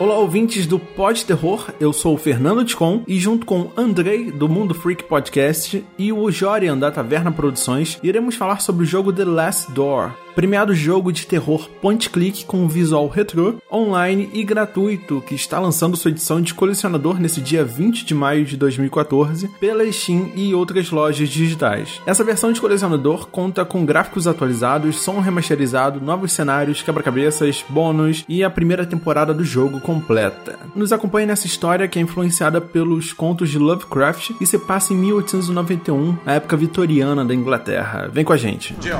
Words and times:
Olá, 0.00 0.16
ouvintes 0.16 0.66
do 0.66 0.78
Pod 0.78 1.26
Terror, 1.26 1.74
eu 1.78 1.92
sou 1.92 2.14
o 2.14 2.16
Fernando 2.16 2.64
Ticon 2.64 3.04
e 3.06 3.20
junto 3.20 3.44
com 3.44 3.70
Andrei 3.76 4.32
do 4.32 4.48
Mundo 4.48 4.72
Freak 4.72 5.04
Podcast 5.04 5.84
e 5.98 6.10
o 6.10 6.30
Jorian 6.30 6.78
da 6.78 6.90
Taverna 6.90 7.30
Produções, 7.30 7.98
iremos 8.02 8.34
falar 8.34 8.62
sobre 8.62 8.84
o 8.84 8.86
jogo 8.86 9.12
The 9.12 9.26
Last 9.26 9.70
Door, 9.72 10.12
premiado 10.40 10.74
jogo 10.74 11.12
de 11.12 11.26
terror 11.26 11.68
point-click 11.82 12.46
com 12.46 12.66
visual 12.66 13.06
retrô, 13.08 13.56
online 13.70 14.30
e 14.32 14.42
gratuito, 14.42 15.20
que 15.20 15.34
está 15.34 15.60
lançando 15.60 15.98
sua 15.98 16.10
edição 16.10 16.40
de 16.40 16.54
colecionador 16.54 17.20
nesse 17.20 17.42
dia 17.42 17.62
20 17.62 18.06
de 18.06 18.14
maio 18.14 18.46
de 18.46 18.56
2014 18.56 19.48
pela 19.60 19.84
Steam 19.92 20.30
e 20.34 20.54
outras 20.54 20.90
lojas 20.90 21.28
digitais. 21.28 22.00
Essa 22.06 22.24
versão 22.24 22.52
de 22.52 22.58
colecionador 22.58 23.26
conta 23.26 23.66
com 23.66 23.84
gráficos 23.84 24.26
atualizados, 24.26 25.02
som 25.02 25.20
remasterizado, 25.20 26.00
novos 26.00 26.32
cenários, 26.32 26.80
quebra-cabeças, 26.80 27.62
bônus 27.68 28.24
e 28.26 28.42
a 28.42 28.48
primeira 28.48 28.86
temporada 28.86 29.34
do 29.34 29.44
jogo 29.44 29.78
completa. 29.78 30.58
Nos 30.74 30.90
acompanhe 30.90 31.26
nessa 31.26 31.46
história 31.46 31.86
que 31.86 31.98
é 31.98 32.02
influenciada 32.02 32.62
pelos 32.62 33.12
contos 33.12 33.50
de 33.50 33.58
Lovecraft 33.58 34.30
e 34.40 34.46
se 34.46 34.58
passa 34.58 34.94
em 34.94 34.96
1891, 34.96 36.16
a 36.24 36.32
época 36.32 36.56
vitoriana 36.56 37.26
da 37.26 37.34
Inglaterra. 37.34 38.08
Vem 38.10 38.24
com 38.24 38.32
a 38.32 38.38
gente. 38.38 38.74
Jill, 38.80 38.96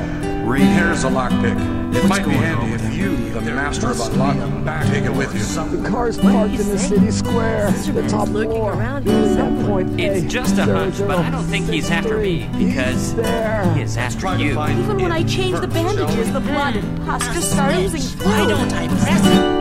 lockpick. 1.31 1.95
It 1.95 2.09
might 2.09 2.25
be 2.25 2.31
handy 2.33 2.73
if 2.75 2.95
you, 2.95 3.17
the 3.31 3.41
master 3.41 3.91
of 3.91 4.01
unlocking, 4.01 4.65
take 4.93 5.05
it 5.05 5.13
with 5.13 5.35
you. 5.35 5.41
The 5.77 5.89
car's 5.89 6.19
parked 6.19 6.55
in 6.55 6.69
the 6.69 6.79
city 6.79 7.11
square. 7.11 7.71
The 7.71 8.07
top 8.09 8.29
looking 8.29 8.51
floor. 8.53 9.85
It's 9.99 10.33
just 10.33 10.59
a 10.59 10.65
hunch, 10.65 10.99
but 10.99 11.19
I 11.19 11.31
don't 11.31 11.45
think 11.45 11.69
he's 11.69 11.91
after 11.91 12.19
me 12.19 12.49
because 12.59 13.13
he 13.13 13.83
is 13.83 13.97
after 13.97 14.37
you. 14.37 14.53
Even 14.53 14.97
when 14.99 15.13
I 15.13 15.23
changed 15.23 15.63
the 15.63 15.69
bandages, 15.69 16.33
the 16.33 16.41
blood 16.41 16.77
and 16.77 17.05
pus 17.05 17.27
just 17.35 17.53
started 17.53 17.85
oozing 17.85 18.03
Why 18.25 18.47
don't 18.47 18.73
I 18.73 18.89
press 18.89 19.27
it? 19.27 19.61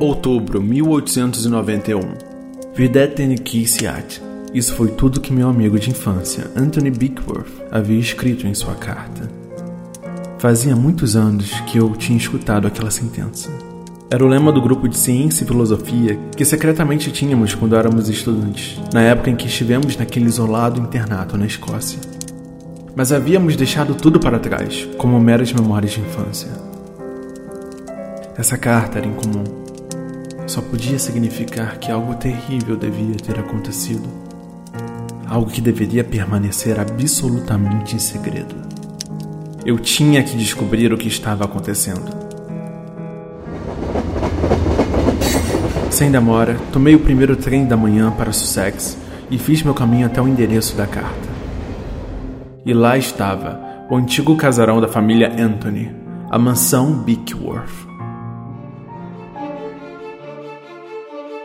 Outubro 0.00 0.60
1891. 0.60 2.18
Videte 2.74 3.34
Kisiat. 3.42 4.20
Isso 4.52 4.74
foi 4.74 4.88
tudo 4.88 5.20
que 5.20 5.32
meu 5.32 5.48
amigo 5.48 5.78
de 5.78 5.90
infância, 5.90 6.50
Anthony 6.56 6.90
Bickworth, 6.90 7.52
havia 7.70 7.98
escrito 7.98 8.46
em 8.46 8.54
sua 8.54 8.74
carta. 8.74 9.45
Fazia 10.46 10.76
muitos 10.76 11.16
anos 11.16 11.50
que 11.62 11.76
eu 11.76 11.90
tinha 11.96 12.16
escutado 12.16 12.68
aquela 12.68 12.88
sentença. 12.88 13.50
Era 14.08 14.24
o 14.24 14.28
lema 14.28 14.52
do 14.52 14.62
grupo 14.62 14.86
de 14.88 14.96
ciência 14.96 15.42
e 15.42 15.46
filosofia 15.48 16.16
que 16.36 16.44
secretamente 16.44 17.10
tínhamos 17.10 17.52
quando 17.52 17.74
éramos 17.74 18.08
estudantes, 18.08 18.80
na 18.94 19.02
época 19.02 19.28
em 19.28 19.34
que 19.34 19.48
estivemos 19.48 19.96
naquele 19.96 20.26
isolado 20.26 20.80
internato 20.80 21.36
na 21.36 21.46
Escócia. 21.46 21.98
Mas 22.94 23.10
havíamos 23.10 23.56
deixado 23.56 23.96
tudo 23.96 24.20
para 24.20 24.38
trás, 24.38 24.88
como 24.96 25.18
meras 25.18 25.52
memórias 25.52 25.94
de 25.94 26.00
infância. 26.00 26.50
Essa 28.38 28.56
carta 28.56 28.98
era 28.98 29.08
incomum. 29.08 29.42
Só 30.46 30.60
podia 30.60 31.00
significar 31.00 31.78
que 31.78 31.90
algo 31.90 32.14
terrível 32.14 32.76
devia 32.76 33.16
ter 33.16 33.36
acontecido. 33.40 34.08
Algo 35.26 35.50
que 35.50 35.60
deveria 35.60 36.04
permanecer 36.04 36.78
absolutamente 36.78 37.96
em 37.96 37.98
segredo. 37.98 38.65
Eu 39.66 39.80
tinha 39.80 40.22
que 40.22 40.36
descobrir 40.36 40.92
o 40.92 40.96
que 40.96 41.08
estava 41.08 41.44
acontecendo. 41.44 42.08
Sem 45.90 46.08
demora, 46.08 46.56
tomei 46.72 46.94
o 46.94 47.00
primeiro 47.00 47.34
trem 47.34 47.66
da 47.66 47.76
manhã 47.76 48.12
para 48.12 48.32
Sussex 48.32 48.96
e 49.28 49.36
fiz 49.36 49.64
meu 49.64 49.74
caminho 49.74 50.06
até 50.06 50.22
o 50.22 50.28
endereço 50.28 50.76
da 50.76 50.86
carta. 50.86 51.28
E 52.64 52.72
lá 52.72 52.96
estava, 52.96 53.60
o 53.90 53.96
antigo 53.96 54.36
casarão 54.36 54.80
da 54.80 54.86
família 54.86 55.34
Anthony, 55.36 55.90
a 56.30 56.38
mansão 56.38 57.02
Bickworth. 57.02 57.85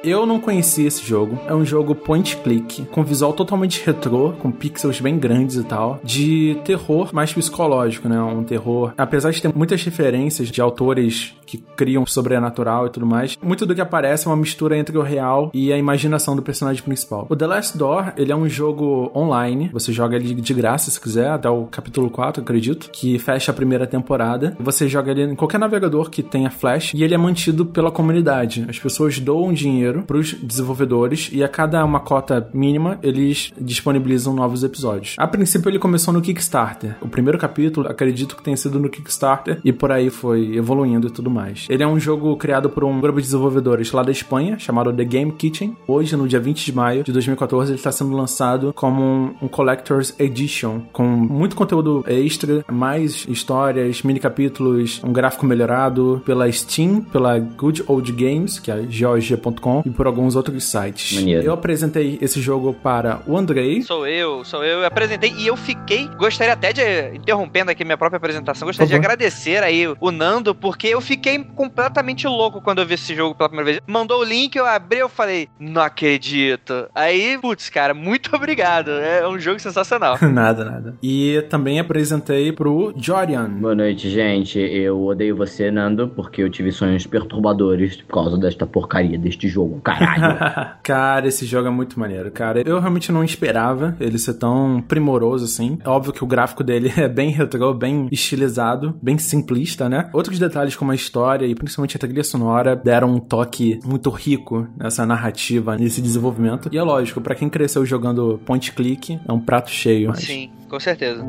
Eu 0.04 0.26
não 0.26 0.40
conhecia 0.40 0.88
esse 0.88 1.06
jogo. 1.06 1.40
É 1.48 1.54
um 1.54 1.64
jogo 1.64 1.94
point 1.94 2.36
click, 2.38 2.86
com 2.86 3.04
visual 3.04 3.34
totalmente 3.34 3.86
retrô, 3.86 4.32
com 4.32 4.52
pixels 4.52 5.00
bem 5.00 5.20
grandes 5.20 5.58
e 5.58 5.64
tal, 5.64 6.00
de 6.04 6.58
terror 6.66 7.14
mais 7.14 7.32
psicológico, 7.32 8.10
né? 8.10 8.20
Um 8.20 8.44
terror, 8.44 8.94
apesar 8.98 9.30
de 9.30 9.40
ter 9.40 9.54
muitas 9.56 9.84
referências 9.84 10.50
de 10.50 10.60
autores 10.60 11.36
que 11.46 11.58
criam 11.76 12.06
sobrenatural 12.06 12.88
e 12.88 12.90
tudo 12.90 13.06
mais, 13.06 13.38
muito 13.44 13.66
do 13.66 13.76
que 13.76 13.82
aparece 13.82 14.26
é 14.26 14.32
uma 14.32 14.38
mistura 14.38 14.78
entre 14.78 14.98
o 14.98 15.02
real 15.02 15.52
e 15.54 15.72
a 15.72 15.78
imaginação 15.78 16.36
do 16.36 16.42
personagem 16.42 16.82
principal. 16.82 17.28
O 17.30 17.36
The 17.36 17.46
Last 17.46 17.78
Door, 17.78 18.14
ele 18.16 18.32
é 18.32 18.36
um 18.36 18.48
jogo 18.48 19.12
online, 19.14 19.70
você 19.72 19.92
joga 19.92 20.16
ele 20.16 20.34
de 20.34 20.54
graça 20.54 20.90
se 20.90 21.00
quiser, 21.00 21.30
até 21.30 21.50
o 21.50 21.66
capítulo 21.66 22.10
4, 22.10 22.42
acredito, 22.42 22.90
que 22.90 23.20
fecha 23.20 23.52
a 23.52 23.54
primeira 23.54 23.86
temporada. 23.86 24.56
Você 24.60 24.88
joga 24.88 25.12
ele 25.12 25.24
em 25.24 25.36
qualquer 25.36 25.60
navegador 25.60 26.10
que 26.10 26.24
tenha 26.24 26.50
Flash 26.50 26.94
e 26.94 27.04
ele 27.04 27.14
é 27.14 27.18
mantido 27.18 27.66
pela 27.66 27.92
comunidade. 27.92 28.66
As 28.70 28.80
pessoas 28.80 29.20
doam 29.20 29.54
dinheiro 29.54 29.91
para 30.00 30.18
os 30.18 30.34
desenvolvedores 30.34 31.30
e 31.32 31.44
a 31.44 31.48
cada 31.48 31.84
uma 31.84 32.00
cota 32.00 32.50
mínima 32.54 33.00
eles 33.04 33.52
disponibilizam 33.60 34.34
novos 34.34 34.64
episódios. 34.64 35.16
A 35.18 35.28
princípio 35.28 35.70
ele 35.70 35.80
começou 35.80 36.14
no 36.14 36.22
Kickstarter. 36.22 36.96
O 37.02 37.08
primeiro 37.08 37.38
capítulo 37.38 37.88
acredito 37.88 38.36
que 38.36 38.44
tenha 38.44 38.58
sido 38.58 38.80
no 38.80 38.90
Kickstarter 38.90 39.60
e 39.64 39.74
por 39.74 39.92
aí 39.92 40.10
foi 40.10 40.56
evoluindo 40.56 41.08
e 41.08 41.12
tudo 41.12 41.30
mais. 41.30 41.68
Ele 41.70 41.84
é 41.84 41.88
um 41.88 42.00
jogo 42.00 42.36
criado 42.38 42.70
por 42.70 42.84
um 42.84 43.00
grupo 43.00 43.20
de 43.20 43.26
desenvolvedores 43.26 43.92
lá 43.92 44.04
da 44.04 44.12
Espanha 44.12 44.58
chamado 44.58 44.94
The 44.94 45.04
Game 45.04 45.32
Kitchen. 45.32 45.76
Hoje, 45.88 46.16
no 46.16 46.28
dia 46.28 46.40
20 46.40 46.66
de 46.66 46.74
maio 46.74 47.04
de 47.04 47.12
2014, 47.12 47.72
ele 47.72 47.80
está 47.80 47.92
sendo 47.92 48.16
lançado 48.16 48.74
como 48.74 49.02
um, 49.02 49.36
um 49.42 49.48
Collector's 49.48 50.14
Edition 50.20 50.82
com 50.92 51.04
muito 51.04 51.56
conteúdo 51.56 52.04
extra, 52.08 52.64
mais 52.72 53.26
histórias, 53.28 54.02
mini 54.04 54.20
capítulos, 54.20 55.02
um 55.04 55.12
gráfico 55.12 55.46
melhorado 55.46 56.22
pela 56.26 56.52
Steam, 56.52 57.02
pela 57.02 57.38
Good 57.40 57.84
Old 57.88 58.12
Games, 58.12 58.60
que 58.60 58.72
é 58.72 58.82
GOG.com 58.82 59.81
e 59.86 59.90
por 59.90 60.08
alguns 60.08 60.36
outros 60.36 60.64
sites. 60.64 61.14
Maneiro. 61.14 61.44
Eu 61.44 61.54
apresentei 61.54 62.18
esse 62.22 62.42
jogo 62.42 62.74
para 62.74 63.22
o 63.28 63.38
Andrei. 63.38 63.82
Sou 63.82 64.08
eu, 64.08 64.44
sou 64.44 64.64
eu. 64.64 64.80
Eu 64.80 64.86
apresentei 64.86 65.34
e 65.38 65.48
eu 65.48 65.56
fiquei. 65.56 66.08
Gostaria 66.18 66.54
até 66.54 66.74
de, 66.74 67.16
interrompendo 67.16 67.72
aqui 67.72 67.84
minha 67.84 67.98
própria 67.98 68.18
apresentação, 68.18 68.68
gostaria 68.68 68.88
de 68.88 68.94
Por 68.94 69.02
favor. 69.02 69.14
agradecer 69.14 69.64
aí 69.64 69.88
o 70.00 70.12
Nando, 70.12 70.54
porque 70.54 70.88
eu 70.88 71.02
fiquei 71.02 71.40
completamente 71.44 72.28
louco 72.28 72.62
quando 72.62 72.80
eu 72.80 72.86
vi 72.86 72.96
esse 72.96 73.16
jogo 73.16 73.36
pela 73.36 73.50
primeira 73.50 73.72
vez. 73.72 73.82
Mandou 73.88 74.22
o 74.22 74.24
link, 74.24 74.56
eu 74.56 74.66
abri, 74.66 75.00
eu 75.00 75.10
falei, 75.10 75.48
não 75.60 75.82
acredito. 75.82 76.88
Aí, 76.94 77.38
putz, 77.42 77.70
cara, 77.70 77.94
muito 77.94 78.34
obrigado. 78.36 78.92
É 78.92 79.28
um 79.28 79.40
jogo 79.40 79.60
sensacional. 79.60 80.18
nada, 80.32 80.66
nada. 80.66 80.96
E 81.02 81.42
também 81.50 81.80
apresentei 81.80 82.52
pro 82.52 82.94
Jorian. 82.98 83.50
Boa 83.50 83.76
noite, 83.76 84.10
gente. 84.10 84.60
Eu 84.60 85.04
odeio 85.06 85.36
você, 85.36 85.72
Nando, 85.72 86.08
porque 86.10 86.42
eu 86.42 86.50
tive 86.50 86.72
sonhos 86.72 87.06
perturbadores 87.06 87.98
por 87.98 88.14
causa 88.14 88.38
desta 88.38 88.66
porcaria 88.66 89.18
deste 89.18 89.48
jogo. 89.48 89.71
Caralho. 89.80 90.76
cara, 90.84 91.28
esse 91.28 91.46
jogo 91.46 91.68
é 91.68 91.72
muito 91.72 92.00
maneiro, 92.00 92.32
cara. 92.32 92.62
Eu 92.66 92.80
realmente 92.80 93.12
não 93.12 93.24
esperava 93.24 93.96
ele 94.00 94.18
ser 94.18 94.36
tão 94.36 94.84
primoroso 94.88 95.46
assim. 95.46 95.78
É 95.84 95.90
óbvio 95.90 96.14
que 96.14 96.24
o 96.24 96.28
gráfico 96.28 96.64
dele 96.64 96.92
é 96.98 97.08
bem 97.08 97.30
retrô, 97.32 97.74
bem 97.74 98.08
estilizado, 98.12 98.98
bem 99.02 99.18
simplista, 99.18 99.88
né? 99.90 100.10
Outros 100.14 100.38
detalhes 100.40 100.76
como 100.76 100.92
a 100.92 100.96
história 100.96 101.46
e 101.46 101.56
principalmente 101.56 101.96
a 101.96 102.00
trilha 102.00 102.24
sonora 102.24 102.76
deram 102.76 103.10
um 103.16 103.20
toque 103.20 103.80
muito 103.86 104.10
rico 104.10 104.68
nessa 104.78 105.06
narrativa, 105.06 105.78
nesse 105.78 106.02
desenvolvimento. 106.02 106.70
E 106.72 106.78
é 106.78 106.84
lógico, 106.84 107.22
pra 107.22 107.36
quem 107.36 107.50
cresceu 107.50 107.86
jogando 107.86 108.40
point 108.46 108.72
click, 108.74 109.20
é 109.28 109.32
um 109.32 109.40
prato 109.40 109.70
cheio. 109.70 110.10
mas- 110.10 110.20
Sim, 110.20 110.52
com 110.70 110.80
certeza. 110.80 111.24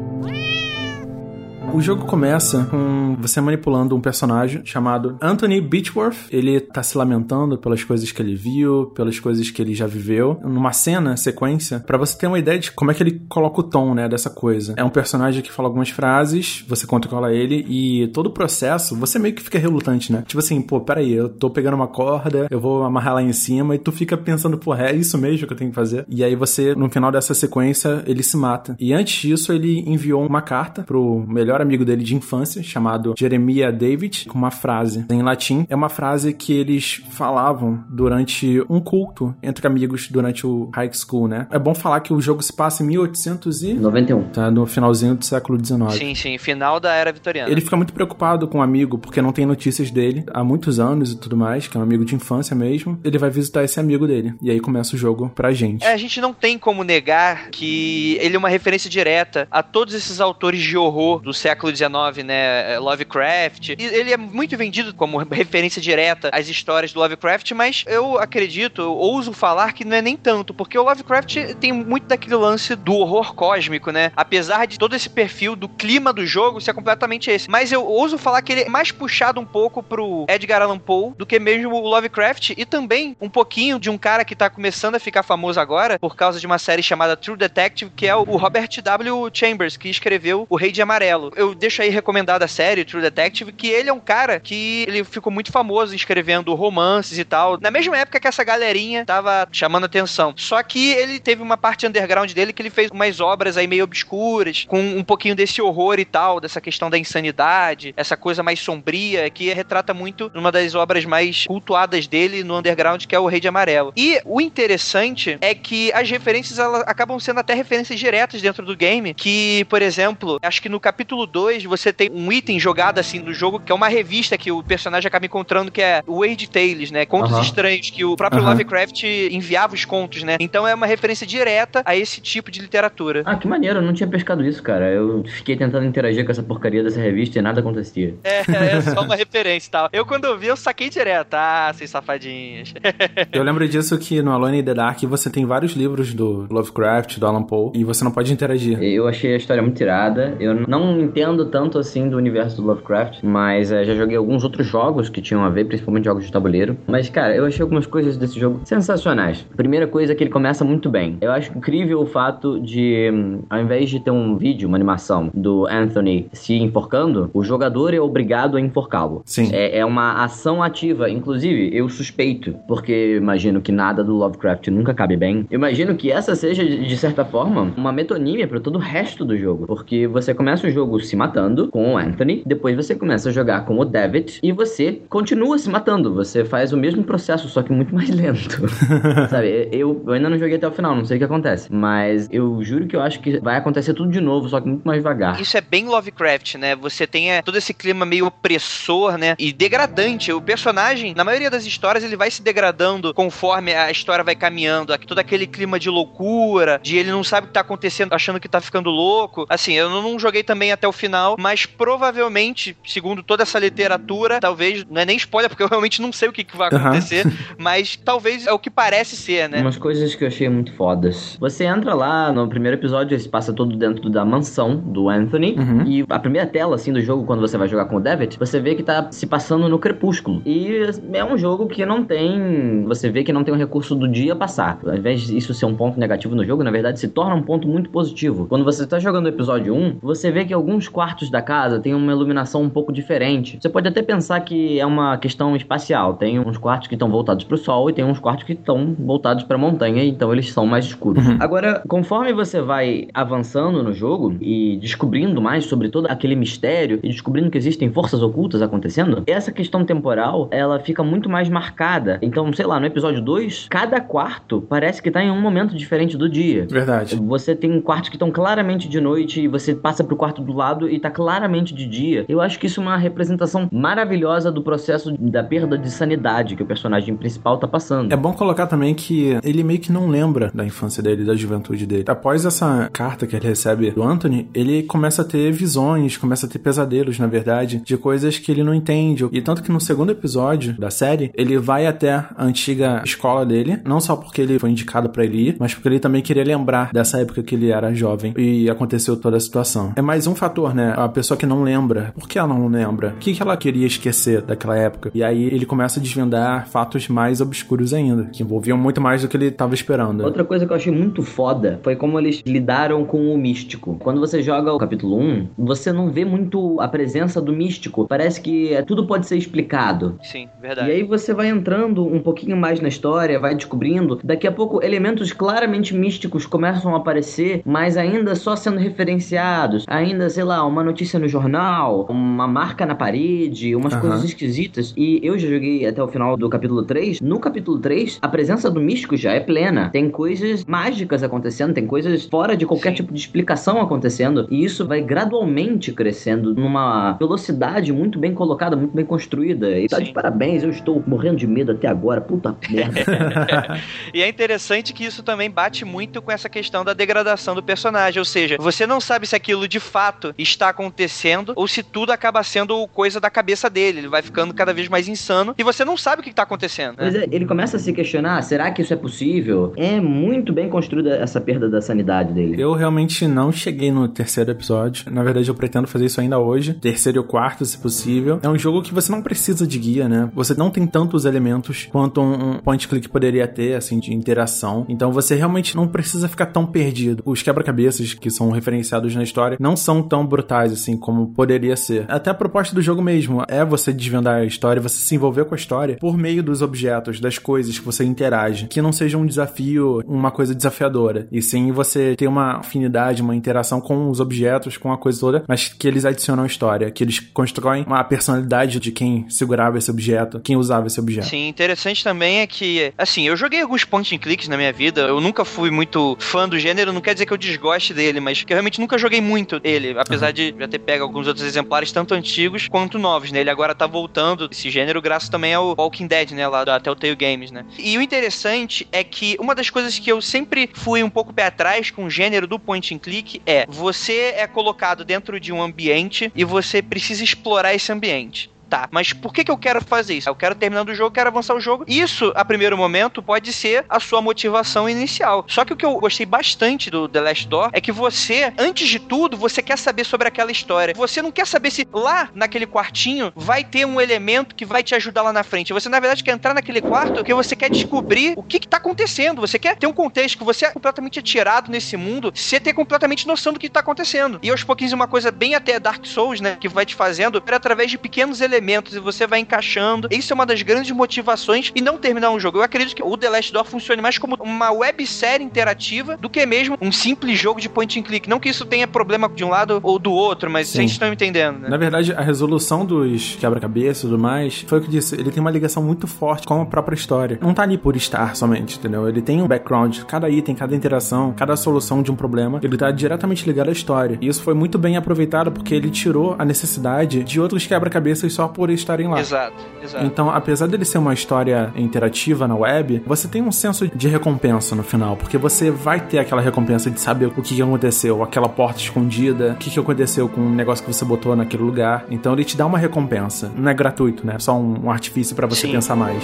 O 1.71 1.81
jogo 1.81 2.05
começa 2.05 2.65
com 2.67 3.17
você 3.19 3.41
manipulando 3.41 3.97
um 3.97 4.01
personagem 4.01 4.65
chamado 4.65 5.17
Anthony 5.21 5.61
Beechworth. 5.61 6.29
Ele 6.31 6.61
tá 6.61 6.83
se 6.83 6.99
lamentando 6.99 7.57
pelas 7.57 7.83
coisas 7.83 8.11
que 8.13 8.21
ele 8.21 8.35
viu, 8.35 8.87
pelas 8.95 9.19
coisas 9.19 9.51
que 9.51 9.63
ele 9.63 9.75
já 9.75 9.87
viveu. 9.87 10.39
Numa 10.45 10.73
cena, 10.73 11.17
sequência, 11.17 11.81
pra 11.81 11.97
você 11.97 12.17
ter 12.19 12.27
uma 12.27 12.39
ideia 12.39 12.59
de 12.59 12.71
como 12.73 12.91
é 12.91 12.95
que 12.95 13.03
ele 13.03 13.23
coloca 13.29 13.61
o 13.61 13.63
tom, 13.63 13.95
né, 13.95 14.09
dessa 14.09 14.29
coisa. 14.29 14.75
É 14.77 14.85
um 14.85 14.91
personagem 14.91 15.43
que 15.43 15.51
fala 15.51 15.69
algumas 15.69 15.89
frases, 15.89 16.65
você 16.69 16.87
controla 16.87 17.33
ele 17.33 17.65
e 17.69 18.09
todo 18.09 18.27
o 18.27 18.33
processo, 18.33 18.95
você 18.95 19.19
meio 19.19 19.35
que 19.35 19.43
fica 19.43 19.59
relutante, 19.59 20.13
né? 20.13 20.25
Tipo 20.27 20.41
assim, 20.41 20.61
pô, 20.61 20.81
peraí, 20.81 21.13
eu 21.13 21.29
tô 21.29 21.49
pegando 21.49 21.75
uma 21.75 21.89
corda, 21.89 22.49
eu 22.51 22.61
vou 22.61 22.85
amarrar 22.85 23.15
lá 23.15 23.23
em 23.23 23.33
cima 23.33 23.75
e 23.75 23.79
tu 23.79 23.91
fica 23.91 24.17
pensando, 24.17 24.59
pô, 24.59 24.75
é 24.75 24.95
isso 24.95 25.17
mesmo 25.17 25.47
que 25.47 25.53
eu 25.53 25.57
tenho 25.57 25.71
que 25.71 25.77
fazer? 25.77 26.05
E 26.09 26.23
aí 26.23 26.37
você, 26.37 26.75
no 26.75 26.91
final 26.91 27.11
dessa 27.11 27.35
sequência, 27.35 28.03
ele 28.07 28.23
se 28.23 28.37
mata. 28.37 28.77
E 28.79 28.93
antes 28.93 29.23
disso, 29.23 29.53
ele 29.53 29.81
enviou 29.87 30.25
uma 30.25 30.43
carta 30.43 30.83
pro 30.83 31.25
melhor 31.27 31.52
amigo 31.61 31.85
dele 31.85 32.03
de 32.03 32.15
infância, 32.15 32.63
chamado 32.63 33.15
Jeremiah 33.19 33.71
David, 33.71 34.27
com 34.29 34.39
uma 34.39 34.51
frase 34.51 35.05
em 35.11 35.23
latim. 35.23 35.67
É 35.69 35.77
uma 35.77 35.89
frase 35.89 36.33
que 36.33 36.53
eles 36.53 37.03
falavam 37.11 37.85
durante 37.89 38.63
um 38.69 38.81
culto 38.81 39.35
entre 39.43 39.67
amigos 39.67 40.09
durante 40.09 40.47
o 40.47 40.71
high 40.75 40.91
school, 40.93 41.29
né? 41.29 41.47
É 41.51 41.59
bom 41.59 41.75
falar 41.75 42.01
que 42.01 42.13
o 42.13 42.21
jogo 42.21 42.43
se 42.43 42.53
passa 42.53 42.83
em 42.83 42.87
1800 42.87 43.63
e... 43.63 43.75
91. 43.75 44.23
Tá 44.31 44.51
no 44.51 44.67
finalzinho 44.67 45.15
do 45.15 45.25
século 45.25 45.63
XIX. 45.63 45.93
Sim, 45.93 46.15
sim, 46.15 46.39
final 46.39 46.81
da 46.81 46.95
era 46.95 47.13
vitoriana. 47.13 47.51
Ele 47.51 47.61
fica 47.61 47.77
muito 47.77 47.93
preocupado 47.93 48.47
com 48.49 48.59
o 48.59 48.63
amigo, 48.63 48.99
porque 48.99 49.21
não 49.21 49.33
tem 49.33 49.47
notícias 49.47 49.91
dele 49.91 50.25
há 50.33 50.43
muitos 50.45 50.79
anos 50.79 51.13
e 51.13 51.19
tudo 51.19 51.37
mais, 51.37 51.67
que 51.67 51.77
é 51.77 51.81
um 51.81 51.83
amigo 51.83 52.05
de 52.05 52.15
infância 52.15 52.55
mesmo. 52.55 52.99
Ele 53.05 53.19
vai 53.19 53.31
visitar 53.31 53.65
esse 53.65 53.79
amigo 53.79 54.07
dele. 54.07 54.35
E 54.43 54.51
aí 54.51 54.61
começa 54.61 54.95
o 54.95 54.99
jogo 54.99 55.31
pra 55.35 55.53
gente. 55.53 55.85
É, 55.85 55.93
a 55.93 55.97
gente 55.97 56.21
não 56.21 56.33
tem 56.33 56.59
como 56.59 56.85
negar 56.85 57.51
que 57.51 58.17
ele 58.21 58.37
é 58.37 58.39
uma 58.39 58.49
referência 58.49 58.89
direta 58.89 59.47
a 59.51 59.63
todos 59.63 59.95
esses 59.95 60.21
autores 60.21 60.61
de 60.61 60.77
horror 60.77 61.21
do 61.21 61.33
século 61.43 61.75
XIX, 61.75 62.25
né? 62.25 62.79
Lovecraft. 62.79 63.71
E 63.71 63.85
ele 63.85 64.13
é 64.13 64.17
muito 64.17 64.57
vendido 64.57 64.95
como 64.95 65.19
referência 65.31 65.83
direta 65.83 66.31
às 66.33 66.49
histórias 66.49 66.93
do 66.93 67.01
Lovecraft, 67.01 67.51
mas 67.53 67.85
eu 67.89 68.19
acredito, 68.19 68.81
eu 68.81 68.93
ouso 68.93 69.33
falar 69.33 69.73
que 69.73 69.85
não 69.85 69.97
é 69.97 70.03
nem 70.03 70.17
tanto, 70.17 70.55
porque 70.55 70.79
o 70.79 70.85
Lovecraft 70.85 71.55
tem 71.61 71.73
muito 71.73 72.07
daquele 72.07 72.37
lance 72.37 72.77
do 72.77 72.95
horror 72.95 73.35
cósmico, 73.35 73.91
né? 73.91 74.13
Apesar 74.17 74.67
de 74.67 74.79
todo 74.79 74.95
esse 74.95 75.11
perfil 75.11 75.57
do 75.57 75.69
clima 75.69 76.13
do 76.13 76.25
jogo 76.25 76.61
ser 76.61 76.75
completamente 76.75 77.31
esse. 77.31 77.51
Mas 77.51 77.73
eu 77.73 77.85
ouso 77.85 78.17
falar 78.17 78.41
que 78.43 78.53
ele 78.53 78.63
é 78.63 78.69
mais 78.69 78.93
puxado 78.93 79.41
um 79.41 79.45
pouco 79.45 79.83
pro 79.83 80.27
Edgar 80.29 80.63
Allan 80.63 80.79
Poe 80.79 81.13
do 81.17 81.27
que 81.27 81.41
mesmo 81.41 81.75
o 81.75 81.89
Lovecraft 81.89 82.51
e 82.51 82.65
também 82.65 83.17
um 83.21 83.29
pouquinho 83.29 83.81
de 83.81 83.91
um 83.91 83.99
cara 83.99 84.25
que 84.25 84.37
tá 84.37 84.49
começando 84.49 84.95
a 84.95 85.01
ficar 85.01 85.25
famoso 85.25 85.59
agora 85.59 85.99
por 85.99 86.15
causa 86.15 86.39
de 86.39 86.47
uma 86.47 86.59
série 86.59 86.83
chamada 86.83 87.17
True 87.17 87.37
Detective, 87.37 87.91
que 87.97 88.07
é 88.07 88.15
o 88.15 88.37
Robert 88.37 88.71
W. 88.81 89.31
Chambers, 89.33 89.77
que 89.77 89.89
escreveu 89.89 90.47
O 90.49 90.57
Rei 90.57 90.71
de 90.71 90.81
Amarelo. 90.81 91.32
Eu 91.37 91.55
deixo 91.55 91.83
aí 91.83 91.89
recomendada 91.89 92.45
a 92.45 92.49
série 92.49 92.85
True 92.85 93.03
Detective, 93.03 93.53
que 93.53 93.69
ele 93.69 93.89
é 93.89 93.93
um 93.93 94.01
cara 94.01 94.41
que 94.41 94.85
ele 94.87 95.05
ficou 95.05 95.33
muito 95.33 95.51
famoso 95.51 95.95
escrevendo 95.95 96.55
romances 96.55 97.19
e 97.19 97.25
tal, 97.25 97.59
na 97.61 97.71
mesma 97.71 97.97
época 97.97 98.21
que 98.21 98.29
essa 98.29 98.45
galerinha 98.45 99.05
tava 99.05 99.49
chamando 99.53 99.85
atenção. 99.85 100.35
Só 100.37 100.63
que 100.63 100.91
ele 100.93 101.19
teve 101.19 101.43
uma 101.43 101.57
parte 101.57 101.87
underground 101.87 102.31
dele 102.33 102.53
que 102.53 102.63
ele 102.63 102.71
fez 102.71 102.91
umas 102.91 103.21
obras 103.21 103.57
aí 103.57 103.67
meio 103.67 103.85
obscuras, 103.85 104.65
com 104.69 104.81
um 104.81 105.05
pouquinho 105.05 105.35
desse 105.35 105.61
horror 105.61 105.99
e 105.99 106.05
tal, 106.05 106.41
dessa 106.41 106.61
questão 106.61 106.91
da 106.91 106.99
insanidade, 106.99 107.95
essa 107.97 108.17
coisa 108.17 108.43
mais 108.43 108.61
sombria, 108.61 109.29
que 109.31 109.53
retrata 109.53 109.95
muito 109.95 110.31
numa 110.35 110.53
das 110.53 110.75
obras 110.75 111.05
mais 111.05 111.47
cultuadas 111.47 112.07
dele 112.07 112.45
no 112.45 112.59
underground, 112.59 113.05
que 113.05 113.15
é 113.15 113.19
O 113.19 113.27
Rei 113.27 113.41
de 113.41 113.49
Amarelo. 113.49 113.93
E 113.97 114.21
o 114.25 114.41
interessante 114.41 115.39
é 115.41 115.55
que 115.55 115.93
as 115.93 116.11
referências 116.11 116.59
acabam 116.59 117.19
sendo 117.19 117.41
até 117.41 117.55
referências 117.55 117.99
diretas 117.99 118.41
dentro 118.43 118.65
do 118.65 118.77
game, 118.77 119.15
que, 119.15 119.65
por 119.69 119.83
exemplo, 119.83 120.39
acho 120.43 120.63
que 120.63 120.69
no 120.69 120.81
capítulo 120.81 121.22
2 121.27 121.65
você 121.65 121.93
tem 121.93 122.11
um 122.11 122.31
item 122.33 122.59
jogado 122.59 122.99
assim 122.99 123.21
do 123.21 123.33
jogo, 123.33 123.61
que 123.61 123.73
é 123.73 123.75
uma 123.75 123.89
revista 123.89 124.37
que 124.37 124.51
o 124.53 124.63
personagem 124.63 125.09
acaba 125.09 125.27
encontrando, 125.27 125.71
que 125.71 125.81
é 125.81 126.03
Weird 126.09 126.49
Tales, 126.51 126.91
né? 126.91 127.07
Contos 127.07 127.39
estranhos, 127.39 127.91
que 127.91 128.05
o 128.05 128.17
próprio. 128.17 128.43
Lovecraft 128.43 129.05
enviava 129.31 129.75
os 129.75 129.85
contos, 129.85 130.23
né? 130.23 130.37
Então 130.41 130.67
é 130.67 130.75
uma 130.75 130.87
referência 130.87 131.27
direta 131.27 131.83
a 131.85 131.97
esse 131.97 132.21
tipo 132.21 132.51
de 132.51 132.61
literatura. 132.61 133.23
Ah, 133.25 133.37
que 133.37 133.47
maneiro, 133.47 133.79
eu 133.79 133.83
não 133.83 133.93
tinha 133.93 134.07
pescado 134.07 134.45
isso, 134.45 134.63
cara. 134.63 134.91
Eu 134.91 135.25
fiquei 135.25 135.57
tentando 135.57 135.87
interagir 135.87 136.25
com 136.25 136.31
essa 136.31 136.43
porcaria 136.43 136.83
dessa 136.83 137.01
revista 137.01 137.39
e 137.39 137.43
nada 137.43 137.61
acontecia. 137.61 138.15
É, 138.25 138.41
é 138.77 138.81
só 138.81 139.03
uma 139.03 139.17
referência 139.17 139.69
e 139.69 139.71
tal. 139.71 139.89
Eu, 139.93 140.05
quando 140.05 140.25
eu 140.25 140.39
vi, 140.39 140.49
eu 140.49 140.57
saquei 140.57 140.91
direto. 140.91 141.35
Ah, 141.35 141.73
seus 141.75 141.91
safadinhos. 141.91 142.75
Eu 143.33 143.43
lembro 143.43 143.67
disso 143.69 143.97
que 143.99 144.21
no 144.21 144.33
Alone 144.33 144.59
in 144.59 144.65
the 144.65 144.75
Dark 144.75 145.01
você 145.03 145.31
tem 145.31 145.47
vários 145.47 145.73
livros 145.73 146.13
do 146.13 146.47
Lovecraft, 146.51 147.19
do 147.19 147.27
Alan 147.27 147.43
Poe, 147.43 147.73
e 147.75 147.85
você 147.85 148.05
não 148.05 148.11
pode 148.11 148.33
interagir. 148.33 148.83
Eu 148.83 149.09
achei 149.09 149.35
a 149.35 149.37
história 149.37 149.63
muito 149.63 149.81
irada. 149.81 150.37
Eu 150.39 150.67
não 150.67 151.12
entendo 151.13 151.45
tanto 151.45 151.79
assim 151.79 152.09
do 152.09 152.17
universo 152.17 152.57
do 152.57 152.67
Lovecraft, 152.67 153.23
mas 153.23 153.71
eh, 153.71 153.85
já 153.85 153.95
joguei 153.95 154.17
alguns 154.17 154.43
outros 154.45 154.67
jogos 154.67 155.11
que 155.11 155.21
tinham 155.21 155.45
a 155.45 155.51
ver, 155.51 155.67
principalmente 155.67 156.05
jogos 156.05 156.25
de 156.25 156.33
tabuleiro. 156.33 156.77
Mas, 156.87 157.11
cara, 157.11 157.37
eu 157.37 157.45
achei 157.45 157.63
algumas 157.63 157.87
coisas 157.87 158.17
desse 158.17 158.41
jogo 158.41 158.61
sensacionais. 158.65 159.47
Primeira 159.55 159.87
coisa 159.87 160.13
é 160.13 160.15
que 160.17 160.25
ele 160.25 160.31
começa 160.31 160.65
muito 160.65 160.91
bem. 160.91 161.19
Eu 161.21 161.31
acho 161.31 161.57
incrível 161.57 162.01
o 162.01 162.07
fato 162.07 162.59
de, 162.61 163.11
ao 163.51 163.61
invés 163.61 163.91
de 163.91 164.01
ter 164.01 164.11
um 164.11 164.37
vídeo, 164.37 164.67
uma 164.67 164.77
animação 164.77 165.31
do 165.35 165.67
Anthony 165.67 166.29
se 166.33 166.55
enforcando, 166.55 167.31
o 167.35 167.45
jogador 167.45 167.93
é 167.93 168.01
obrigado 168.01 168.57
a 168.57 168.61
enforcá-lo. 168.61 169.23
Sim. 169.27 169.51
É, 169.53 169.79
é 169.79 169.85
uma 169.85 170.25
ação 170.25 170.63
ativa. 170.63 171.11
Inclusive, 171.11 171.71
eu 171.77 171.89
suspeito, 171.89 172.55
porque 172.67 173.17
imagino 173.17 173.61
que 173.61 173.71
nada 173.71 174.03
do 174.03 174.15
Lovecraft 174.15 174.69
nunca 174.69 174.95
cabe 174.95 175.17
bem. 175.17 175.47
Eu 175.51 175.59
imagino 175.59 175.95
que 175.95 176.11
essa 176.11 176.35
seja, 176.35 176.65
de 176.65 176.93
de 176.93 176.97
certa 176.97 177.25
forma, 177.25 177.73
uma 177.77 177.93
metonímia 177.93 178.47
para 178.47 178.61
todo 178.61 178.77
o 178.77 178.79
resto 178.79 179.25
do 179.25 179.37
jogo. 179.37 179.67
Porque 179.67 180.07
você 180.07 180.33
começa 180.33 180.67
o 180.67 180.71
jogo 180.71 181.02
se 181.03 181.17
matando 181.17 181.69
com 181.69 181.95
o 181.95 181.99
Anthony, 181.99 182.43
depois 182.47 182.77
você 182.77 182.95
começa 182.95 183.29
a 183.29 183.33
jogar 183.33 183.65
com 183.65 183.79
o 183.79 183.85
David 183.85 184.39
e 184.43 184.53
você 184.53 185.01
continua 185.09 185.59
se 185.59 185.69
matando. 185.69 186.15
Você 186.15 186.45
faz 186.45 186.73
o 186.73 186.77
mesmo 186.77 187.05
processo, 187.05 187.49
só 187.49 187.63
que 187.63 187.73
muito 187.73 187.95
mais 187.95 188.11
lento. 188.11 188.63
Sabe, 189.31 189.69
eu, 189.73 190.03
eu 190.07 190.13
ainda 190.13 190.29
não 190.29 190.39
joguei 190.39 190.57
até 190.57 190.67
o 190.67 190.73
final, 190.73 190.95
não 190.95 191.05
sei 191.05 191.17
o 191.17 191.19
que 191.19 191.25
acontece. 191.25 191.73
Mas 191.73 192.29
eu 192.31 192.63
juro 192.63 192.87
que 192.87 192.97
eu 192.97 193.01
acho 193.01 193.21
que 193.21 193.39
vai 193.41 193.57
acontecer 193.57 193.95
tudo 193.95 194.11
de 194.11 194.21
novo, 194.21 194.49
só 194.49 194.61
que 194.61 194.69
muito 194.69 194.87
mais 194.87 194.99
devagar. 194.99 195.41
Isso 195.41 195.57
é 195.57 195.61
bem 195.61 195.87
Lovecraft, 195.87 196.57
né? 196.57 196.77
Você 196.77 197.07
tem 197.07 197.33
é, 197.33 197.43
todo 197.43 197.59
esse 197.59 197.75
clima 197.75 198.05
meio 198.05 198.27
opressor, 198.27 199.19
né? 199.19 199.35
E 199.39 199.53
degradante. 199.53 200.33
O 200.33 200.41
personagem, 200.41 201.15
na 201.15 201.25
maioria 201.25 201.51
das 201.51 201.65
histórias, 201.65 202.05
ele 202.05 202.17
vai 202.17 202.31
se 202.31 202.43
degradando 202.43 203.13
conforme 203.15 203.75
a 203.75 203.91
história 203.91 204.25
vai 204.25 204.35
caminhando. 204.35 204.93
Aqui, 204.93 205.07
Todo 205.07 205.19
aquele 205.19 205.47
clima 205.47 205.79
de 205.79 205.91
loucura, 205.91 206.81
de 206.83 206.97
ele 206.97 207.11
não 207.11 207.25
sabe 207.25 207.45
o 207.45 207.49
que 207.49 207.55
tá 207.55 207.61
acontecendo, 207.61 208.13
achando 208.13 208.41
que 208.41 208.49
tá 208.49 208.61
ficando 208.61 208.91
louco. 208.91 209.47
Assim, 209.49 209.75
eu 209.75 209.91
não 209.91 210.19
joguei 210.19 210.43
também 210.43 210.73
até 210.73 210.87
o 210.87 210.92
final, 210.93 211.37
mas 211.39 211.67
provavelmente, 211.67 212.77
segundo 212.85 213.23
toda 213.23 213.43
essa 213.43 213.59
literatura, 213.59 214.41
talvez, 214.41 214.85
não 214.91 215.01
é 215.01 215.05
nem 215.05 215.17
spoiler, 215.17 215.49
porque 215.49 215.63
eu 215.63 215.69
realmente 215.69 216.01
não 216.01 216.13
sei 216.13 216.29
o 216.29 216.33
que, 216.33 216.45
que 216.45 216.57
vai 216.57 216.69
acontecer, 216.69 217.27
mas 217.59 217.97
talvez 217.97 218.47
é 218.47 218.53
o 218.53 218.59
que 218.59 218.71
parece 218.71 219.17
ser, 219.17 219.49
né? 219.49 219.61
Umas 219.61 219.77
coisas 219.77 220.15
que 220.15 220.25
eu 220.25 220.29
achei 220.29 220.49
muito 220.49 220.73
fodas. 220.75 221.37
Você 221.41 221.65
entra 221.65 221.95
lá 221.95 222.33
no 222.33 222.49
primeiro 222.49 222.77
episódio, 222.77 223.15
ele 223.15 223.23
se 223.23 223.29
passa 223.29 223.53
todo 223.53 223.77
dentro 223.77 224.09
da 224.11 224.25
mansão 224.25 224.77
do 224.77 225.09
Anthony. 225.09 225.57
Uhum. 225.59 225.87
E 225.87 226.05
a 226.09 226.19
primeira 226.19 226.47
tela, 226.47 226.77
assim, 226.77 226.93
do 226.93 227.01
jogo, 227.01 227.25
quando 227.25 227.41
você 227.41 227.57
vai 227.57 227.69
jogar 227.69 227.87
com 227.87 227.97
o 227.97 228.01
David, 228.01 228.37
você 228.39 228.61
vê 228.61 228.75
que 228.75 228.83
tá 228.83 229.09
se 229.11 229.27
passando 229.27 229.69
no 229.69 229.79
crepúsculo. 229.79 230.43
E 230.45 230.83
é 231.13 231.25
um 231.25 231.37
jogo 231.37 231.67
que 231.67 231.85
não 231.85 232.05
tem. 232.05 232.85
Você 232.85 233.11
vê 233.11 233.23
que 233.23 233.33
não 233.33 233.45
tem 233.45 233.55
o 233.55 233.57
recurso 233.57 233.95
do 233.95 234.09
dia 234.09 234.35
passar. 234.35 234.79
Ao 234.85 234.95
invés 234.95 235.23
disso 235.23 235.55
ser 235.55 235.67
um 235.67 235.75
ponto 235.75 235.99
negativo 235.99 236.35
no 236.35 236.45
jogo, 236.45 236.63
na 236.63 236.71
verdade 236.71 237.01
se 237.01 237.09
torna 237.09 237.35
um 237.35 237.43
ponto 237.43 237.67
muito 237.67 237.91
positivo. 237.91 238.47
Quando 238.47 238.65
você 238.65 238.87
tá 238.87 238.99
jogando 238.99 239.27
o 239.27 239.29
episódio 239.29 239.75
1, 239.75 239.99
você 240.03 240.31
vê 240.31 240.45
que 240.45 240.53
alguns 240.73 240.89
quartos 240.89 241.29
da 241.29 241.43
casa 241.43 241.79
têm 241.79 241.95
uma 241.95 242.11
iluminação 242.11 242.63
um 242.63 242.71
pouco 242.71 242.93
diferente. 242.93 243.59
Você 243.61 243.69
pode 243.69 243.87
até 243.87 244.01
pensar 244.01 244.41
que 244.41 244.81
é 244.81 244.87
uma 244.87 245.19
questão 245.19 245.55
espacial. 245.55 246.15
Tem 246.15 246.39
uns 246.39 246.57
quartos 246.57 246.89
que 246.89 246.95
estão 246.95 247.11
voltados 247.11 247.45
pro 247.45 247.59
sol 247.59 247.91
e 247.91 247.93
tem 247.93 248.05
uns 248.05 248.19
quartos 248.19 248.45
que 248.45 248.55
estão 248.55 248.97
voltados 248.99 249.45
pra 249.45 249.59
montanha, 249.59 250.03
então 250.03 250.33
eles 250.33 250.51
são 250.51 250.65
mais 250.65 250.87
escuros. 250.87 251.27
Uhum. 251.27 251.37
Agora, 251.39 251.83
conforme 251.87 252.33
você 252.33 252.63
vai 252.63 253.09
avançando 253.13 253.83
no 253.83 253.93
jogo 253.93 254.35
e 254.41 254.79
descobrindo 254.81 255.43
mais 255.43 255.67
sobre 255.67 255.91
todo 255.91 256.07
aquele 256.07 256.35
mistério 256.35 256.99
e 257.03 257.09
descobrindo 257.09 257.51
que 257.51 257.59
existem 257.59 257.93
forças 257.93 258.23
ocultas 258.23 258.63
acontecendo, 258.63 259.23
essa 259.27 259.53
questão 259.53 259.85
temporal, 259.85 260.49
ela 260.51 260.79
fica 260.79 261.03
muito 261.03 261.29
mais 261.29 261.51
marcada. 261.51 262.19
Então, 262.23 262.51
sei 262.53 262.65
lá, 262.65 262.81
no 262.81 262.87
episódio 262.87 263.21
2, 263.21 263.67
cada 263.69 264.01
quarto 264.01 264.63
parece 264.63 265.03
que 265.03 265.11
tá 265.11 265.23
em 265.23 265.31
um 265.31 265.41
momento 265.41 265.77
diferente 265.77 266.17
do 266.17 266.29
dia. 266.29 266.67
Verdade. 266.69 267.17
Você 267.17 267.55
tem 267.55 267.79
quartos 267.81 268.09
que 268.09 268.17
estão 268.17 268.31
claramente 268.31 268.89
de 268.89 269.01
noite 269.01 269.43
e 269.43 269.49
você 269.49 269.75
passa 269.75 270.03
pro 270.03 270.17
quarto 270.17 270.41
do 270.41 270.53
lado 270.53 270.62
e 270.89 270.99
tá 270.99 271.11
claramente 271.11 271.75
de 271.75 271.87
dia. 271.87 272.25
Eu 272.29 272.41
acho 272.41 272.59
que 272.59 272.67
isso 272.67 272.81
é 272.81 272.83
uma 272.83 272.97
representação 272.97 273.69
maravilhosa 273.73 274.51
do 274.51 274.63
processo 274.63 275.13
da 275.19 275.43
perda 275.43 275.77
de 275.77 275.91
sanidade 275.91 276.57
que 276.57 276.63
o 276.63 276.67
personagem 276.67 277.17
principal 277.17 277.59
tá 277.59 277.67
passando. 277.67 278.13
É 278.13 278.17
bom 278.17 278.33
colocar 278.33 278.67
também 278.67 278.95
que 278.95 279.39
ele 279.43 279.63
meio 279.63 279.81
que 279.81 279.93
não 279.93 280.09
lembra 280.09 280.51
da 280.55 280.65
infância 280.65 281.03
dele, 281.03 281.25
da 281.25 281.35
juventude 281.35 281.87
dele. 281.87 282.05
Após 282.07 282.45
essa 282.45 282.89
carta 282.93 283.27
que 283.27 283.37
ele 283.37 283.47
recebe 283.47 283.91
do 283.91 284.03
Anthony, 284.03 284.49
ele 284.55 284.83
começa 284.83 285.23
a 285.23 285.25
ter 285.25 285.51
visões, 285.53 286.17
começa 286.17 286.47
a 286.47 286.49
ter 286.49 286.59
pesadelos, 286.59 287.19
na 287.19 287.27
verdade, 287.27 287.83
de 287.85 287.97
coisas 287.97 288.39
que 288.39 288.51
ele 288.51 288.63
não 288.63 288.75
entende. 288.75 289.29
E 289.33 289.41
tanto 289.41 289.63
que 289.63 289.73
no 289.73 289.81
segundo 289.81 290.13
episódio 290.13 290.75
da 290.79 290.91
série, 290.91 291.31
ele 291.35 291.59
vai 291.59 291.87
até 291.87 292.13
a 292.13 292.35
antiga 292.39 293.03
escola 293.05 293.45
dele, 293.45 293.81
não 293.85 294.01
só 294.01 294.17
porque 294.17 294.41
ele 294.41 294.59
foi 294.59 294.71
indicado 294.71 295.09
pra 295.09 295.25
ele 295.25 295.49
ir, 295.49 295.57
mas 295.59 295.75
porque 295.75 295.89
ele 295.89 296.01
também 296.01 296.23
queria 296.23 296.45
lembrar 296.45 296.93
dessa 296.93 297.21
época 297.21 297.43
que 297.43 297.55
ele 297.55 297.71
era 297.71 297.95
jovem 297.95 298.35
e 298.37 298.69
aconteceu 298.69 299.17
toda 299.17 299.37
a 299.37 299.41
situação. 299.41 299.93
É 299.97 300.03
mais 300.03 300.27
um 300.27 300.35
fator, 300.35 300.52
né? 300.75 300.95
A 300.97 301.09
pessoa 301.09 301.37
que 301.37 301.47
não 301.47 301.63
lembra. 301.63 302.13
Por 302.19 302.29
que 302.29 302.39
ela 302.39 302.49
não 302.49 302.69
lembra? 302.69 303.15
O 303.17 303.19
que 303.19 303.37
ela 303.41 303.57
queria 303.57 303.87
esquecer 303.87 304.43
daquela 304.43 304.77
época? 304.77 305.11
E 305.15 305.23
aí 305.23 305.45
ele 305.45 305.67
começa 305.67 305.99
a 305.99 306.03
desvendar 306.03 306.67
fatos 306.69 307.09
mais 307.09 307.41
obscuros 307.41 307.93
ainda, 307.95 308.25
que 308.33 308.43
envolviam 308.43 308.77
muito 308.77 309.01
mais 309.01 309.23
do 309.23 309.29
que 309.29 309.37
ele 309.37 309.47
estava 309.47 309.75
esperando. 309.75 310.25
Outra 310.25 310.45
coisa 310.45 310.67
que 310.67 310.73
eu 310.73 310.77
achei 310.77 310.93
muito 310.93 311.23
foda 311.23 311.81
foi 311.83 311.97
como 311.97 312.19
eles 312.19 312.43
lidaram 312.47 313.05
com 313.05 313.33
o 313.33 313.39
místico. 313.39 313.97
Quando 314.01 314.21
você 314.21 314.43
joga 314.43 314.73
o 314.73 314.79
capítulo 314.79 315.19
1, 315.19 315.49
você 315.59 315.93
não 315.93 316.11
vê 316.11 316.25
muito 316.25 316.81
a 316.81 316.89
presença 316.89 317.41
do 317.41 317.53
místico. 317.53 318.07
Parece 318.07 318.41
que 318.41 318.73
é, 318.75 318.83
tudo 318.83 319.07
pode 319.07 319.27
ser 319.27 319.37
explicado. 319.37 320.19
Sim, 320.23 320.49
E 320.59 320.63
verdade. 320.63 320.91
aí 320.91 321.03
você 321.03 321.33
vai 321.35 321.49
entrando 321.49 322.05
um 322.07 322.21
pouquinho 322.21 322.57
mais 322.57 322.81
na 322.81 322.89
história, 322.89 323.39
vai 323.39 323.55
descobrindo. 323.55 324.21
Daqui 324.23 324.47
a 324.47 324.53
pouco, 324.53 324.83
elementos 324.85 325.33
claramente 325.33 325.95
místicos 325.95 326.47
começam 326.47 326.95
a 326.95 326.99
aparecer, 326.99 327.63
mas 327.65 327.97
ainda 327.97 328.35
só 328.35 328.57
sendo 328.57 328.79
referenciados. 328.79 329.85
Ainda, 329.89 330.29
sei 330.43 330.49
lá, 330.49 330.67
uma 330.67 330.83
notícia 330.83 331.21
no 331.21 331.29
jornal, 331.29 332.05
uma 332.11 332.49
marca 332.49 332.85
na 332.85 332.97
parede, 332.97 333.77
umas 333.77 333.95
coisas 333.95 334.25
esquisitas. 334.25 334.93
E 334.97 335.21
eu 335.23 335.39
já 335.39 335.49
joguei 335.49 335.87
até 335.87 336.03
o 336.03 336.09
final 336.09 336.37
do 336.37 336.49
capítulo 336.49 336.83
3. 336.83 337.21
No 337.21 337.39
capítulo 337.39 337.79
3, 337.79 338.19
a 338.21 338.27
presença 338.27 338.69
do 338.69 338.81
místico 338.81 339.17
já 339.17 339.33
é 339.35 339.39
plena. 339.39 339.91
Tem 339.91 340.11
coisas 340.11 340.65
mágicas 340.65 341.23
acontecendo, 341.23 341.73
tem 341.73 341.87
coisas 341.87 342.25
fora 342.25 342.57
de 342.57 342.67
qualquer 342.67 342.89
Sim. 342.89 342.97
tipo 342.97 343.13
de 343.15 343.21
explicação 343.21 343.81
acontecendo. 343.81 344.49
E 344.51 344.65
isso 344.65 344.85
vai 344.85 345.01
gradualmente 345.01 345.93
crescendo 345.93 346.53
numa 346.53 347.13
velocidade 347.13 347.93
muito 347.93 348.19
bem 348.19 348.35
colocada, 348.35 348.75
muito 348.75 348.97
bem 348.97 349.05
construída. 349.05 349.79
E 349.79 349.87
tá 349.87 349.99
Sim. 349.99 350.05
de 350.05 350.13
parabéns, 350.13 350.65
eu 350.65 350.71
estou 350.71 351.05
morrendo 351.07 351.37
de 351.37 351.47
medo 351.47 351.71
até 351.71 351.87
agora. 351.87 352.21
Puta 352.21 352.57
merda. 352.69 353.01
E 354.13 354.21
é 354.21 354.29
interessante 354.29 354.93
que 354.93 355.05
isso 355.05 355.23
também 355.23 355.51
bate 355.51 355.85
muito 355.85 356.21
com 356.21 356.33
essa 356.33 356.49
questão 356.49 356.85
da 356.85 356.93
degradação 356.93 357.55
do 357.55 357.63
personagem. 357.63 358.19
Ou 358.19 358.25
seja, 358.25 358.57
você 358.59 358.87
não 358.87 359.01
sabe 359.01 359.27
se 359.27 359.37
aquilo 359.37 359.69
de 359.69 359.79
fato 359.79 360.32
está 360.39 360.69
acontecendo 360.69 361.53
ou 361.57 361.67
se 361.67 361.83
tudo 361.83 362.13
acaba 362.13 362.43
sendo 362.43 362.87
coisa 362.89 363.21
da 363.21 363.31
cabeça 363.31 363.69
dele. 363.69 363.99
Ele 363.99 364.09
vai 364.09 364.23
ficando 364.23 364.55
cada 364.55 364.73
vez 364.73 364.89
mais 364.89 365.09
insano 365.09 365.55
e 365.57 365.63
você 365.63 365.85
não 365.85 365.97
sabe 365.97 366.21
o 366.21 366.25
que 366.25 366.31
está 366.31 366.43
acontecendo. 366.43 366.97
Né? 366.97 367.05
Mas 367.05 367.15
é, 367.15 367.29
ele 367.31 367.47
começa 367.47 367.77
a 367.77 367.81
se 367.81 367.93
questionar: 367.93 368.43
será 368.43 368.71
que 368.71 368.83
isso 368.83 368.93
é 368.93 368.97
possível? 368.97 369.73
É 369.77 370.01
muito 370.01 370.53
bem 370.53 370.69
construída 370.69 371.17
essa 371.17 371.41
perda 371.41 371.69
da 371.69 371.81
sanidade 371.81 372.33
dele. 372.33 372.61
Eu 372.61 372.73
realmente 372.73 373.27
não 373.27 373.53
cheguei 373.53 373.91
no 373.91 374.09
terceiro 374.09 374.51
episódio. 374.51 375.11
Na 375.11 375.23
verdade, 375.23 375.49
eu 375.49 375.55
pretendo 375.55 375.87
fazer 375.87 376.07
isso 376.07 376.21
ainda 376.21 376.39
hoje. 376.39 376.75
Terceiro 376.75 377.19
e 377.19 377.21
o 377.21 377.25
quarto, 377.25 377.65
se 377.65 377.79
possível. 377.79 378.39
É 378.43 378.49
um 378.49 378.59
jogo 378.59 378.83
que 378.83 378.95
você 378.95 379.11
não 379.11 379.23
precisa 379.23 379.67
de 379.67 379.79
guia, 379.79 380.09
né? 380.09 380.31
Você 380.35 380.55
não 380.55 380.71
tem 380.71 380.87
tantos 380.87 381.25
elementos 381.25 381.89
quanto 381.91 382.21
um 382.21 382.59
point 382.59 382.87
click 382.89 383.09
poderia 383.09 383.47
ter, 383.47 383.75
assim, 383.75 383.99
de 383.99 384.13
interação. 384.13 384.87
Então 384.89 385.13
você 385.13 385.35
realmente 385.35 385.77
não 385.77 385.89
precisa 385.89 386.29
ficar 386.29 386.47
tão 386.47 386.67
perdido. 386.67 387.23
Os 387.27 387.43
quebra-cabeças 387.43 388.15
que 388.15 388.31
são 388.31 388.51
referenciados 388.51 389.15
na 389.15 389.23
história 389.23 389.57
não 389.61 389.77
são 389.77 390.03
tão 390.03 390.22
brutais, 390.27 390.73
assim, 390.73 390.97
como 390.97 391.29
poderia 391.29 391.77
ser. 391.77 392.05
Até 392.09 392.31
a 392.31 392.35
proposta 392.35 392.75
do 392.75 392.83
jogo 392.83 393.03
mesmo 393.03 393.43
é 393.49 393.65
você 393.65 393.93
desvendar 393.93 394.37
a 394.37 394.45
história, 394.45 394.81
você 394.81 394.97
se 394.97 395.15
envolver 395.15 395.45
com 395.45 395.55
a 395.55 395.59
história 395.59 395.97
por 395.97 396.17
meio 396.17 396.43
dos 396.43 396.63
objetos, 396.63 397.21
das 397.21 397.39
coisas 397.39 397.79
que 397.79 397.85
você 397.85 398.05
interage. 398.05 398.67
Que 398.67 398.83
não 398.83 398.93
seja 398.93 399.19
um 399.19 399.27
desafio, 399.27 400.03
uma 400.07 400.31
coisa 400.31 400.55
desafiadora. 400.55 401.27
E 401.31 401.43
sim 401.43 401.73
você 401.73 402.15
ter 402.17 402.27
uma 402.27 402.59
afinidade, 402.59 403.23
uma 403.23 403.35
interação 403.35 403.81
com 403.81 404.11
os 404.11 404.21
objetos, 404.21 404.77
com 404.77 404.93
a 404.93 404.99
coisa 404.99 405.21
toda, 405.21 405.45
mas 405.49 405.69
que 405.69 405.87
eles 405.89 406.05
adicionam 406.05 406.47
história, 406.47 406.91
que 406.91 407.03
eles 407.03 407.19
constroem 407.19 407.85
uma 407.85 408.03
personalidade 408.05 408.79
de 408.79 408.93
quem 408.93 409.27
segurava 409.29 409.79
esse 409.79 409.91
objeto, 409.91 410.41
quem 410.41 410.57
usava 410.57 410.87
esse 410.87 411.01
objeto. 411.01 411.27
Sim, 411.27 411.49
interessante 411.49 412.05
também 412.05 412.41
é 412.41 412.47
que, 412.47 412.93
assim, 412.97 413.27
eu 413.27 413.37
joguei 413.37 413.63
alguns 413.63 413.85
point 413.85 414.15
and 414.15 414.19
clicks 414.19 414.49
na 414.49 414.57
minha 414.57 414.73
vida, 414.73 415.03
eu 415.03 415.21
nunca 415.21 415.45
fui 415.45 415.71
muito 415.71 416.17
fã 416.19 416.49
do 416.49 416.59
gênero, 416.59 416.93
não 416.93 417.01
quer 417.01 417.15
dizer 417.15 417.27
que 417.27 417.33
eu 417.33 417.37
desgoste 417.37 417.95
dele, 417.95 418.21
mas 418.21 418.43
que 418.43 418.53
eu 418.53 418.57
realmente 418.57 418.81
nunca 418.81 418.99
joguei 418.99 419.21
muito 419.21 419.61
ele, 419.65 419.95
apesar 420.13 420.29
uhum. 420.29 420.33
de 420.33 420.55
já 420.59 420.69
ter 420.69 420.79
pego 420.79 421.03
alguns 421.03 421.27
outros 421.27 421.45
exemplares, 421.45 421.91
tanto 421.91 422.15
antigos 422.15 422.69
quanto 422.69 422.99
novos, 422.99 423.33
né? 423.33 423.41
Ele 423.41 423.51
agora 423.51 423.75
tá 423.75 423.87
voltando 423.87 424.49
esse 424.51 424.71
gênero 424.71 425.01
graças 425.01 425.29
também 425.29 425.55
ao 425.55 425.75
Walking 425.77 426.07
Dead, 426.07 426.33
né? 426.33 426.47
Lá 426.47 426.65
da 426.65 426.79
Telltale 426.79 427.17
Games, 427.17 427.51
né? 427.51 427.65
E 427.79 427.97
o 427.97 428.03
interessante 428.03 428.87
é 428.93 429.03
que 429.03 429.37
uma 429.41 429.55
das 429.55 429.71
coisas 429.71 429.99
que 429.99 430.11
eu 430.11 430.21
sempre 430.21 430.69
fui 430.73 431.03
um 431.03 431.11
pouco 431.11 431.33
pé 431.33 431.47
atrás 431.47 431.91
com 431.91 432.05
o 432.05 432.11
gênero 432.11 432.47
do 432.47 432.59
point 432.59 432.95
and 432.95 432.99
click 432.99 433.41
é 433.47 433.67
você 433.69 434.35
é 434.37 434.47
colocado 434.47 435.05
dentro 435.05 435.41
de 435.41 435.53
um 435.53 435.63
ambiente 435.63 436.31
e 436.35 436.45
você 436.45 436.83
precisa 436.83 437.25
explorar 437.25 437.75
esse 437.75 437.91
ambiente 437.91 438.52
mas 438.91 439.13
por 439.13 439.33
que, 439.33 439.45
que 439.45 439.51
eu 439.51 439.59
quero 439.59 439.85
fazer 439.85 440.15
isso? 440.15 440.29
Eu 440.29 440.35
quero 440.35 440.55
terminar 440.55 440.89
o 440.89 440.95
jogo, 440.95 441.11
quero 441.11 441.29
avançar 441.29 441.55
o 441.55 441.61
jogo. 441.61 441.85
Isso, 441.87 442.33
a 442.35 442.45
primeiro 442.45 442.77
momento, 442.77 443.23
pode 443.23 443.53
ser 443.53 443.85
a 443.89 444.01
sua 444.01 444.23
motivação 444.23 444.89
inicial. 444.89 445.45
Só 445.49 445.65
que 445.65 445.73
o 445.73 445.77
que 445.77 445.85
eu 445.85 445.99
gostei 445.99 446.27
bastante 446.27 446.91
do 446.91 447.09
The 447.09 447.21
Last 447.21 447.49
Door 447.49 447.71
é 447.73 447.81
que 447.81 447.93
você, 447.93 448.53
antes 448.59 448.89
de 448.89 448.99
tudo, 448.99 449.37
você 449.37 449.63
quer 449.63 449.79
saber 449.79 450.05
sobre 450.05 450.29
aquela 450.29 450.51
história. 450.51 450.95
Você 450.95 451.21
não 451.21 451.31
quer 451.31 451.47
saber 451.47 451.71
se 451.71 451.87
lá 451.93 452.31
naquele 452.35 452.67
quartinho 452.67 453.33
vai 453.37 453.65
ter 453.65 453.87
um 453.87 454.01
elemento 454.01 454.55
que 454.55 454.65
vai 454.65 454.83
te 454.83 454.95
ajudar 454.95 455.23
lá 455.23 455.33
na 455.33 455.43
frente. 455.43 455.73
Você, 455.73 455.89
na 455.89 456.01
verdade, 456.01 456.25
quer 456.25 456.33
entrar 456.33 456.55
naquele 456.55 456.81
quarto 456.81 457.15
porque 457.15 457.35
você 457.35 457.55
quer 457.55 457.71
descobrir 457.71 458.35
o 458.37 458.43
que, 458.43 458.59
que 458.59 458.69
tá 458.69 458.79
acontecendo. 458.79 459.41
Você 459.41 459.59
quer 459.59 459.77
ter 459.77 459.87
um 459.87 459.93
contexto 459.93 460.39
que 460.39 460.45
você 460.45 460.67
é 460.67 460.71
completamente 460.71 461.19
atirado 461.19 461.71
nesse 461.71 461.97
mundo, 461.97 462.33
você 462.35 462.59
ter 462.59 462.73
completamente 462.73 463.27
noção 463.27 463.53
do 463.53 463.59
que 463.59 463.69
tá 463.69 463.81
acontecendo. 463.81 464.39
E 464.43 464.51
aos 464.51 464.65
pouquinhos, 464.65 464.93
uma 464.93 465.09
coisa 465.09 465.31
bem 465.31 465.55
até 465.55 465.79
Dark 465.79 466.05
Souls, 466.07 466.41
né? 466.41 466.57
Que 466.61 466.69
vai 466.69 466.87
te 466.87 466.95
fazendo 466.95 467.43
através 467.53 467.91
de 467.91 467.99
pequenos 467.99 468.41
elementos 468.41 468.62
elementos 468.63 468.95
e 468.95 469.01
você 469.01 469.27
vai 469.27 469.41
encaixando. 469.41 470.09
Isso 470.11 470.33
é 470.33 470.35
uma 470.35 470.47
das 470.47 470.63
grandes 470.63 470.91
motivações 470.93 471.73
e 471.75 471.83
não 471.83 471.99
terminar 471.99 472.31
um 472.31 472.39
jogo. 472.39 472.59
Eu 472.59 472.63
acredito 472.63 472.95
que 472.95 473.03
o 473.03 473.17
The 473.17 473.29
Last 473.29 473.53
Door 473.53 473.65
funcione 473.65 474.01
mais 474.01 474.17
como 474.19 474.37
uma 474.41 474.71
websérie 474.71 475.45
interativa 475.45 476.17
do 476.17 476.31
que 476.31 476.47
mesmo 476.47 476.79
um 476.81 476.93
simples 476.93 477.39
jogo 477.39 477.61
de 477.61 477.69
point 477.69 477.99
and 477.99 478.03
click. 478.03 478.29
Não 478.29 478.39
que 478.39 478.49
isso 478.49 478.65
tenha 478.65 478.87
problema 478.87 479.29
de 479.29 479.45
um 479.45 479.49
lado 479.49 479.81
ou 479.83 479.99
do 479.99 480.13
outro, 480.13 480.49
mas 480.49 480.69
Sim. 480.69 480.79
vocês 480.79 480.93
estão 480.93 481.13
entendendo, 481.13 481.59
né? 481.59 481.69
Na 481.69 481.77
verdade, 481.77 482.13
a 482.13 482.21
resolução 482.21 482.87
dos 482.87 483.37
quebra-cabeças 483.37 484.05
e 484.05 484.07
tudo 484.07 484.19
mais, 484.19 484.65
foi 484.67 484.79
o 484.79 484.81
que 484.81 484.87
eu 484.87 484.91
disse, 484.93 485.15
ele 485.15 485.31
tem 485.31 485.41
uma 485.41 485.51
ligação 485.51 485.83
muito 485.83 486.07
forte 486.07 486.47
com 486.47 486.63
a 486.63 486.67
própria 486.67 486.95
história. 486.95 487.39
Não 487.41 487.53
tá 487.53 487.63
ali 487.63 487.77
por 487.77 487.97
estar 487.97 488.37
somente, 488.37 488.79
entendeu? 488.79 489.09
Ele 489.09 489.21
tem 489.21 489.43
um 489.43 489.49
background, 489.49 490.01
cada 490.07 490.31
item, 490.31 490.55
cada 490.55 490.75
interação, 490.77 491.33
cada 491.37 491.57
solução 491.57 492.03
de 492.03 492.13
um 492.13 492.15
problema, 492.15 492.61
ele 492.63 492.77
tá 492.77 492.91
diretamente 492.91 493.45
ligado 493.47 493.69
à 493.69 493.73
história. 493.73 494.19
E 494.21 494.29
isso 494.29 494.43
foi 494.43 494.55
muito 494.55 494.79
bem 494.79 494.97
aproveitado 494.97 495.51
porque 495.51 495.75
ele 495.75 495.91
tirou 495.91 496.37
a 496.39 496.45
necessidade 496.45 497.25
de 497.25 497.41
outros 497.41 497.67
quebra-cabeças 497.67 498.33
só 498.33 498.52
por 498.53 498.71
estarem 498.71 499.09
lá. 499.09 499.21
Exato, 499.21 499.57
exato. 499.83 500.05
Então, 500.05 500.31
apesar 500.31 500.67
dele 500.67 500.85
ser 500.85 500.99
uma 500.99 501.15
história 501.15 501.73
interativa 501.77 502.47
na 502.47 502.55
web, 502.55 503.03
você 503.07 503.29
tem 503.29 503.43
um 503.43 503.53
senso 503.53 503.89
de 503.89 504.09
recompensa 504.09 504.75
no 504.75 504.83
final, 504.83 505.17
porque 505.17 505.39
você 505.39 505.71
vai 505.71 506.01
ter 506.01 506.19
aquela 506.19 506.41
recompensa 506.41 506.91
de 506.91 507.01
saber 507.01 507.27
o 507.27 507.31
que, 507.31 507.63
aconteceu, 507.63 508.23
aquela 508.23 508.49
porta 508.49 508.81
escondida, 508.81 509.53
o 509.53 509.57
que, 509.57 509.79
aconteceu 509.79 510.29
com 510.29 510.41
o 510.41 510.51
negócio 510.51 510.85
que 510.85 510.93
você 510.93 511.05
botou 511.05 511.35
naquele 511.35 511.63
lugar. 511.63 512.05
Então, 512.11 512.33
ele 512.33 512.45
te 512.45 512.57
dá 512.57 512.67
uma 512.67 512.79
recompensa. 512.79 513.51
Não 513.57 513.71
é 513.71 513.75
gratuito, 513.75 514.27
né? 514.27 514.35
É 514.37 514.39
só 514.39 514.57
um, 514.57 514.87
um 514.87 514.91
artifício 514.91 515.35
para 515.35 515.47
você 515.47 515.67
Sim. 515.67 515.73
pensar 515.73 515.97
mais. 515.97 516.23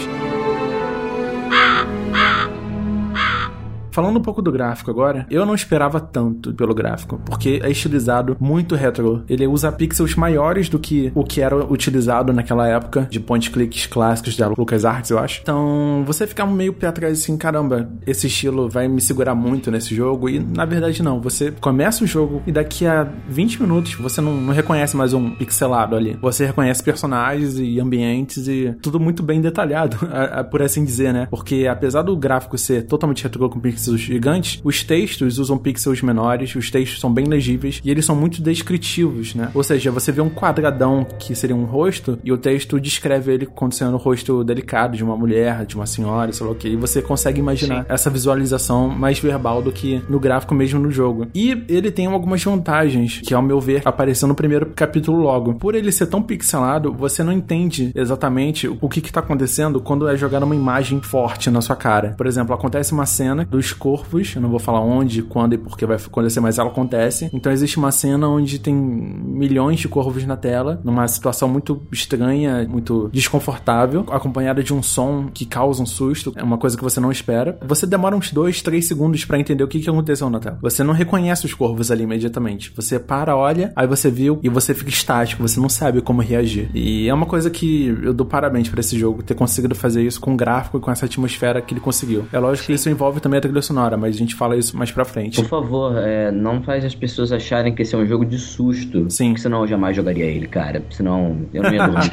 Falando 3.98 4.18
um 4.20 4.22
pouco 4.22 4.40
do 4.40 4.52
gráfico 4.52 4.92
agora, 4.92 5.26
eu 5.28 5.44
não 5.44 5.56
esperava 5.56 5.98
tanto 5.98 6.54
pelo 6.54 6.72
gráfico, 6.72 7.20
porque 7.26 7.58
é 7.60 7.68
estilizado 7.68 8.36
muito 8.38 8.76
retro. 8.76 9.24
Ele 9.28 9.44
usa 9.44 9.72
pixels 9.72 10.14
maiores 10.14 10.68
do 10.68 10.78
que 10.78 11.10
o 11.16 11.24
que 11.24 11.40
era 11.40 11.56
utilizado 11.56 12.32
naquela 12.32 12.68
época 12.68 13.08
de 13.10 13.18
point 13.18 13.50
clicks 13.50 13.88
clássicos 13.88 14.36
da 14.36 14.46
LucasArts, 14.46 15.10
eu 15.10 15.18
acho. 15.18 15.40
Então, 15.42 16.04
você 16.06 16.28
fica 16.28 16.46
meio 16.46 16.72
pé 16.72 16.86
atrás 16.86 17.18
assim, 17.18 17.36
caramba, 17.36 17.90
esse 18.06 18.28
estilo 18.28 18.68
vai 18.68 18.86
me 18.86 19.00
segurar 19.00 19.34
muito 19.34 19.68
nesse 19.68 19.96
jogo 19.96 20.28
e 20.28 20.38
na 20.38 20.64
verdade 20.64 21.02
não. 21.02 21.20
Você 21.20 21.50
começa 21.50 22.04
o 22.04 22.06
jogo 22.06 22.40
e 22.46 22.52
daqui 22.52 22.86
a 22.86 23.02
20 23.28 23.62
minutos 23.62 23.94
você 23.96 24.20
não, 24.20 24.40
não 24.40 24.54
reconhece 24.54 24.96
mais 24.96 25.12
um 25.12 25.30
pixelado 25.30 25.96
ali. 25.96 26.16
Você 26.22 26.46
reconhece 26.46 26.84
personagens 26.84 27.58
e 27.58 27.80
ambientes 27.80 28.46
e 28.46 28.76
tudo 28.80 29.00
muito 29.00 29.24
bem 29.24 29.40
detalhado, 29.40 29.98
por 30.52 30.62
assim 30.62 30.84
dizer, 30.84 31.12
né? 31.12 31.26
Porque 31.28 31.66
apesar 31.68 32.02
do 32.02 32.16
gráfico 32.16 32.56
ser 32.56 32.86
totalmente 32.86 33.24
retro 33.24 33.50
com 33.50 33.58
pixels 33.58 33.87
pixels 33.88 34.00
gigantes, 34.00 34.60
os 34.62 34.82
textos 34.82 35.38
usam 35.38 35.56
pixels 35.56 36.02
menores, 36.02 36.54
os 36.54 36.70
textos 36.70 37.00
são 37.00 37.12
bem 37.12 37.26
legíveis 37.26 37.80
e 37.84 37.90
eles 37.90 38.04
são 38.04 38.14
muito 38.14 38.42
descritivos, 38.42 39.34
né? 39.34 39.50
Ou 39.54 39.62
seja, 39.62 39.90
você 39.90 40.12
vê 40.12 40.20
um 40.20 40.28
quadradão 40.28 41.06
que 41.18 41.34
seria 41.34 41.56
um 41.56 41.64
rosto 41.64 42.18
e 42.22 42.32
o 42.32 42.38
texto 42.38 42.80
descreve 42.80 43.32
ele 43.32 43.46
como 43.46 43.72
sendo 43.72 43.94
um 43.94 43.98
rosto 43.98 44.44
delicado 44.44 44.96
de 44.96 45.04
uma 45.04 45.16
mulher, 45.16 45.64
de 45.64 45.76
uma 45.76 45.86
senhora, 45.86 46.32
sei 46.32 46.46
lá 46.46 46.52
o 46.52 46.54
que. 46.54 46.68
E 46.68 46.76
você 46.76 47.00
consegue 47.00 47.40
imaginar 47.40 47.82
Sim. 47.82 47.86
essa 47.88 48.10
visualização 48.10 48.88
mais 48.88 49.18
verbal 49.18 49.62
do 49.62 49.72
que 49.72 50.02
no 50.08 50.20
gráfico 50.20 50.54
mesmo 50.54 50.80
no 50.80 50.90
jogo. 50.90 51.26
E 51.34 51.64
ele 51.68 51.90
tem 51.90 52.06
algumas 52.06 52.42
vantagens 52.42 53.20
que, 53.24 53.34
ao 53.34 53.42
meu 53.42 53.60
ver, 53.60 53.82
apareceu 53.84 54.28
no 54.28 54.34
primeiro 54.34 54.66
capítulo 54.66 55.18
logo. 55.18 55.54
Por 55.54 55.74
ele 55.74 55.92
ser 55.92 56.06
tão 56.06 56.22
pixelado, 56.22 56.92
você 56.92 57.22
não 57.22 57.32
entende 57.32 57.92
exatamente 57.94 58.68
o 58.68 58.88
que 58.88 59.00
está 59.00 59.20
acontecendo 59.20 59.80
quando 59.80 60.08
é 60.08 60.16
jogada 60.16 60.44
uma 60.44 60.56
imagem 60.56 61.00
forte 61.00 61.50
na 61.50 61.60
sua 61.60 61.76
cara. 61.76 62.14
Por 62.16 62.26
exemplo, 62.26 62.54
acontece 62.54 62.92
uma 62.92 63.06
cena 63.06 63.44
dos 63.44 63.67
corvos, 63.72 64.34
eu 64.34 64.42
não 64.42 64.48
vou 64.48 64.58
falar 64.58 64.80
onde, 64.80 65.22
quando 65.22 65.54
e 65.54 65.58
por 65.58 65.76
que 65.76 65.86
vai 65.86 65.96
acontecer, 65.96 66.40
mas 66.40 66.58
ela 66.58 66.70
acontece. 66.70 67.30
Então 67.32 67.52
existe 67.52 67.78
uma 67.78 67.90
cena 67.90 68.28
onde 68.28 68.58
tem 68.58 68.74
milhões 68.74 69.80
de 69.80 69.88
corvos 69.88 70.24
na 70.24 70.36
tela, 70.36 70.80
numa 70.84 71.06
situação 71.08 71.48
muito 71.48 71.82
estranha, 71.92 72.66
muito 72.68 73.08
desconfortável, 73.12 74.04
acompanhada 74.10 74.62
de 74.62 74.72
um 74.72 74.82
som 74.82 75.28
que 75.32 75.44
causa 75.44 75.82
um 75.82 75.86
susto, 75.86 76.32
é 76.36 76.42
uma 76.42 76.58
coisa 76.58 76.76
que 76.76 76.82
você 76.82 77.00
não 77.00 77.10
espera. 77.10 77.58
Você 77.66 77.86
demora 77.86 78.16
uns 78.16 78.32
dois, 78.32 78.62
três 78.62 78.86
segundos 78.86 79.24
para 79.24 79.38
entender 79.38 79.64
o 79.64 79.68
que, 79.68 79.80
que 79.80 79.90
aconteceu 79.90 80.28
na 80.30 80.38
tela. 80.38 80.58
Você 80.62 80.82
não 80.82 80.94
reconhece 80.94 81.46
os 81.46 81.54
corvos 81.54 81.90
ali 81.90 82.04
imediatamente. 82.04 82.72
Você 82.76 82.98
para, 82.98 83.36
olha, 83.36 83.72
aí 83.74 83.86
você 83.86 84.10
viu 84.10 84.38
e 84.42 84.48
você 84.48 84.74
fica 84.74 84.90
estático, 84.90 85.42
você 85.42 85.60
não 85.60 85.68
sabe 85.68 86.00
como 86.00 86.22
reagir. 86.22 86.70
E 86.74 87.08
é 87.08 87.14
uma 87.14 87.26
coisa 87.26 87.50
que 87.50 87.96
eu 88.02 88.12
dou 88.12 88.26
parabéns 88.26 88.68
para 88.68 88.80
esse 88.80 88.98
jogo 88.98 89.22
ter 89.22 89.34
conseguido 89.34 89.74
fazer 89.74 90.02
isso 90.02 90.20
com 90.20 90.34
o 90.34 90.36
gráfico 90.36 90.78
e 90.78 90.80
com 90.80 90.90
essa 90.90 91.06
atmosfera 91.06 91.60
que 91.60 91.74
ele 91.74 91.80
conseguiu. 91.80 92.26
É 92.32 92.38
lógico 92.38 92.66
que 92.66 92.72
isso 92.72 92.88
envolve 92.88 93.20
também 93.20 93.38
a 93.38 93.40
trilha 93.40 93.57
sonora, 93.62 93.96
mas 93.96 94.16
a 94.16 94.18
gente 94.18 94.34
fala 94.34 94.56
isso 94.56 94.76
mais 94.76 94.90
pra 94.90 95.04
frente. 95.04 95.36
Por 95.36 95.48
favor, 95.48 95.96
é, 95.98 96.30
não 96.30 96.62
faz 96.62 96.84
as 96.84 96.94
pessoas 96.94 97.32
acharem 97.32 97.74
que 97.74 97.82
esse 97.82 97.94
é 97.94 97.98
um 97.98 98.06
jogo 98.06 98.24
de 98.24 98.38
susto. 98.38 99.10
Sim. 99.10 99.28
Porque 99.28 99.42
senão 99.42 99.62
eu 99.62 99.66
jamais 99.66 99.96
jogaria 99.96 100.24
ele, 100.24 100.46
cara. 100.46 100.82
Senão 100.90 101.46
eu 101.52 101.62
não 101.62 101.72
ia 101.72 101.86
dormir. 101.86 102.10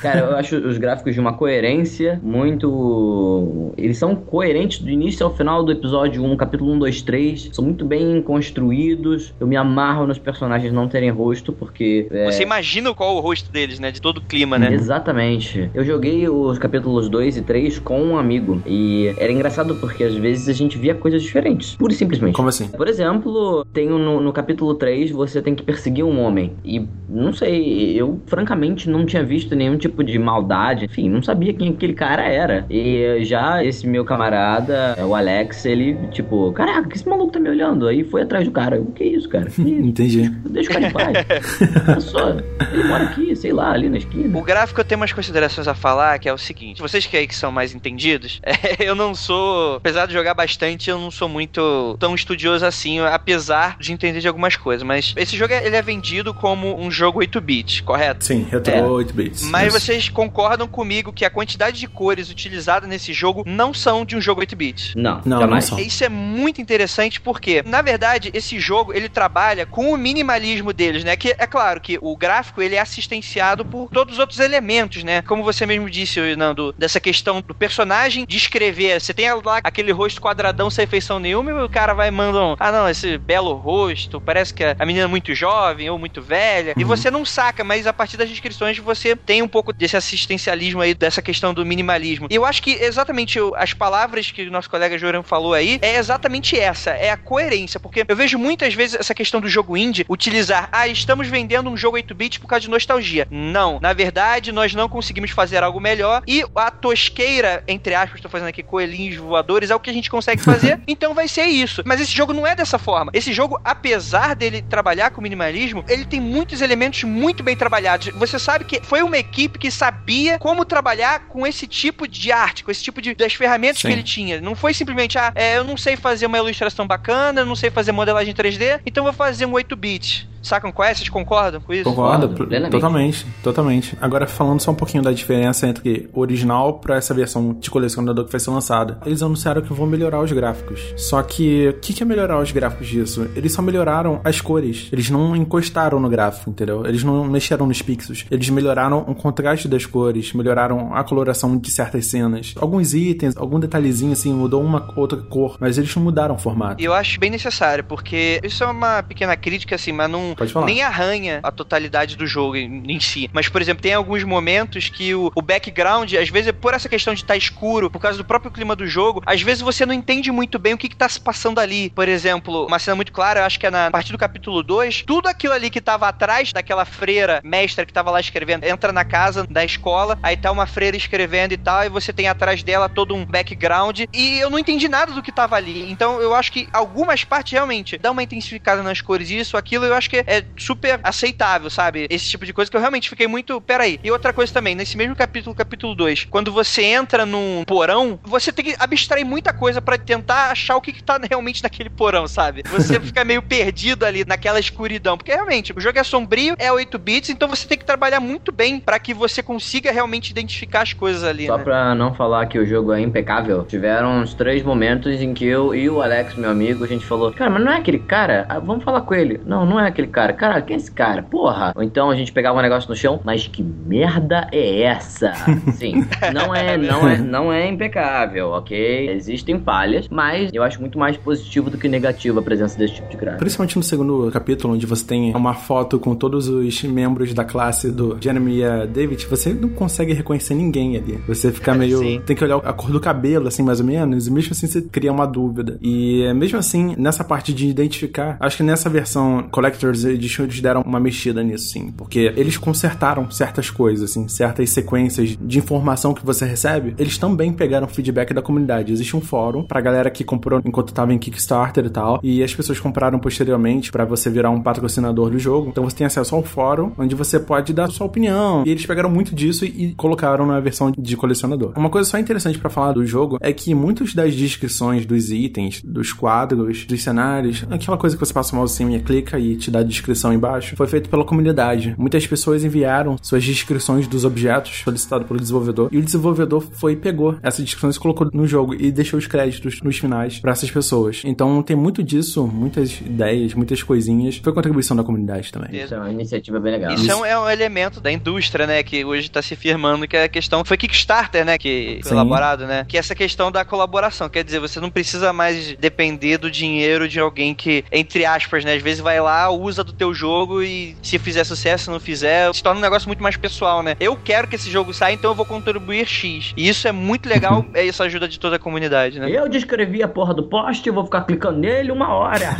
cara, 0.00 0.20
eu 0.20 0.36
acho 0.36 0.56
os 0.56 0.78
gráficos 0.78 1.14
de 1.14 1.20
uma 1.20 1.34
coerência 1.34 2.20
muito. 2.22 3.72
Eles 3.76 3.98
são 3.98 4.14
coerentes 4.14 4.78
do 4.80 4.90
início 4.90 5.24
ao 5.24 5.34
final 5.34 5.64
do 5.64 5.72
episódio 5.72 6.24
1, 6.24 6.36
capítulo 6.36 6.72
1, 6.72 6.78
2, 6.78 7.02
3. 7.02 7.50
São 7.52 7.64
muito 7.64 7.84
bem 7.84 8.22
construídos. 8.22 9.34
Eu 9.40 9.46
me 9.46 9.56
amarro 9.56 10.06
nos 10.06 10.18
personagens 10.18 10.72
não 10.72 10.88
terem 10.88 11.10
rosto, 11.10 11.52
porque. 11.52 12.06
É... 12.10 12.30
Você 12.30 12.42
imagina 12.42 12.92
qual 12.94 13.16
é 13.16 13.18
o 13.18 13.20
rosto 13.20 13.50
deles, 13.50 13.78
né? 13.78 13.90
De 13.90 14.00
todo 14.00 14.18
o 14.18 14.20
clima, 14.20 14.58
né? 14.58 14.72
Exatamente. 14.72 15.70
Eu 15.74 15.84
joguei 15.84 16.28
os 16.28 16.58
capítulos 16.58 17.08
2 17.08 17.38
e 17.38 17.42
3 17.42 17.78
com 17.78 18.02
um 18.02 18.16
amigo. 18.16 18.62
E 18.66 19.12
era 19.18 19.32
engraçado 19.32 19.74
porque 19.76 20.04
às 20.04 20.14
vezes 20.14 20.48
a 20.48 20.52
gente 20.52 20.61
gente 20.62 20.78
via 20.78 20.94
coisas 20.94 21.22
diferentes. 21.22 21.76
Pura 21.76 21.92
e 21.92 21.96
simplesmente. 21.96 22.34
Como 22.34 22.48
assim? 22.48 22.68
Por 22.68 22.88
exemplo, 22.88 23.64
tem 23.72 23.88
no, 23.88 24.20
no 24.20 24.32
capítulo 24.32 24.74
3, 24.74 25.10
você 25.10 25.42
tem 25.42 25.54
que 25.54 25.62
perseguir 25.62 26.04
um 26.04 26.20
homem. 26.20 26.52
E 26.64 26.86
não 27.08 27.32
sei, 27.32 27.94
eu 27.94 28.20
francamente 28.26 28.88
não 28.88 29.04
tinha 29.04 29.22
visto 29.22 29.54
nenhum 29.54 29.76
tipo 29.76 30.02
de 30.02 30.18
maldade. 30.18 30.86
Enfim, 30.86 31.08
não 31.08 31.22
sabia 31.22 31.52
quem 31.52 31.70
aquele 31.70 31.94
cara 31.94 32.22
era. 32.22 32.66
E 32.70 33.24
já 33.24 33.64
esse 33.64 33.86
meu 33.86 34.04
camarada, 34.04 34.96
o 35.06 35.14
Alex, 35.14 35.64
ele, 35.64 35.94
tipo, 36.10 36.52
caraca, 36.52 36.88
que 36.88 36.96
esse 36.96 37.08
maluco 37.08 37.32
tá 37.32 37.40
me 37.40 37.48
olhando? 37.48 37.86
Aí 37.86 38.04
foi 38.04 38.22
atrás 38.22 38.44
do 38.46 38.50
cara. 38.50 38.80
O 38.80 38.86
que 38.86 39.04
é 39.04 39.06
isso, 39.08 39.28
cara? 39.28 39.48
Isso? 39.48 39.60
Entendi. 39.62 40.28
Deixa 40.48 40.70
o 40.70 40.74
cara 40.74 40.86
em 40.86 40.92
paz. 40.92 42.04
Só, 42.04 42.30
ele 42.72 42.84
mora 42.84 43.04
aqui, 43.04 43.34
sei 43.36 43.52
lá, 43.52 43.72
ali 43.72 43.88
na 43.88 43.98
esquina. 43.98 44.38
O 44.38 44.42
gráfico 44.42 44.80
eu 44.80 44.84
tenho 44.84 45.00
umas 45.00 45.12
considerações 45.12 45.68
a 45.68 45.74
falar, 45.74 46.18
que 46.18 46.28
é 46.28 46.32
o 46.32 46.38
seguinte: 46.38 46.80
vocês 46.80 47.06
que 47.06 47.16
aí 47.16 47.26
que 47.26 47.34
são 47.34 47.50
mais 47.50 47.74
entendidos, 47.74 48.40
é, 48.44 48.76
eu 48.78 48.94
não 48.94 49.14
sou, 49.14 49.76
apesar 49.76 50.06
de 50.06 50.12
jogar 50.12 50.34
bastante, 50.34 50.51
eu 50.88 50.98
não 50.98 51.10
sou 51.10 51.28
muito 51.28 51.96
tão 51.98 52.14
estudioso 52.14 52.64
assim, 52.64 53.00
apesar 53.00 53.76
de 53.78 53.92
entender 53.92 54.20
de 54.20 54.28
algumas 54.28 54.56
coisas. 54.56 54.82
Mas 54.82 55.12
esse 55.16 55.36
jogo 55.36 55.52
ele 55.54 55.76
é 55.76 55.82
vendido 55.82 56.32
como 56.34 56.78
um 56.80 56.90
jogo 56.90 57.20
8-bit, 57.20 57.82
correto? 57.82 58.24
Sim, 58.24 58.46
retro 58.50 58.72
É. 58.72 58.82
8 58.82 59.14
bits. 59.14 59.42
Mas 59.42 59.68
Isso. 59.74 59.80
vocês 59.80 60.08
concordam 60.08 60.66
comigo 60.68 61.12
que 61.12 61.24
a 61.24 61.30
quantidade 61.30 61.78
de 61.78 61.86
cores 61.86 62.30
utilizadas 62.30 62.88
nesse 62.88 63.12
jogo 63.12 63.42
não 63.46 63.72
são 63.72 64.04
de 64.04 64.16
um 64.16 64.20
jogo 64.20 64.40
8-bit? 64.42 64.96
Não, 64.96 65.20
Não, 65.24 65.40
jamais. 65.40 65.70
não 65.70 65.76
são. 65.78 65.86
Isso 65.86 66.04
é 66.04 66.08
muito 66.08 66.60
interessante 66.60 67.20
porque, 67.20 67.62
na 67.66 67.82
verdade, 67.82 68.30
esse 68.34 68.58
jogo 68.58 68.92
ele 68.92 69.08
trabalha 69.08 69.66
com 69.66 69.92
o 69.92 69.96
minimalismo 69.96 70.72
deles, 70.72 71.04
né? 71.04 71.16
Que 71.16 71.34
é 71.38 71.46
claro 71.46 71.80
que 71.80 71.98
o 72.00 72.16
gráfico 72.16 72.60
ele 72.62 72.74
é 72.74 72.80
assistenciado 72.80 73.64
por 73.64 73.88
todos 73.90 74.14
os 74.14 74.18
outros 74.18 74.38
elementos, 74.40 75.02
né? 75.04 75.22
Como 75.22 75.42
você 75.42 75.66
mesmo 75.66 75.88
disse, 75.90 76.36
Nando, 76.36 76.72
dessa 76.78 77.00
questão 77.00 77.40
do 77.40 77.54
personagem 77.54 78.24
de 78.26 78.36
escrever. 78.36 79.00
Você 79.00 79.12
tem 79.14 79.32
lá 79.44 79.60
aquele 79.62 79.92
rosto 79.92 80.20
quadradão 80.42 80.68
sem 80.68 80.86
feição 80.88 81.20
nenhuma 81.20 81.52
e 81.52 81.54
o 81.54 81.68
cara 81.68 81.94
vai 81.94 82.10
mandando, 82.10 82.56
ah 82.58 82.72
não, 82.72 82.88
esse 82.88 83.16
belo 83.16 83.54
rosto, 83.54 84.20
parece 84.20 84.52
que 84.52 84.64
a 84.76 84.84
menina 84.84 85.04
é 85.04 85.08
muito 85.08 85.32
jovem 85.34 85.88
ou 85.88 85.96
muito 85.96 86.20
velha. 86.20 86.74
E 86.76 86.82
você 86.82 87.10
não 87.12 87.24
saca, 87.24 87.62
mas 87.62 87.86
a 87.86 87.92
partir 87.92 88.16
das 88.16 88.28
descrições 88.28 88.76
você 88.78 89.14
tem 89.14 89.40
um 89.40 89.46
pouco 89.46 89.72
desse 89.72 89.96
assistencialismo 89.96 90.80
aí, 90.80 90.94
dessa 90.94 91.22
questão 91.22 91.54
do 91.54 91.64
minimalismo. 91.64 92.26
E 92.28 92.34
eu 92.34 92.44
acho 92.44 92.60
que 92.60 92.72
exatamente 92.72 93.38
as 93.54 93.72
palavras 93.72 94.32
que 94.32 94.42
o 94.42 94.50
nosso 94.50 94.68
colega 94.68 94.98
Joran 94.98 95.22
falou 95.22 95.54
aí 95.54 95.78
é 95.80 95.96
exatamente 95.96 96.58
essa, 96.58 96.90
é 96.90 97.10
a 97.10 97.16
coerência, 97.16 97.78
porque 97.78 98.04
eu 98.06 98.16
vejo 98.16 98.36
muitas 98.36 98.74
vezes 98.74 98.98
essa 98.98 99.14
questão 99.14 99.40
do 99.40 99.48
jogo 99.48 99.76
indie 99.76 100.04
utilizar, 100.08 100.68
ah, 100.72 100.88
estamos 100.88 101.28
vendendo 101.28 101.70
um 101.70 101.76
jogo 101.76 101.96
8-bit 101.98 102.40
por 102.40 102.48
causa 102.48 102.62
de 102.62 102.70
nostalgia. 102.70 103.28
Não, 103.30 103.78
na 103.80 103.92
verdade, 103.92 104.50
nós 104.50 104.74
não 104.74 104.88
conseguimos 104.88 105.30
fazer 105.30 105.62
algo 105.62 105.78
melhor 105.78 106.22
e 106.26 106.44
a 106.56 106.70
tosqueira, 106.70 107.62
entre 107.68 107.94
aspas, 107.94 108.16
estou 108.16 108.30
fazendo 108.30 108.48
aqui 108.48 108.62
coelhinhos 108.62 109.16
voadores, 109.16 109.70
é 109.70 109.76
o 109.76 109.80
que 109.80 109.90
a 109.90 109.92
gente 109.92 110.10
consegue 110.10 110.31
fazer, 110.40 110.80
então 110.86 111.14
vai 111.14 111.28
ser 111.28 111.44
isso. 111.44 111.82
Mas 111.84 112.00
esse 112.00 112.12
jogo 112.12 112.32
não 112.32 112.46
é 112.46 112.54
dessa 112.54 112.78
forma. 112.78 113.10
Esse 113.14 113.32
jogo, 113.32 113.60
apesar 113.64 114.34
dele 114.34 114.62
trabalhar 114.62 115.10
com 115.10 115.20
minimalismo, 115.20 115.84
ele 115.88 116.04
tem 116.04 116.20
muitos 116.20 116.60
elementos 116.60 117.04
muito 117.04 117.42
bem 117.42 117.56
trabalhados. 117.56 118.08
Você 118.14 118.38
sabe 118.38 118.64
que 118.64 118.80
foi 118.82 119.02
uma 119.02 119.18
equipe 119.18 119.58
que 119.58 119.70
sabia 119.70 120.38
como 120.38 120.64
trabalhar 120.64 121.26
com 121.28 121.46
esse 121.46 121.66
tipo 121.66 122.06
de 122.06 122.32
arte, 122.32 122.64
com 122.64 122.70
esse 122.70 122.82
tipo 122.82 123.00
de 123.00 123.14
das 123.14 123.34
ferramentas 123.34 123.80
Sim. 123.80 123.88
que 123.88 123.94
ele 123.94 124.02
tinha. 124.02 124.40
Não 124.40 124.54
foi 124.54 124.74
simplesmente, 124.74 125.18
ah, 125.18 125.32
é, 125.34 125.58
eu 125.58 125.64
não 125.64 125.76
sei 125.76 125.96
fazer 125.96 126.26
uma 126.26 126.38
ilustração 126.38 126.86
bacana, 126.86 127.40
eu 127.40 127.46
não 127.46 127.56
sei 127.56 127.70
fazer 127.70 127.92
modelagem 127.92 128.34
3D, 128.34 128.80
então 128.86 129.04
vou 129.04 129.12
fazer 129.12 129.46
um 129.46 129.52
8-bit. 129.52 130.31
Sacam 130.42 130.72
qual 130.72 130.88
é? 130.88 130.94
Vocês 130.94 131.08
concordam 131.08 131.60
com 131.60 131.72
isso? 131.72 131.84
Concordo, 131.84 132.28
totalmente, 132.70 133.26
totalmente. 133.42 133.96
Agora, 134.00 134.26
falando 134.26 134.60
só 134.60 134.70
um 134.70 134.74
pouquinho 134.74 135.02
da 135.02 135.12
diferença 135.12 135.66
entre 135.66 136.10
o 136.12 136.20
original 136.20 136.74
pra 136.74 136.96
essa 136.96 137.14
versão 137.14 137.54
de 137.54 137.70
colecionador 137.70 138.24
que 138.24 138.32
vai 138.32 138.40
ser 138.40 138.50
lançada. 138.50 138.98
Eles 139.06 139.22
anunciaram 139.22 139.62
que 139.62 139.72
vão 139.72 139.86
melhorar 139.86 140.20
os 140.20 140.32
gráficos. 140.32 140.80
Só 140.96 141.22
que, 141.22 141.68
o 141.68 141.74
que, 141.74 141.92
que 141.92 142.02
é 142.02 142.06
melhorar 142.06 142.40
os 142.40 142.50
gráficos 142.50 142.88
disso? 142.88 143.30
Eles 143.36 143.52
só 143.52 143.62
melhoraram 143.62 144.20
as 144.24 144.40
cores. 144.40 144.88
Eles 144.92 145.08
não 145.10 145.36
encostaram 145.36 146.00
no 146.00 146.08
gráfico, 146.08 146.50
entendeu? 146.50 146.84
Eles 146.86 147.04
não 147.04 147.24
mexeram 147.24 147.66
nos 147.66 147.80
pixels. 147.80 148.26
Eles 148.30 148.48
melhoraram 148.50 149.04
o 149.06 149.14
contraste 149.14 149.68
das 149.68 149.86
cores, 149.86 150.32
melhoraram 150.32 150.94
a 150.94 151.04
coloração 151.04 151.56
de 151.56 151.70
certas 151.70 152.06
cenas. 152.06 152.54
Alguns 152.58 152.94
itens, 152.94 153.36
algum 153.36 153.60
detalhezinho 153.60 154.12
assim, 154.12 154.32
mudou 154.32 154.62
uma 154.62 154.92
outra 154.96 155.18
cor, 155.18 155.56
mas 155.60 155.78
eles 155.78 155.94
não 155.94 156.02
mudaram 156.02 156.34
o 156.34 156.38
formato. 156.38 156.82
E 156.82 156.84
eu 156.84 156.92
acho 156.92 157.18
bem 157.20 157.30
necessário, 157.30 157.84
porque 157.84 158.40
isso 158.42 158.64
é 158.64 158.66
uma 158.66 159.02
pequena 159.02 159.36
crítica, 159.36 159.74
assim, 159.74 159.92
mas 159.92 160.10
não 160.10 160.31
Nem 160.66 160.82
arranha 160.82 161.40
a 161.42 161.50
totalidade 161.50 162.16
do 162.16 162.26
jogo 162.26 162.56
em, 162.56 162.82
em 162.86 163.00
si. 163.00 163.28
Mas, 163.32 163.48
por 163.48 163.60
exemplo, 163.60 163.82
tem 163.82 163.94
alguns 163.94 164.24
momentos 164.24 164.88
que 164.88 165.14
o, 165.14 165.30
o 165.34 165.42
background, 165.42 166.12
às 166.14 166.28
vezes, 166.28 166.52
por 166.52 166.74
essa 166.74 166.88
questão 166.88 167.14
de 167.14 167.22
estar 167.22 167.36
escuro, 167.36 167.90
por 167.90 168.00
causa 168.00 168.18
do 168.18 168.24
próprio 168.24 168.50
clima 168.50 168.74
do 168.74 168.86
jogo, 168.86 169.22
às 169.26 169.42
vezes 169.42 169.62
você 169.62 169.86
não 169.86 169.94
entende 169.94 170.30
muito 170.30 170.58
bem 170.58 170.74
o 170.74 170.78
que, 170.78 170.88
que 170.88 170.96
tá 170.96 171.08
se 171.08 171.20
passando 171.20 171.58
ali. 171.58 171.90
Por 171.90 172.08
exemplo, 172.08 172.66
uma 172.66 172.78
cena 172.78 172.96
muito 172.96 173.12
clara, 173.12 173.40
eu 173.40 173.44
acho 173.44 173.58
que 173.58 173.66
é 173.66 173.70
na 173.70 173.90
partir 173.90 174.12
do 174.12 174.18
capítulo 174.18 174.62
2, 174.62 175.02
tudo 175.06 175.28
aquilo 175.28 175.52
ali 175.52 175.70
que 175.70 175.80
tava 175.80 176.08
atrás 176.08 176.52
daquela 176.52 176.84
freira 176.84 177.40
mestra 177.44 177.84
que 177.84 177.92
tava 177.92 178.10
lá 178.10 178.20
escrevendo, 178.20 178.64
entra 178.64 178.92
na 178.92 179.04
casa 179.04 179.46
da 179.48 179.64
escola, 179.64 180.18
aí 180.22 180.36
tá 180.36 180.50
uma 180.50 180.66
freira 180.66 180.96
escrevendo 180.96 181.52
e 181.52 181.56
tal, 181.56 181.84
e 181.84 181.88
você 181.88 182.12
tem 182.12 182.28
atrás 182.28 182.62
dela 182.62 182.88
todo 182.88 183.14
um 183.14 183.24
background, 183.24 184.00
e 184.12 184.38
eu 184.38 184.50
não 184.50 184.58
entendi 184.58 184.88
nada 184.88 185.12
do 185.12 185.22
que 185.22 185.32
tava 185.32 185.56
ali. 185.56 185.90
Então 185.90 186.20
eu 186.20 186.34
acho 186.34 186.52
que 186.52 186.68
algumas 186.72 187.24
partes 187.24 187.52
realmente 187.52 187.98
dá 187.98 188.10
uma 188.10 188.22
intensificada 188.22 188.82
nas 188.82 189.00
cores, 189.00 189.30
isso, 189.30 189.56
aquilo, 189.56 189.84
eu 189.84 189.94
acho 189.94 190.10
que 190.10 190.21
é 190.26 190.44
super 190.58 191.00
aceitável, 191.02 191.70
sabe? 191.70 192.06
Esse 192.10 192.28
tipo 192.28 192.44
de 192.46 192.52
coisa 192.52 192.70
que 192.70 192.76
eu 192.76 192.80
realmente 192.80 193.08
fiquei 193.08 193.26
muito. 193.26 193.60
Peraí. 193.60 193.98
E 194.02 194.10
outra 194.10 194.32
coisa 194.32 194.52
também, 194.52 194.74
nesse 194.74 194.96
mesmo 194.96 195.14
capítulo, 195.16 195.54
capítulo 195.54 195.94
2, 195.94 196.26
quando 196.30 196.52
você 196.52 196.82
entra 196.82 197.24
num 197.26 197.64
porão, 197.66 198.18
você 198.24 198.52
tem 198.52 198.64
que 198.64 198.76
abstrair 198.78 199.24
muita 199.24 199.52
coisa 199.52 199.80
pra 199.80 199.98
tentar 199.98 200.50
achar 200.50 200.76
o 200.76 200.80
que, 200.80 200.92
que 200.92 201.02
tá 201.02 201.20
realmente 201.28 201.62
naquele 201.62 201.90
porão, 201.90 202.26
sabe? 202.26 202.62
Você 202.70 202.98
fica 203.00 203.24
meio 203.24 203.42
perdido 203.42 204.04
ali 204.04 204.24
naquela 204.26 204.60
escuridão. 204.60 205.16
Porque 205.16 205.32
realmente, 205.32 205.72
o 205.76 205.80
jogo 205.80 205.98
é 205.98 206.04
sombrio, 206.04 206.54
é 206.58 206.72
8 206.72 206.98
bits, 206.98 207.30
então 207.30 207.48
você 207.48 207.66
tem 207.66 207.78
que 207.78 207.84
trabalhar 207.84 208.20
muito 208.20 208.52
bem 208.52 208.80
pra 208.80 208.98
que 208.98 209.14
você 209.14 209.42
consiga 209.42 209.92
realmente 209.92 210.30
identificar 210.30 210.82
as 210.82 210.92
coisas 210.92 211.24
ali, 211.24 211.46
Só 211.46 211.58
né? 211.58 211.64
pra 211.64 211.94
não 211.94 212.14
falar 212.14 212.46
que 212.46 212.58
o 212.58 212.66
jogo 212.66 212.92
é 212.92 213.00
impecável, 213.00 213.64
tiveram 213.64 214.20
uns 214.20 214.34
três 214.34 214.62
momentos 214.62 215.20
em 215.20 215.34
que 215.34 215.44
eu 215.44 215.74
e 215.74 215.88
o 215.88 216.00
Alex, 216.02 216.34
meu 216.36 216.50
amigo, 216.50 216.84
a 216.84 216.88
gente 216.88 217.04
falou: 217.04 217.32
Cara, 217.32 217.50
mas 217.50 217.64
não 217.64 217.72
é 217.72 217.78
aquele 217.78 217.98
cara? 217.98 218.46
Ah, 218.48 218.58
vamos 218.58 218.84
falar 218.84 219.02
com 219.02 219.14
ele. 219.14 219.40
Não, 219.44 219.64
não 219.66 219.78
é 219.80 219.86
aquele 219.88 220.08
cara. 220.12 220.32
Cara, 220.32 220.62
quem 220.62 220.74
é 220.74 220.76
esse 220.76 220.90
cara? 220.90 221.22
Porra. 221.22 221.72
Ou 221.74 221.82
então 221.82 222.10
a 222.10 222.14
gente 222.14 222.32
pegava 222.32 222.58
um 222.58 222.62
negócio 222.62 222.88
no 222.88 222.94
chão, 222.94 223.20
mas 223.24 223.46
que 223.46 223.62
merda 223.62 224.48
é 224.52 224.82
essa? 224.82 225.32
Sim, 225.74 226.06
não 226.32 226.54
é, 226.54 226.76
não 226.76 227.08
é, 227.08 227.18
não 227.18 227.52
é 227.52 227.68
impecável, 227.68 228.50
ok? 228.50 229.10
Existem 229.10 229.58
falhas, 229.60 230.08
mas 230.08 230.50
eu 230.52 230.62
acho 230.62 230.80
muito 230.80 230.98
mais 230.98 231.16
positivo 231.16 231.70
do 231.70 231.78
que 231.78 231.88
negativo 231.88 232.38
a 232.38 232.42
presença 232.42 232.78
desse 232.78 232.94
tipo 232.94 233.08
de 233.08 233.16
gráfico. 233.16 233.40
Principalmente 233.40 233.76
no 233.76 233.82
segundo 233.82 234.30
capítulo, 234.30 234.74
onde 234.74 234.86
você 234.86 235.04
tem 235.04 235.34
uma 235.34 235.54
foto 235.54 235.98
com 235.98 236.14
todos 236.14 236.48
os 236.48 236.82
membros 236.82 237.32
da 237.32 237.44
classe 237.44 237.90
do 237.90 238.18
Jeremy 238.20 238.62
e 238.62 238.86
David, 238.86 239.26
você 239.26 239.54
não 239.54 239.70
consegue 239.70 240.12
reconhecer 240.12 240.54
ninguém 240.54 240.96
ali. 240.96 241.18
Você 241.26 241.50
fica 241.50 241.74
meio. 241.74 241.98
Sim. 241.98 242.20
Tem 242.24 242.36
que 242.36 242.44
olhar 242.44 242.58
a 242.58 242.72
cor 242.72 242.90
do 242.90 243.00
cabelo, 243.00 243.48
assim, 243.48 243.62
mais 243.62 243.80
ou 243.80 243.86
menos, 243.86 244.26
e 244.26 244.30
mesmo 244.30 244.52
assim 244.52 244.66
você 244.66 244.82
cria 244.82 245.12
uma 245.12 245.26
dúvida. 245.26 245.78
E 245.80 246.30
mesmo 246.34 246.58
assim, 246.58 246.94
nessa 246.98 247.24
parte 247.24 247.52
de 247.52 247.66
identificar, 247.66 248.36
acho 248.40 248.58
que 248.58 248.62
nessa 248.62 248.90
versão 248.90 249.48
Collector's 249.50 250.01
Edition 250.04 250.44
eles 250.44 250.60
deram 250.60 250.82
uma 250.82 251.00
mexida 251.00 251.42
nisso, 251.42 251.70
sim. 251.70 251.90
Porque 251.96 252.32
eles 252.36 252.56
consertaram 252.56 253.30
certas 253.30 253.70
coisas, 253.70 254.10
assim, 254.10 254.28
certas 254.28 254.70
sequências 254.70 255.36
de 255.40 255.58
informação 255.58 256.14
que 256.14 256.24
você 256.24 256.44
recebe, 256.44 256.94
eles 256.98 257.18
também 257.18 257.52
pegaram 257.52 257.88
feedback 257.88 258.32
da 258.34 258.42
comunidade. 258.42 258.92
Existe 258.92 259.16
um 259.16 259.20
fórum 259.20 259.64
pra 259.64 259.80
galera 259.80 260.10
que 260.10 260.24
comprou 260.24 260.60
enquanto 260.64 260.92
tava 260.92 261.12
em 261.12 261.18
Kickstarter 261.18 261.86
e 261.86 261.90
tal, 261.90 262.20
e 262.22 262.42
as 262.42 262.54
pessoas 262.54 262.80
compraram 262.80 263.18
posteriormente 263.18 263.90
pra 263.90 264.04
você 264.04 264.30
virar 264.30 264.50
um 264.50 264.60
patrocinador 264.60 265.30
do 265.30 265.38
jogo. 265.38 265.68
Então 265.68 265.84
você 265.84 265.96
tem 265.96 266.06
acesso 266.06 266.34
ao 266.34 266.42
fórum, 266.42 266.92
onde 266.98 267.14
você 267.14 267.38
pode 267.38 267.72
dar 267.72 267.90
sua 267.90 268.06
opinião. 268.06 268.64
E 268.66 268.70
eles 268.70 268.86
pegaram 268.86 269.10
muito 269.10 269.34
disso 269.34 269.64
e, 269.64 269.86
e 269.86 269.94
colocaram 269.94 270.46
na 270.46 270.60
versão 270.60 270.92
de 270.96 271.16
colecionador. 271.16 271.72
Uma 271.76 271.90
coisa 271.90 272.08
só 272.08 272.18
interessante 272.18 272.58
pra 272.58 272.70
falar 272.70 272.92
do 272.92 273.04
jogo 273.06 273.38
é 273.40 273.52
que 273.52 273.74
muitas 273.74 274.14
das 274.14 274.34
descrições 274.34 275.06
dos 275.06 275.30
itens, 275.30 275.82
dos 275.82 276.12
quadros, 276.12 276.84
dos 276.84 277.02
cenários, 277.02 277.64
aquela 277.70 277.96
coisa 277.96 278.16
que 278.16 278.24
você 278.24 278.32
passa 278.32 278.54
o 278.54 278.58
mouse 278.58 278.72
assim 278.72 278.94
e 278.94 279.00
clica 279.00 279.38
e 279.38 279.56
te 279.56 279.70
dá 279.70 279.81
a 279.82 279.86
descrição 279.86 280.32
embaixo, 280.32 280.76
foi 280.76 280.86
feito 280.86 281.08
pela 281.08 281.24
comunidade. 281.24 281.94
Muitas 281.98 282.26
pessoas 282.26 282.64
enviaram 282.64 283.16
suas 283.20 283.44
descrições 283.44 284.06
dos 284.06 284.24
objetos 284.24 284.82
solicitados 284.82 285.26
pelo 285.26 285.38
desenvolvedor 285.38 285.88
e 285.92 285.98
o 285.98 286.02
desenvolvedor 286.02 286.64
foi 286.72 286.92
e 286.92 286.96
pegou 286.96 287.36
essas 287.42 287.64
descrições 287.64 287.96
e 287.96 288.00
colocou 288.00 288.28
no 288.32 288.46
jogo 288.46 288.74
e 288.74 288.90
deixou 288.90 289.18
os 289.18 289.26
créditos 289.26 289.80
nos 289.82 289.98
finais 289.98 290.38
pra 290.38 290.52
essas 290.52 290.70
pessoas. 290.70 291.22
Então 291.24 291.62
tem 291.62 291.76
muito 291.76 292.02
disso, 292.02 292.46
muitas 292.46 293.00
ideias, 293.00 293.54
muitas 293.54 293.82
coisinhas. 293.82 294.36
Foi 294.36 294.52
contribuição 294.52 294.96
da 294.96 295.02
comunidade 295.02 295.50
também. 295.50 295.82
Isso 295.82 295.94
é 295.94 295.98
uma 295.98 296.10
iniciativa 296.10 296.60
bem 296.60 296.72
legal. 296.72 296.94
Isso 296.94 297.10
é 297.10 297.16
um, 297.16 297.24
é 297.24 297.38
um 297.38 297.48
elemento 297.48 298.00
da 298.00 298.12
indústria, 298.12 298.66
né? 298.66 298.82
Que 298.82 299.04
hoje 299.04 299.30
tá 299.30 299.40
se 299.40 299.56
firmando 299.56 300.06
que 300.06 300.16
é 300.16 300.24
a 300.24 300.28
questão. 300.28 300.64
Foi 300.64 300.76
Kickstarter, 300.76 301.44
né? 301.44 301.56
Que 301.56 302.00
foi 302.02 302.10
Sim. 302.10 302.14
elaborado, 302.14 302.66
né? 302.66 302.84
Que 302.86 302.96
é 302.96 303.00
essa 303.00 303.14
questão 303.14 303.50
da 303.50 303.64
colaboração. 303.64 304.28
Quer 304.28 304.44
dizer, 304.44 304.60
você 304.60 304.78
não 304.80 304.90
precisa 304.90 305.32
mais 305.32 305.74
depender 305.76 306.38
do 306.38 306.50
dinheiro 306.50 307.08
de 307.08 307.18
alguém 307.18 307.54
que, 307.54 307.84
entre 307.90 308.24
aspas, 308.26 308.64
né? 308.64 308.74
Às 308.74 308.82
vezes 308.82 309.00
vai 309.00 309.20
lá, 309.20 309.50
usa 309.50 309.71
usa 309.72 309.82
do 309.82 309.92
teu 309.92 310.14
jogo 310.14 310.62
e 310.62 310.96
se 311.02 311.18
fizer 311.18 311.44
sucesso, 311.44 311.84
se 311.84 311.90
não 311.90 311.98
fizer, 311.98 312.52
se 312.54 312.62
torna 312.62 312.78
um 312.78 312.82
negócio 312.82 313.08
muito 313.08 313.22
mais 313.22 313.36
pessoal, 313.36 313.82
né? 313.82 313.96
Eu 313.98 314.16
quero 314.16 314.46
que 314.46 314.56
esse 314.56 314.70
jogo 314.70 314.92
saia, 314.94 315.14
então 315.14 315.30
eu 315.30 315.34
vou 315.34 315.46
contribuir 315.46 316.06
X. 316.06 316.52
E 316.56 316.68
isso 316.68 316.86
é 316.86 316.92
muito 316.92 317.28
legal, 317.28 317.64
é 317.74 317.86
essa 317.86 318.04
ajuda 318.04 318.28
de 318.28 318.38
toda 318.38 318.56
a 318.56 318.58
comunidade, 318.58 319.18
né? 319.18 319.30
Eu 319.30 319.48
descrevi 319.48 320.02
a 320.02 320.08
porra 320.08 320.34
do 320.34 320.44
poste, 320.44 320.90
vou 320.90 321.04
ficar 321.04 321.22
clicando 321.22 321.58
nele 321.58 321.90
uma 321.90 322.12
hora. 322.12 322.54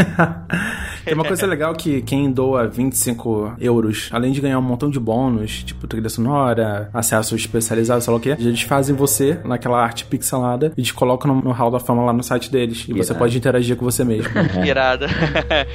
Tem 1.04 1.14
uma 1.14 1.24
coisa 1.24 1.46
legal 1.46 1.74
que 1.74 2.00
quem 2.02 2.30
doa 2.30 2.68
25 2.68 3.56
euros, 3.58 4.08
além 4.12 4.32
de 4.32 4.40
ganhar 4.40 4.58
um 4.58 4.62
montão 4.62 4.88
de 4.88 5.00
bônus, 5.00 5.64
tipo 5.64 5.86
trilha 5.86 6.08
sonora, 6.08 6.88
acesso 6.94 7.34
especializado, 7.34 8.00
sei 8.00 8.10
lá 8.12 8.16
o 8.16 8.20
que, 8.20 8.30
eles 8.30 8.62
fazem 8.62 8.94
você 8.94 9.38
naquela 9.44 9.82
arte 9.82 10.04
pixelada 10.04 10.72
e 10.76 10.82
te 10.82 10.94
colocam 10.94 11.34
no, 11.34 11.42
no 11.42 11.50
Hall 11.50 11.70
da 11.70 11.80
Fama 11.80 12.04
lá 12.04 12.12
no 12.12 12.22
site 12.22 12.50
deles. 12.50 12.84
E 12.88 12.92
você 12.92 13.10
Irado. 13.10 13.18
pode 13.18 13.36
interagir 13.36 13.76
com 13.76 13.84
você 13.84 14.04
mesmo. 14.04 14.30
Irada. 14.64 15.06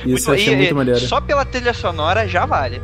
Isso 0.06 0.30
eu 0.30 0.36
achei 0.36 0.56
muito 0.56 0.76
maneiro. 0.76 1.00
Só 1.02 1.20
pela 1.28 1.46
trilha 1.46 1.74
sonora 1.74 2.28
já 2.28 2.46
vale. 2.46 2.82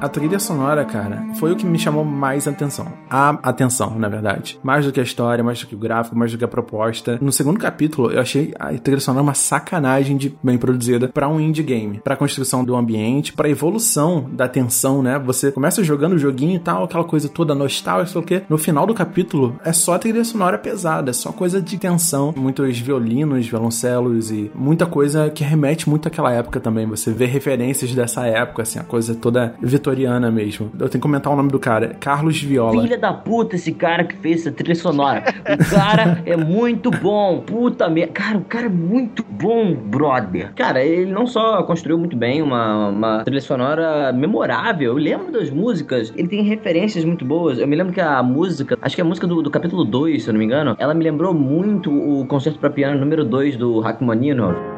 A 0.00 0.08
trilha 0.08 0.38
sonora, 0.38 0.84
cara, 0.84 1.26
foi 1.34 1.50
o 1.50 1.56
que 1.56 1.66
me 1.66 1.76
chamou 1.76 2.04
mais 2.04 2.46
atenção. 2.46 2.86
A 3.10 3.30
atenção, 3.42 3.98
na 3.98 4.08
verdade. 4.08 4.58
Mais 4.62 4.86
do 4.86 4.92
que 4.92 5.00
a 5.00 5.02
história, 5.02 5.42
mais 5.42 5.60
do 5.60 5.66
que 5.66 5.74
o 5.74 5.78
gráfico, 5.78 6.16
mais 6.16 6.30
do 6.30 6.38
que 6.38 6.44
a 6.44 6.48
proposta. 6.48 7.18
No 7.20 7.32
segundo 7.32 7.58
capítulo, 7.58 8.12
eu 8.12 8.20
achei 8.20 8.54
a 8.60 8.72
trilha 8.78 9.00
sonora 9.00 9.24
uma 9.24 9.34
sacanagem 9.34 10.16
de 10.16 10.36
bem 10.40 10.56
produzida 10.56 11.08
para 11.08 11.28
um 11.28 11.40
indie 11.40 11.64
game, 11.64 12.00
para 12.02 12.16
construção 12.16 12.64
do 12.64 12.76
ambiente, 12.76 13.32
para 13.32 13.48
evolução 13.48 14.30
da 14.32 14.46
tensão, 14.46 15.02
né? 15.02 15.18
Você 15.18 15.50
começa 15.50 15.82
jogando 15.82 16.12
o 16.12 16.18
joguinho 16.18 16.54
e 16.54 16.60
tal, 16.60 16.84
aquela 16.84 17.04
coisa 17.04 17.28
toda 17.28 17.52
nostálgica, 17.52 18.12
sei 18.12 18.20
o 18.20 18.24
quê. 18.24 18.42
No 18.48 18.56
final 18.56 18.86
do 18.86 18.94
capítulo, 18.94 19.58
é 19.64 19.72
só 19.72 19.98
trilha 19.98 20.24
sonora 20.24 20.58
pesada, 20.58 21.10
é 21.10 21.12
só 21.12 21.32
coisa 21.32 21.60
de 21.60 21.76
tensão, 21.76 22.32
muitos 22.36 22.78
violinos, 22.78 23.48
violoncelos 23.48 24.30
e 24.30 24.48
muita 24.54 24.86
coisa 24.86 25.28
que 25.28 25.42
remete 25.42 25.88
muito 25.88 26.06
àquela 26.06 26.32
época 26.32 26.60
também. 26.60 26.86
Você 26.86 27.12
vê 27.12 27.26
referências 27.26 27.92
dessa 27.92 28.24
época, 28.26 28.62
assim, 28.62 28.78
a 28.78 28.84
coisa 28.84 29.12
toda 29.12 29.56
vitoriana 29.88 30.30
mesmo. 30.30 30.70
Eu 30.74 30.88
tenho 30.88 30.90
que 30.90 30.98
comentar 30.98 31.32
o 31.32 31.36
nome 31.36 31.50
do 31.50 31.58
cara, 31.58 31.96
Carlos 31.98 32.42
Viola. 32.42 32.82
Filha 32.82 32.98
da 32.98 33.12
puta, 33.12 33.56
esse 33.56 33.72
cara 33.72 34.04
que 34.04 34.16
fez 34.16 34.40
essa 34.40 34.52
trilha 34.52 34.74
sonora. 34.74 35.24
O 35.40 35.70
cara 35.70 36.22
é 36.26 36.36
muito 36.36 36.90
bom. 36.90 37.40
Puta 37.40 37.88
merda. 37.88 38.12
Cara, 38.12 38.38
o 38.38 38.44
cara 38.44 38.66
é 38.66 38.70
muito 38.70 39.24
bom, 39.28 39.74
brother. 39.74 40.52
Cara, 40.54 40.84
ele 40.84 41.10
não 41.10 41.26
só 41.26 41.62
construiu 41.62 41.98
muito 41.98 42.16
bem 42.16 42.42
uma, 42.42 42.88
uma 42.88 43.24
trilha 43.24 43.40
sonora 43.40 44.12
memorável. 44.12 44.92
Eu 44.92 44.98
lembro 44.98 45.32
das 45.32 45.50
músicas. 45.50 46.12
Ele 46.16 46.28
tem 46.28 46.42
referências 46.42 47.04
muito 47.04 47.24
boas. 47.24 47.58
Eu 47.58 47.66
me 47.66 47.76
lembro 47.76 47.92
que 47.92 48.00
a 48.00 48.22
música, 48.22 48.78
acho 48.82 48.94
que 48.94 49.00
é 49.00 49.04
a 49.04 49.08
música 49.08 49.26
do, 49.26 49.42
do 49.42 49.50
capítulo 49.50 49.84
2, 49.84 50.22
se 50.22 50.28
eu 50.28 50.32
não 50.32 50.38
me 50.38 50.44
engano, 50.44 50.76
ela 50.78 50.94
me 50.94 51.02
lembrou 51.02 51.32
muito 51.32 51.90
o 51.90 52.26
concerto 52.26 52.58
pra 52.58 52.70
piano 52.70 52.98
número 52.98 53.24
2 53.24 53.56
do 53.56 53.80
Rachmaninoff. 53.80 54.77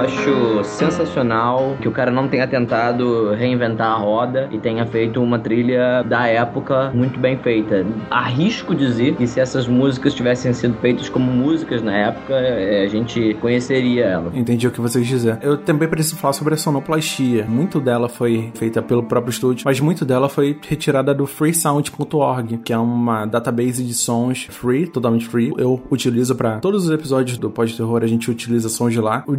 Acho 0.00 0.64
sensacional 0.64 1.76
que 1.80 1.88
o 1.88 1.92
cara 1.92 2.10
não 2.10 2.28
tenha 2.28 2.46
tentado 2.46 3.32
reinventar 3.34 3.92
a 3.92 3.96
roda 3.96 4.48
e 4.50 4.58
tenha 4.58 4.86
feito 4.86 5.22
uma 5.22 5.38
trilha 5.38 6.02
da 6.02 6.26
época 6.26 6.90
muito 6.94 7.18
bem 7.18 7.36
feita. 7.38 7.84
Arrisco 8.10 8.74
dizer 8.74 9.14
que 9.16 9.26
se 9.26 9.40
essas 9.40 9.66
músicas 9.66 10.14
tivessem 10.14 10.52
sido 10.52 10.74
feitas 10.74 11.08
como 11.08 11.30
músicas 11.30 11.82
na 11.82 11.96
época, 11.96 12.34
eh, 12.34 12.84
a 12.84 12.88
gente 12.88 13.34
conheceria 13.40 14.04
ela. 14.04 14.30
Entendi 14.34 14.66
o 14.66 14.70
que 14.70 14.80
vocês 14.80 15.06
dizer. 15.06 15.38
Eu 15.42 15.56
também 15.56 15.88
preciso 15.88 16.16
falar 16.16 16.32
sobre 16.32 16.54
a 16.54 16.56
sonoplastia. 16.56 17.44
Muito 17.46 17.80
dela 17.80 18.08
foi 18.08 18.50
feita 18.54 18.82
pelo 18.82 19.02
próprio 19.02 19.30
estúdio, 19.30 19.62
mas 19.64 19.80
muito 19.80 20.04
dela 20.04 20.28
foi 20.28 20.58
retirada 20.68 21.14
do 21.14 21.26
freesound.org, 21.26 22.58
que 22.58 22.72
é 22.72 22.78
uma 22.78 23.26
database 23.26 23.84
de 23.84 23.94
sons 23.94 24.46
free, 24.50 24.86
totalmente 24.86 25.26
free. 25.26 25.52
Eu 25.56 25.80
utilizo 25.90 26.34
para 26.34 26.58
todos 26.58 26.84
os 26.84 26.90
episódios 26.90 27.38
do 27.38 27.50
Pode 27.50 27.76
Terror, 27.76 28.02
a 28.02 28.06
gente 28.06 28.30
utiliza 28.30 28.68
sons 28.68 28.92
de 28.92 29.00
lá. 29.00 29.24
Os 29.26 29.36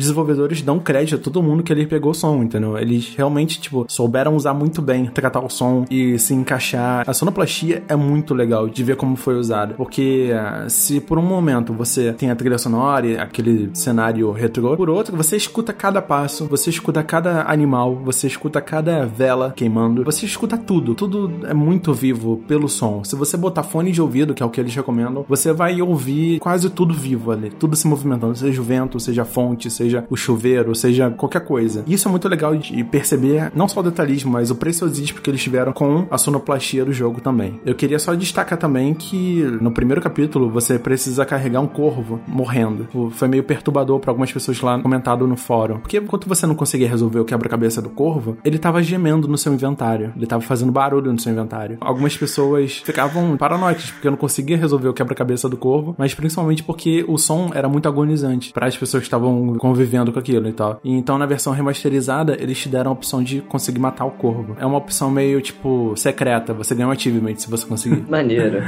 dão 0.62 0.80
crédito 0.80 1.16
a 1.16 1.18
todo 1.20 1.42
mundo 1.42 1.64
que 1.64 1.72
ele 1.72 1.86
pegou 1.86 2.12
o 2.12 2.16
som, 2.16 2.44
entendeu? 2.44 2.78
Eles 2.78 3.14
realmente, 3.16 3.60
tipo, 3.60 3.86
souberam 3.88 4.36
usar 4.36 4.54
muito 4.54 4.82
bem, 4.82 5.06
tratar 5.06 5.40
o 5.40 5.50
som 5.50 5.86
e 5.90 6.18
se 6.20 6.34
encaixar. 6.34 7.04
A 7.08 7.14
sonoplastia 7.14 7.84
é 7.88 7.96
muito 7.96 8.34
legal 8.34 8.68
de 8.68 8.84
ver 8.84 8.96
como 8.96 9.16
foi 9.16 9.36
usada, 9.36 9.74
porque 9.76 10.32
ah, 10.34 10.66
se 10.68 11.00
por 11.00 11.18
um 11.18 11.22
momento 11.22 11.74
você 11.74 12.14
tem 12.14 12.32
a 12.32 12.36
trilha 12.36 12.58
sonora 12.58 13.06
e 13.06 13.18
aquele 13.18 13.70
cenário 13.74 14.32
retrô, 14.32 14.76
por 14.76 14.90
outro, 14.90 15.16
você 15.16 15.36
escuta 15.36 15.74
cada 15.74 16.02
passo, 16.02 16.46
você 16.48 16.70
escuta 16.70 17.04
cada 17.04 17.44
animal, 17.44 17.96
você 17.96 18.28
escuta 18.28 18.62
cada 18.62 19.06
vela 19.06 19.54
queimando, 19.56 20.04
você 20.04 20.26
escuta 20.26 20.58
tudo. 20.58 20.96
Tudo 20.96 21.32
é 21.46 21.54
muito 21.54 21.94
vivo 21.94 22.44
pelo 22.48 22.68
som. 22.68 23.04
Se 23.04 23.16
você 23.16 23.38
botar 23.38 23.64
fone 23.64 23.92
de 23.92 24.02
ouvido, 24.02 24.34
que 24.34 24.44
é 24.44 24.46
o 24.46 24.50
que 24.50 24.60
eles 24.60 24.74
recomendam, 24.74 25.26
você 25.28 25.54
vai 25.54 25.82
ouvir 25.82 26.40
quase 26.40 26.70
tudo 26.70 26.94
vivo 26.94 27.32
ali, 27.32 27.50
tudo 27.50 27.76
se 27.76 27.88
movimentando, 27.88 28.36
seja 28.36 28.62
o 28.62 28.64
vento, 28.64 29.00
seja 29.00 29.24
a 29.24 29.26
fonte, 29.26 29.70
seja 29.70 30.06
o 30.10 30.18
chuveiro, 30.30 30.76
seja 30.76 31.10
qualquer 31.10 31.42
coisa. 31.42 31.84
Isso 31.88 32.08
é 32.08 32.12
muito 32.12 32.28
legal 32.28 32.56
de 32.56 32.84
perceber 32.84 33.52
não 33.56 33.68
só 33.68 33.80
o 33.80 33.84
detalhismo, 33.84 34.32
mas 34.32 34.52
o 34.52 34.56
preciosismo 34.56 35.20
que 35.22 35.30
eles 35.30 35.42
tiveram 35.42 35.74
com 35.74 36.06
a 36.12 36.18
sonoplastia 36.18 36.86
do 36.86 36.94
jogo 36.94 37.20
também. 37.20 37.60
Eu 37.66 37.74
queria 37.74 37.98
só 37.98 38.14
destacar 38.14 38.60
também 38.60 38.94
que 38.94 39.42
no 39.60 39.72
primeiro 39.72 40.02
capítulo 40.02 40.50
você 40.50 40.78
precisa 40.78 41.26
carregar 41.26 41.62
um 41.62 41.68
corvo 41.68 42.20
morrendo. 42.28 42.88
Foi 43.12 43.28
meio 43.28 43.44
perturbador 43.44 44.00
para 44.00 44.12
algumas 44.12 44.32
pessoas 44.32 44.62
lá 44.62 44.80
comentado 44.80 45.26
no 45.26 45.36
fórum. 45.36 45.80
Porque 45.80 45.98
enquanto 45.98 46.30
você 46.30 46.46
não 46.46 46.56
conseguia 46.56 46.88
resolver 46.88 47.20
o 47.20 47.26
quebra-cabeça 47.26 47.82
do 47.82 47.90
corvo, 47.90 48.38
ele 48.44 48.60
tava 48.60 48.84
gemendo 48.84 49.28
no 49.28 49.38
seu 49.38 49.54
inventário. 49.54 50.14
Ele 50.16 50.28
tava 50.28 50.42
fazendo 50.42 50.72
barulho 50.72 51.12
no 51.12 51.20
seu 51.20 51.32
inventário. 51.32 51.78
Algumas 51.82 52.16
pessoas 52.16 52.82
ficavam 52.86 53.36
paranoicas 53.36 53.90
porque 53.92 54.10
não 54.10 54.18
conseguia 54.18 54.58
resolver 54.58 54.90
o 54.90 54.94
quebra-cabeça 54.94 55.50
do 55.50 55.58
corvo, 55.58 55.96
mas 55.98 56.14
principalmente 56.14 56.64
porque 56.64 57.04
o 57.08 57.18
som 57.18 57.50
era 57.54 57.68
muito 57.68 57.88
agonizante 57.88 58.54
para 58.54 58.68
as 58.68 58.78
pessoas 58.78 59.02
que 59.02 59.08
estavam 59.08 59.56
convivendo 59.58 60.12
com 60.12 60.19
aquilo 60.20 60.48
e 60.48 60.54
tal. 60.54 60.80
E 60.84 60.92
então 60.92 61.18
na 61.18 61.26
versão 61.26 61.54
remasterizada, 61.54 62.38
eles 62.40 62.60
te 62.60 62.70
deram 62.70 62.92
a 62.92 62.94
opção 62.94 63.24
de 63.24 63.42
conseguir 63.42 63.80
matar 63.80 64.06
o 64.06 64.12
corvo. 64.12 64.56
É 64.60 64.66
uma 64.66 64.78
opção 64.78 65.10
meio 65.10 65.42
tipo 65.42 65.94
secreta, 65.96 66.54
você 66.54 66.76
ganha 66.76 66.88
um 66.88 66.92
achievement 66.92 67.36
se 67.38 67.50
você 67.50 67.66
conseguir. 67.66 68.04
Maneiro. 68.10 68.60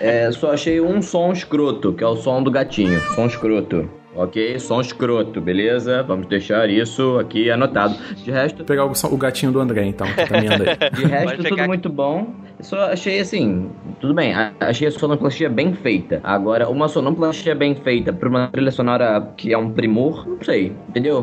É, 0.00 0.30
só 0.32 0.52
achei 0.52 0.80
um 0.80 1.02
som 1.02 1.32
escroto, 1.32 1.92
que 1.92 2.02
é 2.02 2.06
o 2.06 2.16
som 2.16 2.42
do 2.42 2.50
gatinho. 2.50 3.00
Som 3.14 3.26
escroto. 3.26 3.88
Ok? 4.14 4.58
Som 4.58 4.80
escroto, 4.80 5.40
beleza? 5.40 6.02
Vamos 6.02 6.26
deixar 6.26 6.68
isso 6.68 7.18
aqui 7.18 7.50
anotado. 7.50 7.96
De 8.16 8.30
resto, 8.30 8.58
Vou 8.58 8.66
pegar 8.66 8.84
o, 8.84 8.92
o 8.92 9.16
gatinho 9.16 9.52
do 9.52 9.60
André, 9.60 9.86
então, 9.86 10.06
que 10.06 10.26
tá 10.26 10.36
aí. 10.38 10.90
de 10.94 11.04
resto 11.06 11.42
tudo 11.44 11.66
muito 11.66 11.88
bom. 11.88 12.34
Só 12.62 12.92
achei 12.92 13.20
assim, 13.20 13.70
tudo 14.00 14.14
bem, 14.14 14.32
achei 14.60 14.88
a 14.88 14.90
sonoplastia 14.90 15.50
bem 15.50 15.74
feita. 15.74 16.20
Agora, 16.22 16.68
uma 16.68 16.88
sonoplastia 16.88 17.54
bem 17.54 17.74
feita 17.74 18.12
pra 18.12 18.28
uma 18.28 18.48
trilha 18.48 18.70
sonora 18.70 19.32
que 19.36 19.52
é 19.52 19.58
um 19.58 19.70
primor, 19.70 20.26
não 20.26 20.42
sei, 20.42 20.72
entendeu? 20.88 21.22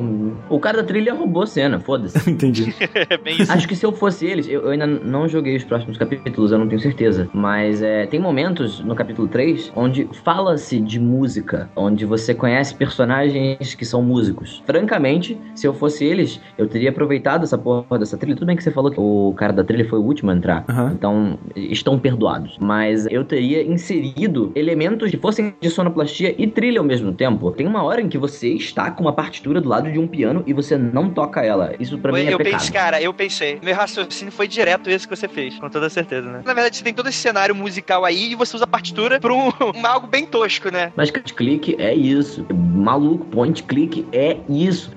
O 0.49 0.59
cara 0.59 0.77
da 0.77 0.83
trilha 0.83 1.13
roubou 1.13 1.43
a 1.43 1.47
cena, 1.47 1.79
foda-se. 1.79 2.17
Entendi. 2.29 2.73
É 3.09 3.17
bem 3.17 3.41
isso. 3.41 3.51
Acho 3.51 3.67
que 3.67 3.75
se 3.75 3.85
eu 3.85 3.91
fosse 3.91 4.25
eles, 4.25 4.47
eu, 4.47 4.63
eu 4.63 4.69
ainda 4.69 4.85
não 4.85 5.27
joguei 5.27 5.55
os 5.55 5.63
próximos 5.63 5.97
capítulos, 5.97 6.51
eu 6.51 6.59
não 6.59 6.67
tenho 6.67 6.81
certeza. 6.81 7.29
Mas 7.33 7.81
é, 7.81 8.05
tem 8.05 8.19
momentos 8.19 8.79
no 8.81 8.93
capítulo 8.93 9.27
3 9.27 9.71
onde 9.75 10.07
fala-se 10.23 10.79
de 10.79 10.99
música, 10.99 11.69
onde 11.75 12.05
você 12.05 12.33
conhece 12.33 12.75
personagens 12.75 13.75
que 13.75 13.85
são 13.85 14.01
músicos. 14.01 14.61
Francamente, 14.65 15.39
se 15.55 15.65
eu 15.65 15.73
fosse 15.73 16.03
eles, 16.03 16.39
eu 16.57 16.67
teria 16.67 16.89
aproveitado 16.89 17.43
essa 17.43 17.57
porra 17.57 17.97
dessa 17.97 18.17
trilha. 18.17 18.35
Tudo 18.35 18.47
bem 18.47 18.55
que 18.55 18.63
você 18.63 18.71
falou 18.71 18.91
que 18.91 18.99
o 18.99 19.33
cara 19.37 19.53
da 19.53 19.63
trilha 19.63 19.87
foi 19.87 19.99
o 19.99 20.03
último 20.03 20.31
a 20.31 20.35
entrar, 20.35 20.65
Aham. 20.69 20.91
então 20.93 21.28
estão 21.55 21.99
perdoados. 21.99 22.57
Mas 22.59 23.05
eu 23.07 23.23
teria 23.23 23.63
inserido 23.63 24.51
elementos 24.55 25.11
que 25.11 25.17
fossem 25.17 25.53
de 25.59 25.69
sonoplastia 25.69 26.33
e 26.37 26.47
trilha 26.47 26.79
ao 26.79 26.85
mesmo 26.85 27.11
tempo. 27.13 27.51
Tem 27.51 27.67
uma 27.67 27.83
hora 27.83 28.01
em 28.01 28.09
que 28.09 28.17
você 28.17 28.49
está 28.49 28.91
com 28.91 29.03
uma 29.03 29.13
partitura 29.13 29.59
do 29.61 29.69
lado 29.69 29.91
de 29.91 29.99
um 29.99 30.07
piano 30.07 30.43
e 30.45 30.53
você 30.53 30.77
não 30.77 31.09
toca 31.09 31.43
ela. 31.43 31.73
Isso 31.79 31.97
pra 31.97 32.11
mim 32.11 32.21
é 32.21 32.33
eu 32.33 32.37
pecado. 32.37 32.53
pensei, 32.53 32.73
cara, 32.73 33.01
eu 33.01 33.13
pensei. 33.13 33.59
Meu 33.63 33.75
raciocínio 33.75 34.31
foi 34.31 34.47
direto 34.47 34.89
esse 34.89 35.07
que 35.07 35.15
você 35.15 35.27
fez, 35.27 35.57
com 35.59 35.69
toda 35.69 35.89
certeza, 35.89 36.29
né? 36.29 36.41
Na 36.45 36.53
verdade, 36.53 36.77
você 36.77 36.83
tem 36.83 36.93
todo 36.93 37.09
esse 37.09 37.17
cenário 37.17 37.55
musical 37.55 38.05
aí 38.05 38.31
e 38.31 38.35
você 38.35 38.55
usa 38.55 38.65
a 38.65 38.67
partitura 38.67 39.19
pra 39.19 39.33
um, 39.33 39.49
um 39.75 39.85
algo 39.85 40.07
bem 40.07 40.25
tosco, 40.25 40.71
né? 40.71 40.91
Mas 40.95 41.11
point 41.11 41.33
click 41.33 41.75
é 41.79 41.93
isso. 41.93 42.45
Maluco, 42.53 43.25
point 43.25 43.63
click 43.63 44.05
é 44.11 44.37
isso. 44.49 44.91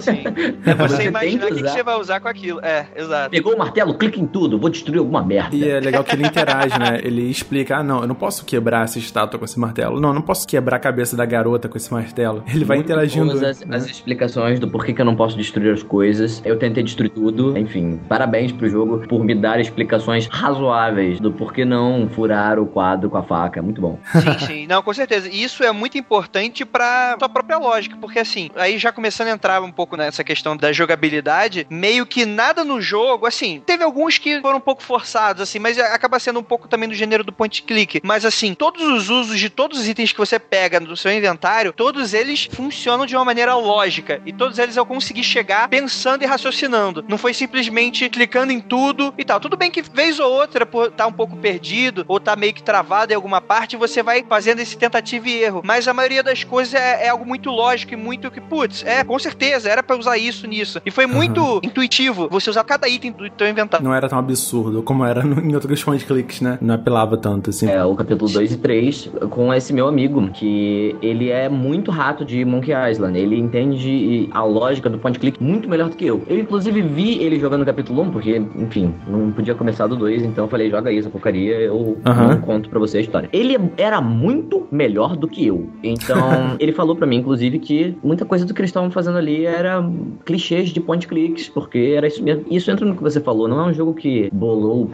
Sim. 0.00 0.24
É 0.66 0.74
você, 0.74 0.96
Você 0.96 1.02
imaginar 1.04 1.46
o 1.46 1.54
que, 1.54 1.62
que 1.62 1.68
você 1.70 1.82
vai 1.82 1.96
usar 1.96 2.20
com 2.20 2.28
aquilo. 2.28 2.60
É, 2.60 2.86
exato. 2.96 3.30
Pegou 3.30 3.54
o 3.54 3.58
martelo, 3.58 3.94
clica 3.94 4.18
em 4.18 4.26
tudo, 4.26 4.58
vou 4.58 4.68
destruir 4.68 4.98
alguma 4.98 5.22
merda. 5.22 5.55
E 5.56 5.68
é 5.68 5.80
legal 5.80 6.04
que 6.04 6.14
ele 6.14 6.26
interage, 6.26 6.78
né? 6.78 7.00
Ele 7.02 7.22
explica: 7.30 7.78
ah, 7.78 7.82
não, 7.82 8.02
eu 8.02 8.06
não 8.06 8.14
posso 8.14 8.44
quebrar 8.44 8.84
essa 8.84 8.98
estátua 8.98 9.38
com 9.38 9.44
esse 9.44 9.58
martelo. 9.58 10.00
Não, 10.00 10.10
eu 10.10 10.14
não 10.14 10.22
posso 10.22 10.46
quebrar 10.46 10.76
a 10.76 10.80
cabeça 10.80 11.16
da 11.16 11.24
garota 11.24 11.68
com 11.68 11.76
esse 11.76 11.92
martelo. 11.92 12.42
Ele 12.46 12.64
vai 12.64 12.78
Muito 12.78 12.86
interagindo. 12.86 13.26
boas 13.26 13.42
As, 13.42 13.60
né? 13.64 13.76
as 13.76 13.86
explicações 13.86 14.58
do 14.58 14.68
porquê 14.68 14.92
que 14.92 15.00
eu 15.00 15.04
não 15.04 15.16
posso 15.16 15.36
destruir 15.36 15.72
as 15.72 15.82
coisas. 15.82 16.42
Eu 16.44 16.58
tentei 16.58 16.82
destruir 16.82 17.10
tudo. 17.10 17.56
Enfim, 17.56 18.00
parabéns 18.08 18.52
pro 18.52 18.68
jogo 18.68 19.06
por 19.06 19.24
me 19.24 19.34
dar 19.34 19.60
explicações 19.60 20.26
razoáveis 20.26 21.20
do 21.20 21.32
porquê 21.32 21.64
não 21.64 22.08
furar 22.08 22.58
o 22.58 22.66
quadro 22.66 23.10
com 23.10 23.16
a 23.18 23.22
faca. 23.22 23.62
Muito 23.62 23.80
bom. 23.80 23.98
Sim, 24.12 24.46
sim. 24.46 24.66
Não, 24.66 24.82
com 24.82 24.92
certeza. 24.92 25.28
E 25.28 25.42
isso 25.42 25.62
é 25.62 25.72
muito 25.72 25.96
importante 25.98 26.64
pra 26.64 27.16
sua 27.18 27.28
própria 27.28 27.58
lógica, 27.58 27.96
porque 28.00 28.18
assim, 28.18 28.50
aí 28.56 28.78
já 28.78 28.92
começando 28.92 29.28
a 29.28 29.32
entrar 29.32 29.62
um 29.62 29.70
pouco 29.72 29.96
nessa 29.96 30.24
questão 30.24 30.56
da 30.56 30.72
jogabilidade, 30.72 31.66
meio 31.70 32.06
que 32.06 32.24
nada 32.26 32.64
no 32.64 32.80
jogo, 32.80 33.26
assim, 33.26 33.62
teve 33.64 33.84
alguns 33.84 34.18
que 34.18 34.40
foram 34.40 34.58
um 34.58 34.60
pouco 34.60 34.82
forçados, 34.82 35.40
assim, 35.48 35.58
mas 35.58 35.78
acaba 35.78 36.18
sendo 36.18 36.40
um 36.40 36.42
pouco 36.42 36.68
também 36.68 36.88
do 36.88 36.94
gênero 36.94 37.24
do 37.24 37.32
point 37.32 37.62
click. 37.62 38.00
Mas 38.04 38.24
assim, 38.24 38.54
todos 38.54 38.82
os 38.82 39.08
usos 39.08 39.38
de 39.38 39.48
todos 39.48 39.80
os 39.80 39.88
itens 39.88 40.12
que 40.12 40.18
você 40.18 40.38
pega 40.38 40.80
no 40.80 40.96
seu 40.96 41.12
inventário, 41.12 41.72
todos 41.72 42.12
eles 42.14 42.48
funcionam 42.50 43.06
de 43.06 43.16
uma 43.16 43.24
maneira 43.24 43.54
lógica. 43.54 44.20
E 44.26 44.32
todos 44.32 44.58
eles 44.58 44.76
eu 44.76 44.86
consegui 44.86 45.22
chegar 45.22 45.68
pensando 45.68 46.22
e 46.22 46.26
raciocinando. 46.26 47.04
Não 47.08 47.18
foi 47.18 47.32
simplesmente 47.32 48.08
clicando 48.08 48.52
em 48.52 48.60
tudo 48.60 49.14
e 49.16 49.24
tal. 49.24 49.40
Tudo 49.40 49.56
bem 49.56 49.70
que 49.70 49.82
vez 49.82 50.18
ou 50.18 50.30
outra, 50.30 50.66
por 50.66 50.86
estar 50.86 51.04
tá 51.04 51.06
um 51.06 51.12
pouco 51.12 51.36
perdido, 51.36 52.04
ou 52.08 52.18
tá 52.18 52.36
meio 52.36 52.52
que 52.52 52.62
travado 52.62 53.12
em 53.12 53.16
alguma 53.16 53.40
parte, 53.40 53.76
você 53.76 54.02
vai 54.02 54.24
fazendo 54.28 54.60
esse 54.60 54.76
tentativa 54.76 55.28
e 55.28 55.42
erro. 55.42 55.62
Mas 55.64 55.86
a 55.88 55.94
maioria 55.94 56.22
das 56.22 56.44
coisas 56.44 56.74
é, 56.74 57.06
é 57.06 57.08
algo 57.08 57.24
muito 57.24 57.50
lógico 57.50 57.94
e 57.94 57.96
muito 57.96 58.30
que, 58.30 58.40
putz, 58.40 58.84
é, 58.84 59.04
com 59.04 59.18
certeza, 59.18 59.70
era 59.70 59.82
para 59.82 59.96
usar 59.96 60.18
isso 60.18 60.46
nisso. 60.46 60.80
E 60.84 60.90
foi 60.90 61.06
muito 61.06 61.40
uhum. 61.40 61.60
intuitivo 61.62 62.28
você 62.30 62.50
usar 62.50 62.64
cada 62.64 62.88
item 62.88 63.12
do 63.12 63.28
teu 63.30 63.48
inventário. 63.48 63.84
Não 63.84 63.94
era 63.94 64.08
tão 64.08 64.18
absurdo 64.18 64.82
como 64.82 65.04
era 65.04 65.22
no, 65.22 65.35
em 65.42 65.54
outros 65.54 65.82
point 65.82 66.04
clicks, 66.04 66.40
né? 66.40 66.58
Não 66.60 66.74
apelava 66.74 67.16
tanto, 67.16 67.50
assim. 67.50 67.68
É, 67.68 67.84
o 67.84 67.94
capítulo 67.94 68.30
2 68.30 68.52
e 68.52 68.56
3, 68.58 69.10
com 69.30 69.52
esse 69.52 69.72
meu 69.72 69.88
amigo, 69.88 70.28
que 70.30 70.96
ele 71.02 71.30
é 71.30 71.48
muito 71.48 71.90
rato 71.90 72.24
de 72.24 72.44
Monkey 72.44 72.72
Island. 72.90 73.18
Ele 73.18 73.38
entende 73.38 74.28
a 74.32 74.42
lógica 74.42 74.88
do 74.88 74.98
point 74.98 75.18
click 75.18 75.42
muito 75.42 75.68
melhor 75.68 75.88
do 75.88 75.96
que 75.96 76.06
eu. 76.06 76.22
Eu, 76.26 76.38
inclusive, 76.38 76.82
vi 76.82 77.22
ele 77.22 77.38
jogando 77.38 77.62
o 77.62 77.66
capítulo 77.66 78.02
1, 78.02 78.10
porque, 78.10 78.36
enfim, 78.36 78.94
não 79.06 79.32
podia 79.32 79.54
começar 79.54 79.86
do 79.86 79.96
2, 79.96 80.22
então 80.24 80.44
eu 80.44 80.48
falei, 80.48 80.70
joga 80.70 80.90
isso, 80.92 81.10
porcaria, 81.10 81.60
eu 81.60 81.74
uhum. 81.76 81.98
não 82.04 82.40
conto 82.40 82.68
pra 82.68 82.78
você 82.78 82.98
a 82.98 83.00
história. 83.00 83.28
Ele 83.32 83.56
era 83.76 84.00
muito 84.00 84.66
melhor 84.70 85.16
do 85.16 85.28
que 85.28 85.46
eu. 85.46 85.68
Então, 85.82 86.56
ele 86.58 86.72
falou 86.72 86.96
para 86.96 87.06
mim, 87.06 87.16
inclusive, 87.16 87.58
que 87.58 87.96
muita 88.02 88.24
coisa 88.24 88.44
do 88.44 88.54
que 88.54 88.60
eles 88.60 88.70
estavam 88.70 88.90
fazendo 88.90 89.18
ali 89.18 89.44
era 89.44 89.84
clichês 90.24 90.70
de 90.70 90.80
point 90.80 91.06
clicks, 91.06 91.48
porque 91.48 91.94
era 91.96 92.06
isso 92.06 92.22
mesmo. 92.22 92.44
Isso 92.50 92.70
entra 92.70 92.84
no 92.84 92.96
que 92.96 93.02
você 93.02 93.20
falou, 93.20 93.48
não 93.48 93.60
é 93.60 93.70
um 93.70 93.74
jogo 93.74 93.94
que 93.94 94.30
bolou 94.32 94.90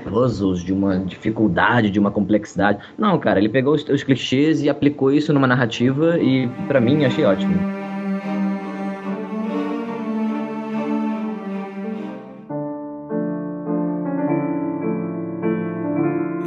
de 0.64 0.72
uma 0.72 0.98
dificuldade, 0.98 1.90
de 1.90 1.98
uma 1.98 2.11
complexidade. 2.11 2.78
Não, 2.96 3.18
cara, 3.18 3.38
ele 3.38 3.48
pegou 3.48 3.74
os, 3.74 3.88
os 3.88 4.02
clichês 4.02 4.62
e 4.62 4.68
aplicou 4.68 5.12
isso 5.12 5.32
numa 5.32 5.46
narrativa 5.46 6.18
e, 6.18 6.48
para 6.68 6.80
mim, 6.80 7.04
achei 7.04 7.24
ótimo. 7.24 7.81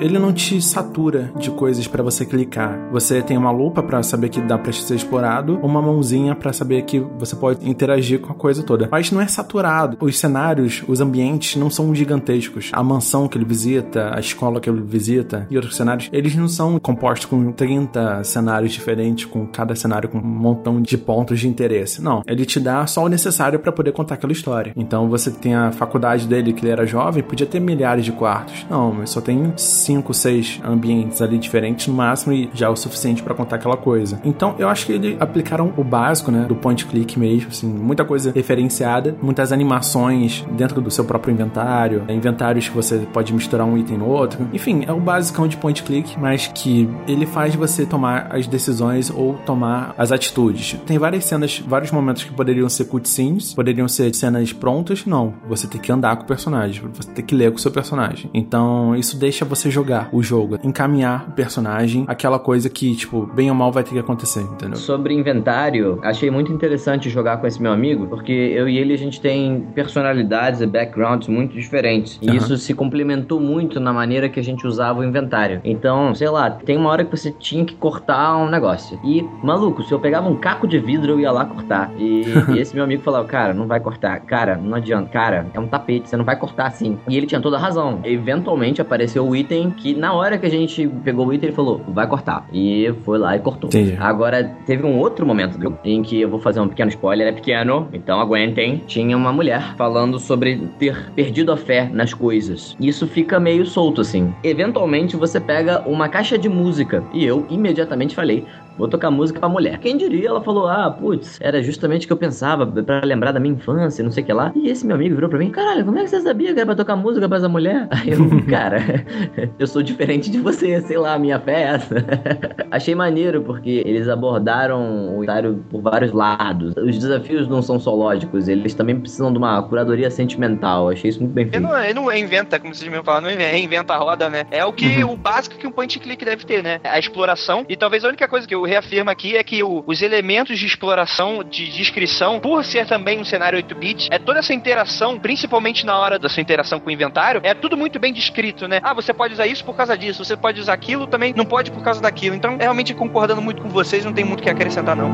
Ele 0.06 0.20
não 0.20 0.32
te 0.32 0.62
satura 0.62 1.32
de 1.36 1.50
coisas 1.50 1.88
para 1.88 2.04
você 2.04 2.26
clicar. 2.26 2.80
Você 2.92 3.24
tem 3.24 3.36
uma 3.38 3.50
lupa 3.50 3.82
para 3.82 4.04
saber 4.04 4.30
que 4.30 4.40
dá 4.40 4.56
para 4.56 4.72
ser 4.72 4.94
explorado, 4.94 5.60
uma 5.64 5.82
mãozinha 5.82 6.36
para 6.36 6.54
saber 6.54 6.84
que 6.84 7.00
você 7.00 7.36
pode 7.36 7.68
interagir 7.68 8.20
com 8.20 8.32
a 8.32 8.36
coisa 8.36 8.62
toda. 8.62 8.88
Mas 8.92 9.10
não 9.10 9.20
é 9.20 9.28
saturado. 9.28 9.98
Os 10.00 10.20
cenários, 10.20 10.84
os 10.88 11.02
ambientes 11.02 11.56
não 11.56 11.72
são 11.72 11.94
gigantescos. 11.96 12.70
A 12.72 12.84
mansão 12.84 13.28
que 13.28 13.36
ele 13.36 13.46
visita, 13.46 14.16
a 14.16 14.20
escola 14.20 14.60
que 14.60 14.70
ele 14.70 14.82
visita 14.82 15.48
e 15.50 15.56
outros 15.56 15.76
cenários, 15.76 16.08
eles 16.14 16.36
não 16.36 16.48
são 16.48 16.80
compostos 16.80 17.26
com 17.26 17.52
30 17.52 18.24
cenários 18.24 18.74
diferentes, 18.74 19.26
com 19.26 19.48
cada 19.48 19.76
cenário 19.76 20.08
com 20.08 20.20
um 20.20 20.22
montão 20.22 20.82
de 20.82 20.98
pontos 21.00 21.40
de 21.40 21.48
interesse. 21.48 22.00
Não, 22.00 22.22
ele 22.28 22.46
te 22.46 22.60
dá 22.60 22.86
só 22.86 23.04
o 23.04 23.10
necessário 23.10 23.58
para 23.58 23.72
poder 23.72 23.92
contar 23.92 24.16
aquela 24.16 24.34
história. 24.34 24.72
Então 24.76 25.10
você 25.10 25.32
tem 25.32 25.56
a 25.56 25.72
faculdade 25.72 26.28
dele 26.28 26.54
que 26.54 26.64
ele 26.64 26.72
era 26.72 26.86
jovem, 26.86 27.24
podia 27.24 27.48
ter 27.48 27.60
milhares 27.60 28.06
de 28.06 28.12
quartos. 28.12 28.68
Não, 28.70 28.94
mas 28.94 29.10
só 29.10 29.20
tem 29.20 29.52
cinco, 29.58 29.95
seis 30.14 30.60
ambientes 30.64 31.22
ali 31.22 31.38
diferentes 31.38 31.88
no 31.88 31.94
máximo 31.94 32.34
e 32.34 32.50
já 32.54 32.68
é 32.68 32.70
o 32.70 32.76
suficiente 32.76 33.22
para 33.22 33.34
contar 33.34 33.58
aquela 33.58 33.78
coisa. 33.78 34.20
Então 34.24 34.56
eu 34.58 34.70
acho 34.70 34.86
que 34.86 34.94
eles 34.94 35.18
aplicaram 35.20 35.74
o 35.76 35.84
básico, 35.84 36.32
né, 36.32 36.46
do 36.48 36.56
point 36.56 36.86
click 36.86 37.20
mesmo, 37.20 37.50
assim, 37.50 37.68
muita 37.68 38.06
coisa 38.06 38.32
referenciada, 38.34 39.16
muitas 39.22 39.52
animações 39.52 40.46
dentro 40.52 40.82
do 40.82 40.90
seu 40.90 41.04
próprio 41.04 41.34
inventário, 41.34 42.04
inventários 42.10 42.70
que 42.70 42.76
você 42.76 43.00
pode 43.12 43.34
misturar 43.34 43.68
um 43.68 43.78
item 43.78 43.98
no 43.98 44.08
outro. 44.08 44.48
Enfim, 44.54 44.84
é 44.88 44.92
o 44.92 45.00
basicão 45.00 45.48
de 45.48 45.58
point 45.58 45.84
click, 45.84 46.18
mas 46.20 46.48
que 46.48 46.90
ele 47.08 47.26
faz 47.26 47.56
você 47.56 47.86
tomar 47.86 48.28
as 48.32 48.48
decisões 48.48 49.10
ou 49.10 49.34
tomar 49.46 49.94
as 49.98 50.12
atitudes. 50.12 50.78
Tem 50.86 50.98
várias 50.98 51.26
cenas, 51.26 51.60
vários 51.66 51.92
momentos 51.92 52.24
que 52.24 52.32
poderiam 52.32 52.70
ser 52.70 52.86
cutscenes, 52.86 53.54
poderiam 53.54 53.88
ser 53.88 54.14
cenas 54.16 54.54
prontas, 54.54 55.06
não. 55.06 55.34
Você 55.48 55.68
tem 55.68 55.80
que 55.80 55.92
andar 55.92 56.16
com 56.16 56.24
o 56.24 56.28
personagem, 56.28 56.84
você 56.94 57.10
tem 57.12 57.26
que 57.26 57.36
ler 57.36 57.52
com 57.52 57.58
o 57.58 57.62
seu 57.62 57.72
personagem. 57.72 58.30
Então 58.34 58.96
isso 58.96 59.18
deixa 59.18 59.46
você 59.46 59.70
jogar 59.86 60.10
o 60.12 60.24
jogo, 60.24 60.58
encaminhar 60.64 61.28
o 61.30 61.32
personagem, 61.32 62.06
aquela 62.08 62.40
coisa 62.40 62.70
que, 62.70 62.96
tipo, 62.96 63.26
bem 63.28 63.50
ou 63.50 63.56
mal 63.56 63.72
vai 63.72 63.84
ter 63.84 63.92
que 63.92 64.00
acontecer, 64.00 64.42
entendeu? 64.42 64.76
Sobre 64.76 65.14
inventário, 65.14 66.00
achei 66.02 66.32
muito 66.32 66.52
interessante 66.52 67.10
jogar 67.10 67.38
com 67.38 67.46
esse 67.46 67.62
meu 67.62 67.72
amigo, 67.72 68.08
porque 68.08 68.32
eu 68.32 68.68
e 68.68 68.78
ele 68.78 68.94
a 68.94 68.98
gente 68.98 69.22
tem 69.22 69.62
personalidades 69.76 70.62
e 70.62 70.66
backgrounds 70.66 71.28
muito 71.28 71.54
diferentes. 71.54 72.18
E 72.22 72.30
uhum. 72.30 72.36
isso 72.36 72.58
se 72.58 72.74
complementou 72.74 73.40
muito 73.40 73.80
na 73.80 73.94
maneira 73.94 74.28
que 74.28 74.40
a 74.40 74.44
gente 74.44 74.66
usava 74.66 75.00
o 75.00 75.04
inventário. 75.04 75.62
Então, 75.64 76.16
sei 76.16 76.30
lá, 76.30 76.50
tem 76.50 76.78
uma 76.78 76.90
hora 76.90 77.06
que 77.06 77.16
você 77.16 77.32
tinha 77.32 77.64
que 77.64 77.76
cortar 77.76 78.38
um 78.38 78.50
negócio. 78.50 79.00
E, 79.04 79.24
maluco, 79.44 79.84
se 79.84 79.92
eu 79.92 80.00
pegava 80.00 80.28
um 80.28 80.36
caco 80.36 80.68
de 80.68 80.80
vidro, 80.80 81.14
eu 81.14 81.20
ia 81.20 81.32
lá 81.32 81.46
cortar. 81.46 81.92
E, 81.98 82.24
e 82.56 82.60
esse 82.60 82.74
meu 82.74 82.84
amigo 82.84 83.04
falava, 83.04 83.28
cara, 83.28 83.54
não 83.54 83.68
vai 83.68 83.80
cortar. 83.80 84.20
Cara, 84.22 84.58
não 84.58 84.76
adianta. 84.76 85.10
Cara, 85.10 85.48
é 85.54 85.60
um 85.60 85.68
tapete, 85.68 86.10
você 86.10 86.18
não 86.18 86.26
vai 86.26 86.36
cortar 86.36 86.68
assim. 86.68 86.98
E 87.08 87.16
ele 87.16 87.28
tinha 87.28 87.42
toda 87.42 87.58
a 87.58 87.60
razão. 87.60 88.00
Eventualmente 88.04 88.82
apareceu 88.82 89.28
o 89.28 89.36
item 89.36 89.75
que 89.78 89.94
na 89.94 90.14
hora 90.14 90.38
que 90.38 90.46
a 90.46 90.50
gente 90.50 90.88
pegou 91.04 91.28
o 91.28 91.34
item, 91.34 91.50
ele 91.50 91.56
falou, 91.56 91.82
vai 91.88 92.08
cortar. 92.08 92.48
E 92.52 92.94
foi 93.04 93.18
lá 93.18 93.36
e 93.36 93.40
cortou. 93.40 93.70
Entendi. 93.70 93.96
Agora, 94.00 94.44
teve 94.66 94.86
um 94.86 94.98
outro 94.98 95.26
momento 95.26 95.58
em 95.84 96.02
que 96.02 96.22
eu 96.22 96.30
vou 96.30 96.40
fazer 96.40 96.60
um 96.60 96.68
pequeno 96.68 96.90
spoiler, 96.90 97.28
é 97.28 97.32
pequeno, 97.32 97.88
então 97.94 98.20
aguentem. 98.20 98.82
Tinha 98.88 99.16
uma 99.16 99.32
mulher 99.32 99.76
falando 99.76 100.20
sobre 100.20 100.58
ter 100.80 101.12
perdido 101.12 101.52
a 101.52 101.58
fé 101.58 101.90
nas 101.92 102.14
coisas. 102.14 102.76
Isso 102.80 103.08
fica 103.08 103.40
meio 103.40 103.66
solto, 103.66 104.02
assim. 104.02 104.34
Eventualmente, 104.44 105.16
você 105.16 105.40
pega 105.40 105.84
uma 105.88 106.10
caixa 106.10 106.38
de 106.38 106.50
música. 106.50 107.04
E 107.14 107.26
eu 107.26 107.46
imediatamente 107.50 108.16
falei, 108.16 108.46
vou 108.78 108.88
tocar 108.88 109.12
música 109.12 109.40
pra 109.40 109.50
mulher. 109.50 109.78
Quem 109.80 109.98
diria, 109.98 110.30
ela 110.30 110.42
falou, 110.42 110.68
ah, 110.68 110.90
putz, 110.92 111.40
era 111.42 111.62
justamente 111.62 112.06
o 112.06 112.08
que 112.08 112.14
eu 112.14 112.18
pensava 112.18 112.66
para 112.66 113.02
lembrar 113.06 113.32
da 113.32 113.40
minha 113.40 113.56
infância, 113.56 114.04
não 114.04 114.12
sei 114.12 114.24
o 114.24 114.26
que 114.26 114.34
lá. 114.34 114.52
E 114.56 114.70
esse 114.70 114.86
meu 114.86 114.96
amigo 114.96 115.16
virou 115.16 115.30
pra 115.30 115.40
mim, 115.40 115.50
caralho, 115.50 115.86
como 115.86 115.98
é 115.98 116.04
que 116.04 116.10
você 116.10 116.22
sabia 116.22 116.54
que 116.54 116.60
era 116.60 116.66
pra 116.66 116.76
tocar 116.76 116.96
música 116.96 117.28
pra 117.28 117.38
essa 117.38 117.50
mulher? 117.50 117.88
Aí 117.92 118.12
eu, 118.12 118.46
cara, 118.50 118.78
eu 119.58 119.68
sou 119.68 119.82
diferente 119.82 120.30
de 120.30 120.40
você, 120.40 120.82
sei 120.82 120.98
lá, 120.98 121.18
minha 121.18 121.40
fé 121.40 121.56
é 121.56 121.64
essa. 121.64 121.96
Achei 122.72 122.96
maneiro, 122.96 123.42
porque 123.42 123.84
eles 123.86 124.08
abordaram 124.08 125.18
o 125.18 125.24
Itário 125.24 125.64
por 125.70 125.82
vários 125.82 126.12
lados. 126.12 126.74
Os 126.78 126.98
desafios 126.98 127.48
não 127.48 127.62
são 127.62 127.80
só 127.80 127.94
lógicos, 127.94 128.48
eles 128.48 128.74
também 128.74 129.00
precisam 129.00 129.32
de 129.32 129.38
uma 129.38 129.62
curadoria 129.64 130.10
sentimental. 130.12 130.90
Achei 130.90 131.10
isso 131.10 131.22
muito 131.22 131.34
bem 131.34 131.46
feito. 131.46 131.56
Ele 131.56 131.66
não, 131.66 131.84
ele 131.84 131.94
não 131.94 132.12
inventa, 132.12 132.60
como 132.60 132.74
vocês 132.74 132.92
me 132.92 133.02
falaram, 133.04 133.30
não 133.30 133.36
reinventa 133.38 133.94
a 133.94 133.98
roda, 133.98 134.30
né? 134.30 134.46
É 134.52 134.66
o 134.66 134.74
que 134.74 135.04
uhum. 135.04 135.14
o 135.14 135.18
básico 135.18 135.58
que 135.58 135.68
um 135.68 135.72
point 135.72 135.98
click 136.00 136.24
deve 136.24 136.46
ter, 136.46 136.62
né? 136.62 136.80
A 136.84 137.00
exploração. 137.00 137.66
E 137.70 137.76
talvez 137.76 138.04
a 138.04 138.10
única 138.10 138.28
coisa 138.28 138.48
que 138.48 138.54
eu 138.54 138.65
reafirmo 138.66 139.10
aqui 139.10 139.36
é 139.36 139.44
que 139.44 139.64
o, 139.64 139.84
os 139.86 140.02
elementos 140.02 140.58
de 140.60 140.66
exploração, 140.66 141.44
de 141.44 141.68
descrição, 141.70 142.40
por 142.40 142.64
ser 142.64 142.86
também 142.86 143.20
um 143.20 143.26
cenário 143.26 143.58
8-bit, 143.60 144.10
é 144.12 144.20
toda 144.20 144.40
essa 144.40 144.54
interação, 144.54 145.20
principalmente 145.20 145.86
na 145.86 145.98
hora 145.98 146.20
da 146.20 146.30
sua 146.30 146.42
interação 146.42 146.80
com 146.80 146.90
o 146.90 146.92
inventário, 146.92 147.42
é 147.44 147.54
tudo 147.54 147.78
muito 147.78 148.00
bem 148.00 148.14
descrito, 148.14 148.68
né? 148.68 148.80
Ah, 148.84 148.94
você 148.94 149.14
pode 149.14 149.34
usar 149.34 149.48
isso 149.48 149.64
por 149.64 149.76
causa 149.76 149.98
disso, 149.98 150.24
você 150.24 150.36
pode 150.36 150.60
usar 150.60 150.74
aquilo, 150.74 151.08
também 151.08 151.34
não 151.34 151.46
pode 151.46 151.72
por 151.72 151.84
causa 151.84 152.02
daquilo. 152.02 152.36
Então, 152.36 152.58
realmente 152.58 152.94
concordando 152.94 153.42
muito 153.42 153.62
com 153.62 153.70
vocês, 153.70 154.04
não 154.06 154.14
tem 154.14 154.26
muito 154.26 154.42
o 154.42 154.44
que 154.44 154.50
acrescentar, 154.50 154.96
não. 154.96 155.14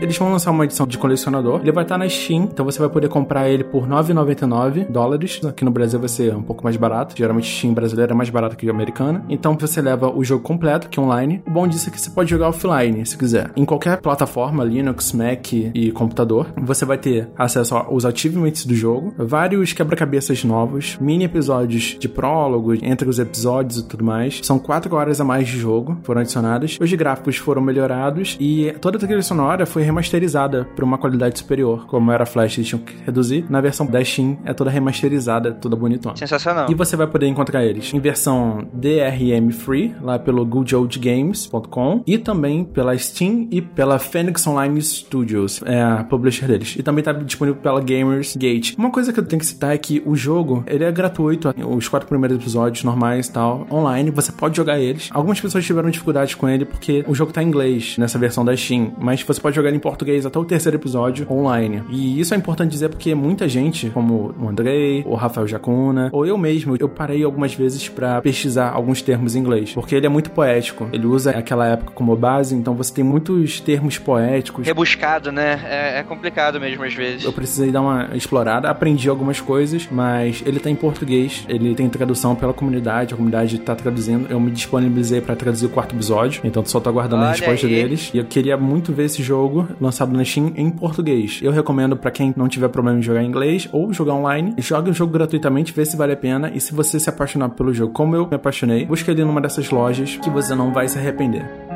Eles 0.00 0.16
vão 0.16 0.32
lançar 0.32 0.50
uma 0.50 0.64
edição 0.64 0.86
de 0.86 0.96
colecionador. 0.96 1.60
Ele 1.60 1.72
vai 1.72 1.84
estar 1.84 1.98
na 1.98 2.08
Steam, 2.08 2.44
então 2.44 2.64
você 2.64 2.78
vai 2.78 2.88
poder 2.88 3.08
comprar 3.08 3.48
ele 3.48 3.62
por 3.62 3.86
9,99 3.86 4.90
dólares. 4.90 5.40
Aqui 5.44 5.64
no 5.64 5.70
Brasil 5.70 5.98
vai 5.98 6.08
ser 6.08 6.34
um 6.34 6.42
pouco 6.42 6.64
mais 6.64 6.76
barato. 6.76 7.14
Geralmente 7.16 7.54
Steam 7.54 7.74
brasileira 7.74 8.12
é 8.12 8.14
mais 8.14 8.30
barato 8.30 8.56
que 8.56 8.68
a 8.68 8.72
americana. 8.72 9.24
Então 9.28 9.56
você 9.58 9.82
leva 9.82 10.10
o 10.10 10.24
jogo 10.24 10.42
completo, 10.42 10.88
que 10.88 10.98
é 10.98 11.02
online. 11.02 11.42
O 11.46 11.50
bom 11.50 11.68
disso 11.68 11.88
é 11.88 11.92
que 11.92 12.00
você 12.00 12.10
pode 12.10 12.30
jogar 12.30 12.48
offline, 12.48 13.04
se 13.04 13.16
quiser. 13.16 13.50
Em 13.54 13.64
qualquer 13.64 13.98
plataforma, 13.98 14.64
Linux, 14.64 15.12
Mac 15.12 15.52
e 15.52 15.92
computador, 15.92 16.46
você 16.56 16.84
vai 16.84 16.96
ter 16.96 17.28
acesso 17.36 17.74
aos 17.74 18.04
achievements 18.04 18.64
do 18.64 18.74
jogo, 18.74 19.12
vários 19.18 19.72
quebra-cabeças 19.72 20.44
novos, 20.44 20.96
mini 21.00 21.24
episódios 21.24 21.96
de 21.98 22.08
prólogo 22.08 22.74
entre 22.74 23.08
os 23.08 23.18
episódios 23.18 23.80
e 23.80 23.86
tudo 23.86 24.04
mais. 24.04 24.40
São 24.42 24.58
4 24.58 24.94
horas 24.94 25.20
a 25.20 25.24
mais 25.24 25.46
de 25.46 25.58
jogo, 25.58 25.98
foram 26.02 26.22
adicionadas. 26.22 26.78
Os 26.80 26.92
gráficos 26.94 27.36
foram 27.36 27.60
melhorados 27.60 28.36
e 28.40 28.74
toda 28.80 28.96
a 28.96 29.00
trilha 29.00 29.22
sonora 29.22 29.66
foi 29.66 29.89
remasterizada 29.90 30.66
para 30.74 30.84
uma 30.84 30.96
qualidade 30.96 31.38
superior. 31.38 31.86
Como 31.86 32.10
era 32.10 32.24
Flash, 32.24 32.58
eles 32.58 32.68
tinham 32.68 32.82
que 32.82 32.94
reduzir. 33.04 33.44
Na 33.48 33.60
versão 33.60 33.86
da 33.86 34.02
Steam 34.04 34.38
é 34.44 34.54
toda 34.54 34.70
remasterizada, 34.70 35.52
toda 35.52 35.76
bonitona. 35.76 36.16
Sensacional. 36.16 36.70
E 36.70 36.74
você 36.74 36.96
vai 36.96 37.06
poder 37.06 37.26
encontrar 37.26 37.64
eles 37.64 37.92
em 37.92 38.00
versão 38.00 38.66
DRM 38.72 39.50
Free, 39.52 39.94
lá 40.00 40.18
pelo 40.18 40.44
goodoldgames.com 40.46 42.02
e 42.06 42.18
também 42.18 42.64
pela 42.64 42.96
Steam 42.96 43.48
e 43.50 43.60
pela 43.60 43.98
Phoenix 43.98 44.46
Online 44.46 44.80
Studios, 44.80 45.60
é 45.64 45.82
a 45.82 46.04
publisher 46.04 46.46
deles. 46.46 46.76
E 46.78 46.82
também 46.82 47.00
está 47.00 47.12
disponível 47.12 47.60
pela 47.60 47.80
Gamers 47.80 48.36
Gate. 48.36 48.74
Uma 48.78 48.90
coisa 48.90 49.12
que 49.12 49.20
eu 49.20 49.24
tenho 49.24 49.40
que 49.40 49.46
citar 49.46 49.74
é 49.74 49.78
que 49.78 50.02
o 50.06 50.14
jogo, 50.14 50.64
ele 50.66 50.84
é 50.84 50.92
gratuito, 50.92 51.52
os 51.66 51.88
quatro 51.88 52.08
primeiros 52.08 52.38
episódios 52.38 52.84
normais 52.84 53.26
e 53.26 53.32
tal, 53.32 53.66
online, 53.70 54.10
você 54.10 54.30
pode 54.30 54.56
jogar 54.56 54.78
eles. 54.78 55.10
Algumas 55.12 55.40
pessoas 55.40 55.64
tiveram 55.64 55.90
dificuldade 55.90 56.36
com 56.36 56.48
ele 56.48 56.64
porque 56.64 57.04
o 57.08 57.14
jogo 57.14 57.32
tá 57.32 57.42
em 57.42 57.46
inglês 57.46 57.96
nessa 57.98 58.18
versão 58.18 58.44
da 58.44 58.56
Steam, 58.56 58.92
mas 58.98 59.22
você 59.22 59.40
pode 59.40 59.56
jogar 59.56 59.68
ele 59.68 59.79
português 59.80 60.24
até 60.24 60.38
o 60.38 60.44
terceiro 60.44 60.76
episódio 60.76 61.26
online. 61.30 61.82
E 61.88 62.20
isso 62.20 62.34
é 62.34 62.36
importante 62.36 62.70
dizer 62.70 62.88
porque 62.88 63.14
muita 63.14 63.48
gente, 63.48 63.90
como 63.90 64.34
o 64.38 64.48
Andrei, 64.48 65.02
o 65.06 65.14
Rafael 65.14 65.46
Jacuna, 65.46 66.10
ou 66.12 66.26
eu 66.26 66.36
mesmo, 66.38 66.76
eu 66.78 66.88
parei 66.88 67.24
algumas 67.24 67.54
vezes 67.54 67.88
para 67.88 68.20
pesquisar 68.20 68.70
alguns 68.70 69.02
termos 69.02 69.34
em 69.34 69.40
inglês, 69.40 69.72
porque 69.72 69.94
ele 69.94 70.06
é 70.06 70.08
muito 70.08 70.30
poético. 70.30 70.88
Ele 70.92 71.06
usa 71.06 71.30
aquela 71.30 71.66
época 71.66 71.92
como 71.94 72.14
base, 72.16 72.54
então 72.54 72.74
você 72.74 72.92
tem 72.92 73.04
muitos 73.04 73.60
termos 73.60 73.98
poéticos. 73.98 74.66
Rebuscado, 74.66 75.32
né? 75.32 75.60
É, 75.64 76.00
é 76.00 76.02
complicado 76.02 76.60
mesmo 76.60 76.84
às 76.84 76.94
vezes. 76.94 77.24
Eu 77.24 77.32
precisei 77.32 77.70
dar 77.70 77.80
uma 77.80 78.10
explorada, 78.14 78.68
aprendi 78.68 79.08
algumas 79.08 79.40
coisas, 79.40 79.88
mas 79.90 80.42
ele 80.46 80.58
tá 80.58 80.70
em 80.70 80.74
português, 80.74 81.44
ele 81.48 81.74
tem 81.74 81.88
tradução 81.88 82.34
pela 82.34 82.52
comunidade, 82.52 83.14
a 83.14 83.16
comunidade 83.16 83.58
tá 83.58 83.74
traduzindo. 83.74 84.26
Eu 84.30 84.40
me 84.40 84.50
disponibilizei 84.50 85.20
para 85.20 85.36
traduzir 85.36 85.66
o 85.66 85.70
quarto 85.70 85.94
episódio, 85.94 86.42
então 86.44 86.64
só 86.64 86.80
tô 86.80 86.88
aguardando 86.90 87.22
Olha 87.22 87.30
a 87.30 87.32
resposta 87.32 87.66
aí. 87.66 87.74
deles. 87.74 88.10
E 88.14 88.18
eu 88.18 88.24
queria 88.24 88.56
muito 88.56 88.92
ver 88.92 89.04
esse 89.04 89.22
jogo 89.22 89.68
lançado 89.80 90.12
na 90.16 90.24
Steam 90.24 90.52
em 90.56 90.70
português. 90.70 91.40
Eu 91.42 91.52
recomendo 91.52 91.96
para 91.96 92.10
quem 92.10 92.32
não 92.36 92.48
tiver 92.48 92.68
problema 92.68 92.98
em 92.98 93.02
jogar 93.02 93.22
em 93.22 93.26
inglês 93.26 93.68
ou 93.72 93.92
jogar 93.92 94.14
online, 94.14 94.54
jogue 94.58 94.90
o 94.90 94.94
jogo 94.94 95.12
gratuitamente, 95.12 95.72
vê 95.72 95.84
se 95.84 95.96
vale 95.96 96.12
a 96.12 96.16
pena. 96.16 96.50
E 96.54 96.60
se 96.60 96.74
você 96.74 96.98
se 96.98 97.08
apaixonar 97.08 97.50
pelo 97.50 97.72
jogo 97.72 97.92
como 97.92 98.16
eu 98.16 98.26
me 98.26 98.36
apaixonei, 98.36 98.84
busca 98.84 99.10
ele 99.10 99.24
numa 99.24 99.40
dessas 99.40 99.70
lojas 99.70 100.16
que 100.16 100.30
você 100.30 100.54
não 100.54 100.72
vai 100.72 100.88
se 100.88 100.98
arrepender. 100.98 101.69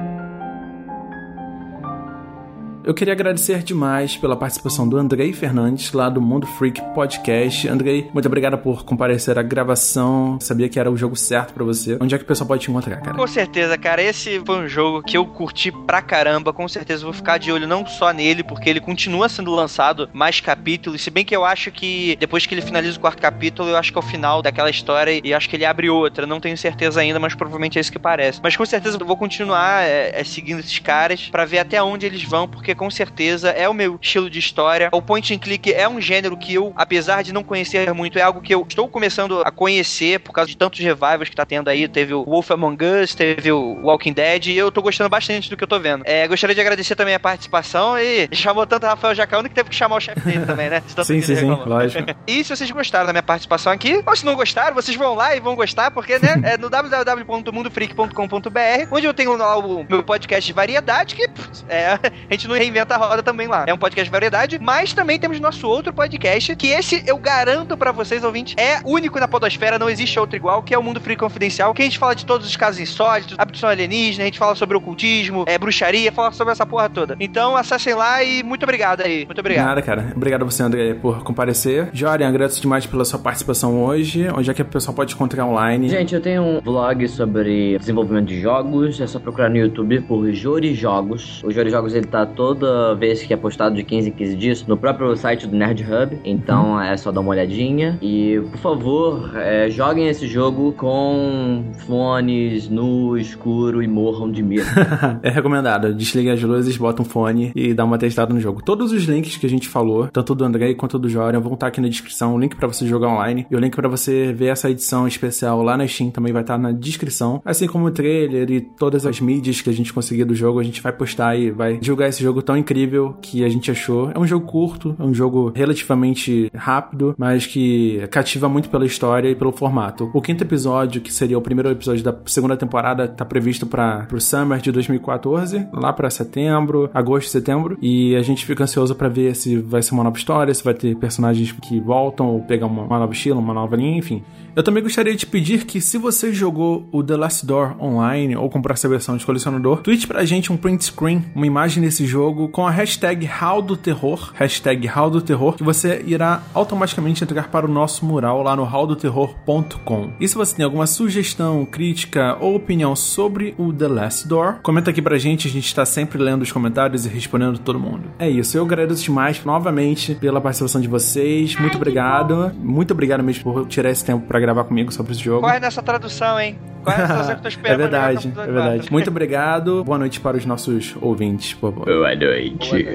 Eu 2.87 2.93
queria 2.93 3.15
agradecer 3.15 3.63
demais 3.63 4.15
pela 4.15 4.37
participação 4.37 4.87
do 4.87 4.99
Andrei 4.99 5.33
Fernandes, 5.33 5.91
lá 5.95 6.11
do 6.11 6.21
Mundo 6.21 6.47
Freak 6.47 6.83
Podcast. 6.95 7.67
Andrei, 7.67 8.11
muito 8.13 8.27
obrigado 8.27 8.59
por 8.59 8.85
comparecer 8.85 9.39
à 9.39 9.43
gravação. 9.43 10.39
Sabia 10.39 10.69
que 10.69 10.79
era 10.79 10.91
o 10.91 10.97
jogo 10.97 11.17
certo 11.17 11.55
pra 11.55 11.65
você. 11.65 11.97
Onde 11.99 12.15
é 12.15 12.19
que 12.19 12.25
o 12.25 12.27
pessoal 12.27 12.47
pode 12.47 12.61
te 12.61 12.71
encontrar, 12.71 13.01
cara? 13.01 13.17
Com 13.17 13.27
certeza, 13.27 13.79
cara, 13.79 14.03
esse 14.03 14.39
foi 14.45 14.59
um 14.59 14.69
jogo 14.69 15.03
que 15.03 15.17
eu 15.17 15.25
curti 15.25 15.73
pra 15.73 16.03
caramba. 16.03 16.53
Com 16.53 16.69
certeza 16.69 17.05
vou 17.05 17.15
ficar 17.15 17.39
de 17.39 17.51
olho 17.51 17.67
não 17.67 17.87
só 17.87 18.13
nele, 18.13 18.45
porque 18.45 18.69
ele 18.69 18.81
continua 18.81 19.31
sendo 19.31 19.51
lançado 19.51 20.11
mais 20.13 20.43
capítulos. 20.43 21.01
Se 21.01 21.11
bem 21.11 21.25
que 21.25 21.35
eu 21.35 21.43
acho 21.43 21.71
que 21.71 22.17
depois 22.21 22.45
que 22.45 22.53
ele 22.53 22.61
finaliza 22.61 22.99
o 22.99 23.01
quarto 23.01 23.23
capítulo, 23.23 23.71
eu 23.71 23.79
acho 23.79 23.93
que 23.93 23.99
é 23.99 24.03
o 24.03 24.05
final 24.05 24.43
daquela 24.43 24.69
história 24.69 25.23
e 25.25 25.33
acho 25.33 25.49
que 25.49 25.57
ele 25.57 25.65
abre 25.65 25.89
outra. 25.89 26.27
Não 26.27 26.39
tenho 26.39 26.59
certeza 26.59 27.01
ainda, 27.01 27.19
mas 27.19 27.35
provavelmente 27.35 27.79
é 27.79 27.81
isso 27.81 27.91
que 27.91 27.99
parece. 27.99 28.41
Mas 28.43 28.55
com 28.55 28.67
certeza 28.67 28.99
eu 29.01 29.07
vou 29.07 29.17
continuar 29.17 29.85
é, 29.85 30.21
é, 30.21 30.23
seguindo 30.23 30.61
esses 30.61 30.79
caras 30.81 31.31
pra 31.31 31.47
ver 31.47 31.61
até 31.61 31.83
onde 31.83 32.05
eles 32.05 32.23
vão, 32.25 32.47
porque 32.47 32.74
com 32.75 32.91
certeza 32.91 33.51
é 33.51 33.69
o 33.69 33.75
meu 33.75 33.99
estilo 34.01 34.29
de 34.29 34.39
história. 34.39 34.89
O 34.93 35.03
point 35.03 35.35
and 35.35 35.39
click 35.39 35.73
é 35.73 35.89
um 35.89 36.01
gênero 36.01 36.37
que 36.37 36.55
eu, 36.55 36.73
apesar 36.77 37.23
de 37.23 37.33
não 37.33 37.43
conhecer 37.43 37.93
muito, 37.93 38.19
é 38.19 38.23
algo 38.23 38.41
que 38.41 38.55
eu 38.55 38.65
estou 38.69 38.89
começando 38.89 39.43
a 39.45 39.51
conhecer 39.51 40.21
por 40.21 40.33
causa 40.33 40.51
de 40.51 40.57
tantos 40.57 40.81
revivals 40.81 41.29
que 41.29 41.37
tá 41.37 41.45
tendo 41.45 41.69
aí. 41.69 41.89
Teve 41.89 42.15
o 42.15 42.25
Wolf 42.25 42.51
Among 42.51 42.83
Us, 42.85 43.15
teve 43.15 43.53
o 43.53 43.81
Walking 43.83 44.13
Dead, 44.13 44.47
e 44.47 44.57
eu 44.57 44.71
tô 44.71 44.83
gostando 44.83 45.11
bastante 45.11 45.51
do 45.51 45.57
que 45.57 45.65
eu 45.65 45.69
tô 45.69 45.79
vendo. 45.79 46.03
É, 46.07 46.27
gostaria 46.29 46.55
de 46.55 46.61
agradecer 46.61 46.95
também 46.95 47.15
a 47.15 47.21
participação 47.21 47.99
e 47.99 48.29
chamou 48.33 48.67
tanto 48.67 48.85
o 48.85 48.89
Rafael 48.89 49.15
Jacaúna 49.15 49.49
que 49.49 49.55
teve 49.55 49.71
que 49.71 49.77
chamar 49.77 49.97
o 49.97 50.01
chefe 50.01 50.21
dele 50.21 50.47
também, 50.47 50.71
né? 50.71 50.83
Sim, 51.05 51.21
sim, 51.21 51.37
sim, 51.37 51.47
lógico. 51.47 52.05
E 52.27 52.43
se 52.43 52.57
vocês 52.57 52.71
gostaram 52.71 53.07
da 53.07 53.13
minha 53.13 53.23
participação 53.23 53.71
aqui, 53.73 54.03
ou 54.05 54.17
se 54.17 54.25
não 54.25 54.35
gostaram, 54.35 54.75
vocês 54.75 54.97
vão 54.97 55.15
lá 55.15 55.37
e 55.37 55.41
vão 55.41 55.55
gostar, 55.55 55.91
porque, 55.91 56.19
né, 56.19 56.41
é 56.45 56.57
no 56.57 56.71
www.mundofreak.com.br, 56.71 58.89
onde 58.91 59.07
eu 59.07 59.15
tenho 59.15 59.37
lá 59.37 59.59
o 59.59 59.85
meu 59.89 60.03
podcast 60.03 60.47
de 60.47 60.53
variedade, 60.53 61.15
que 61.15 61.29
pff, 61.29 61.65
é, 61.69 61.93
a 61.93 62.01
gente 62.31 62.49
não 62.49 62.57
reinventa 62.65 62.95
a 62.95 62.99
roda 62.99 63.23
também 63.23 63.47
lá. 63.47 63.65
É 63.67 63.75
um 63.75 63.79
podcast 63.79 64.05
de 64.05 64.11
variedade, 64.11 64.59
mas 64.59 64.93
também 64.93 65.19
temos 65.19 65.39
nosso 65.39 65.69
outro 65.69 65.93
podcast, 65.93 66.57
que 66.57 66.69
esse 66.69 67.05
eu 67.07 67.19
garanto 67.19 67.77
pra 67.77 67.93
vocês, 67.93 68.25
ouvintes, 68.25 68.55
é 68.57 68.81
único 68.85 69.21
na 69.21 69.29
podosfera, 69.29 69.79
não 69.79 69.91
existe 69.91 70.19
outro 70.19 70.37
igual, 70.37 70.63
que 70.63 70.75
é 70.75 70.79
o 70.79 70.83
Mundo 70.83 71.01
Freak 71.01 71.21
Confidencial, 71.21 71.75
que 71.75 71.83
a 71.83 71.85
gente 71.85 71.99
fala 71.99 72.15
de 72.15 72.25
todos 72.25 72.47
os 72.47 72.57
casos 72.57 72.81
insólitos, 72.81 73.37
abdução 73.39 73.69
alienígena, 73.69 74.25
a 74.25 74.27
gente 74.27 74.39
fala 74.39 74.55
sobre 74.55 74.77
ocultismo, 74.77 75.45
é, 75.47 75.59
bruxaria, 75.59 76.11
fala 76.11 76.33
sobre 76.33 76.53
essa 76.53 76.65
porra 76.65 76.89
toda. 76.89 77.17
Então 77.21 77.57
acessem 77.57 77.95
lá 77.95 78.23
e 78.23 78.43
muito 78.43 78.63
obrigado 78.63 79.03
aí. 79.03 79.27
Muito 79.27 79.39
obrigado. 79.39 79.67
Nada, 79.67 79.83
cara. 79.83 80.13
Obrigado 80.17 80.43
a 80.43 80.45
você, 80.45 80.63
André, 80.63 80.95
por 80.95 81.23
comparecer. 81.23 81.91
Jorian, 81.93 82.29
agradeço 82.29 82.61
demais 82.61 82.87
pela 82.87 83.05
sua 83.05 83.19
participação 83.19 83.85
hoje. 83.85 84.29
Onde 84.35 84.51
é 84.51 84.55
que 84.55 84.63
o 84.63 84.65
pessoal 84.65 84.95
pode 84.95 85.15
encontrar 85.15 85.45
online? 85.45 85.89
Gente, 85.89 86.15
eu 86.15 86.21
tenho 86.21 86.43
um 86.43 86.61
vlog 86.61 87.07
sobre 87.09 87.79
desenvolvimento 87.79 88.27
de 88.27 88.41
jogos. 88.41 89.01
É 89.01 89.07
só 89.07 89.19
procurar 89.19 89.51
no 89.51 89.57
YouTube 89.57 90.01
por 90.03 90.33
Jori 90.33 90.75
Jogos. 90.75 91.43
O 91.45 91.51
Jori 91.51 91.71
Jogos 91.71 91.95
ele 91.95 92.07
tá 92.07 92.25
toda 92.55 92.95
vez 92.95 93.23
que 93.23 93.33
é 93.35 93.37
postado 93.37 93.75
de 93.75 93.83
15 93.83 94.09
em 94.09 94.13
15 94.13 94.37
dias 94.37 94.67
no 94.67 94.77
próprio 94.77 95.15
site 95.17 95.47
do 95.47 95.57
Nerd 95.57 95.83
Hub. 95.83 96.19
Então 96.25 96.81
é 96.81 96.97
só 96.97 97.11
dar 97.11 97.21
uma 97.21 97.31
olhadinha. 97.31 97.99
E 98.01 98.41
por 98.53 98.59
favor, 98.59 99.37
é, 99.37 99.69
joguem 99.69 100.09
esse 100.09 100.27
jogo 100.27 100.73
com 100.73 101.65
fones 101.87 102.69
no 102.69 103.19
escuro 103.19 103.83
e 103.83 103.89
morram 103.89 104.31
de 104.31 104.43
medo. 104.43 104.67
é 105.23 105.31
recomendado. 105.31 105.93
Desligue 105.93 106.31
as 106.31 106.43
luzes, 106.43 106.77
bota 106.77 107.03
um 107.03 107.05
fone 107.05 107.53
e 107.55 107.75
dá 107.75 107.85
uma 107.85 107.99
testada 107.99 108.33
no 108.33 108.41
jogo. 108.41 108.63
Todos 108.63 108.93
os 108.93 109.03
links 109.05 109.37
que 109.37 109.47
a 109.47 109.51
gente 109.51 109.69
falou, 109.69 110.09
tanto 110.09 110.35
do 110.35 110.45
André 110.45 110.75
quanto 110.75 110.99
do 110.99 111.09
Jorian, 111.09 111.41
vão 111.41 111.55
estar 111.55 111.67
aqui 111.67 111.81
na 111.81 111.89
descrição. 111.89 112.35
O 112.35 112.39
link 112.39 112.55
pra 112.55 112.69
você 112.69 112.87
jogar 112.87 113.09
online 113.09 113.47
e 113.51 113.57
o 113.57 113.59
link 113.59 113.75
pra 113.75 113.89
você 113.89 114.33
ver 114.33 114.47
essa 114.47 114.71
edição 114.71 115.09
especial 115.09 115.63
lá 115.63 115.77
na 115.77 115.87
Steam 115.87 116.11
também 116.11 116.33
vai 116.33 116.43
estar 116.43 116.59
na 116.59 116.71
descrição. 116.71 117.43
Assim 117.45 117.67
como 117.67 117.87
o 117.87 117.91
trailer 117.91 118.51
e 118.51 118.61
todas 118.61 119.07
as 119.07 119.21
mídias 119.21 119.61
que 119.61 119.71
a 119.71 119.73
gente 119.73 119.93
conseguir 119.93 120.25
do 120.25 120.35
jogo, 120.35 120.61
a 120.61 120.63
gente 120.63 120.81
vai 120.81 120.93
postar 120.93 121.37
e 121.37 121.51
vai 121.51 121.79
divulgar 121.79 122.09
esse 122.09 122.23
jogo 122.23 122.44
tão 122.45 122.57
incrível 122.57 123.17
que 123.21 123.45
a 123.45 123.49
gente 123.49 123.71
achou. 123.71 124.11
É 124.15 124.19
um 124.19 124.27
jogo 124.27 124.47
curto, 124.47 124.95
é 124.99 125.03
um 125.03 125.15
jogo 125.15 125.53
relativamente 125.55 126.51
rápido, 126.55 127.15
mas 127.19 127.47
que 127.47 128.07
cativa 128.11 128.49
muito 128.49 128.69
pela 128.69 128.87
história 128.87 129.29
e 129.29 129.35
pelo 129.35 129.53
formato. 129.53 130.11
O 130.13 130.21
quinto 130.21 130.45
episódio, 130.45 131.01
que 131.01 131.13
seria 131.13 131.39
o 131.39 131.43
primeiro 131.43 131.71
episódio 131.71 132.05
da 132.05 132.15
segunda 132.27 132.57
temporada, 132.57 133.09
tá 133.09 133.25
previsto 133.25 133.67
para 133.67 134.07
o 134.13 134.21
Summer 134.21 134.61
de 134.61 134.71
2014, 134.71 135.67
lá 135.73 135.93
para 135.93 136.11
setembro, 136.11 136.91
agosto, 136.93 137.31
setembro, 137.31 137.77
e 137.81 138.15
a 138.15 138.23
gente 138.23 138.45
fica 138.45 138.65
ansioso 138.65 138.95
para 138.95 139.09
ver 139.09 139.35
se 139.35 139.57
vai 139.59 139.83
ser 139.83 139.95
uma 139.95 140.05
nova 140.05 140.17
história, 140.17 140.53
se 140.55 140.63
vai 140.63 140.75
ter 140.75 140.95
personagens 140.97 141.53
que 141.53 141.81
voltam 141.81 142.27
ou 142.27 142.43
pegar 142.43 142.67
uma, 142.67 142.83
uma 142.83 142.99
nova 142.99 143.13
estilo, 143.13 143.39
uma 143.39 143.55
nova 143.55 143.77
linha, 143.77 143.99
enfim. 143.99 144.23
Eu 144.57 144.63
também 144.63 144.85
gostaria 144.85 145.17
de 145.17 145.27
pedir 145.27 145.65
que 145.65 145.81
se 145.81 145.99
você 145.99 146.33
jogou 146.33 146.89
o 146.93 147.03
The 147.03 147.17
Last 147.17 147.45
Door 147.45 147.75
online 147.83 148.37
ou 148.37 148.49
comprou 148.49 148.73
essa 148.73 148.89
versão 148.89 149.17
de 149.17 149.27
colecionador, 149.27 149.81
tweet 149.81 150.07
pra 150.07 150.25
gente 150.25 150.53
um 150.53 150.57
print 150.57 150.85
screen, 150.85 151.25
uma 151.35 151.45
imagem 151.47 151.83
desse 151.83 152.07
jogo 152.07 152.49
com 152.49 152.65
a 152.65 152.71
hashtag 152.71 153.29
HowDoTerror, 153.29 154.33
hashtag 154.35 154.89
HowDoTerror, 154.89 155.55
que 155.55 155.65
você 155.65 156.05
irá 156.07 156.41
automaticamente 156.55 157.25
entrar 157.25 157.49
para 157.49 157.67
o 157.67 157.69
nosso 157.69 158.07
mural 158.07 158.45
lá 158.45 158.55
no 158.55 158.63
howdoterror.com. 158.63 160.13
E 160.21 160.29
se 160.29 160.37
você 160.37 160.55
tem 160.55 160.65
alguma 160.65 160.87
sugestão, 160.87 161.67
crítica 161.67 162.37
ou 162.41 162.55
opinião 162.55 162.95
sobre 162.95 163.57
o 163.59 163.73
The 163.73 163.89
Last 163.89 164.29
Door, 164.29 164.61
comenta 164.63 164.91
aqui 164.91 165.03
pra 165.03 165.19
gente, 165.19 165.49
a 165.49 165.51
gente 165.51 165.67
está 165.67 165.85
sempre 165.85 166.23
lendo 166.23 166.43
os 166.43 166.53
comentários 166.53 167.05
e 167.05 167.09
respondendo 167.09 167.59
todo 167.59 167.81
mundo. 167.81 168.05
É 168.21 168.31
isso, 168.31 168.57
eu 168.57 168.63
agradeço 168.63 169.03
demais 169.03 169.45
novamente 169.45 170.15
pela 170.15 170.41
participação 170.41 170.81
de 170.81 170.87
vocês, 170.87 171.57
muito 171.57 171.77
obrigado, 171.77 172.53
muito 172.55 172.93
obrigado 172.93 173.25
mesmo 173.25 173.43
por 173.43 173.67
tirar 173.67 173.91
esse 173.91 174.05
tempo 174.05 174.25
pra 174.29 174.44
gravar 174.45 174.65
comigo 174.65 174.93
sobre 174.93 175.13
esse 175.13 175.23
jogo. 175.23 175.41
Corre 175.41 175.59
nessa 175.61 175.83
tradução, 175.83 176.39
hein? 176.39 176.59
Corre 176.85 176.97
nessa 176.99 177.15
tradução 177.15 177.35
que 177.35 177.39
eu 177.39 177.43
tô 177.43 177.49
É 177.49 177.51
esperando. 177.51 177.77
pra 177.77 177.87
verdade, 177.89 178.33
é 178.37 178.47
verdade. 178.53 178.93
Muito 178.93 179.09
obrigado. 179.11 179.85
Boa 179.85 179.99
noite 179.99 180.21
para 180.21 180.37
os 180.37 180.45
nossos 180.47 180.95
ouvintes, 181.01 181.55
por 181.55 181.73
favor. 181.73 181.87
Boa 181.87 182.15
noite. 182.15 182.87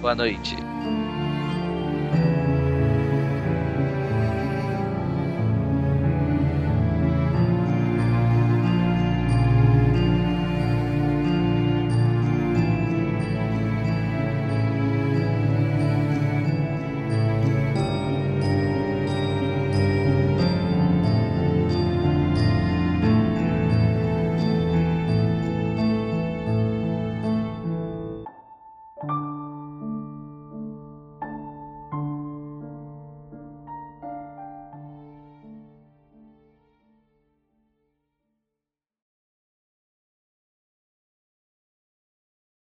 Boa 0.00 0.14
noite. 0.14 0.75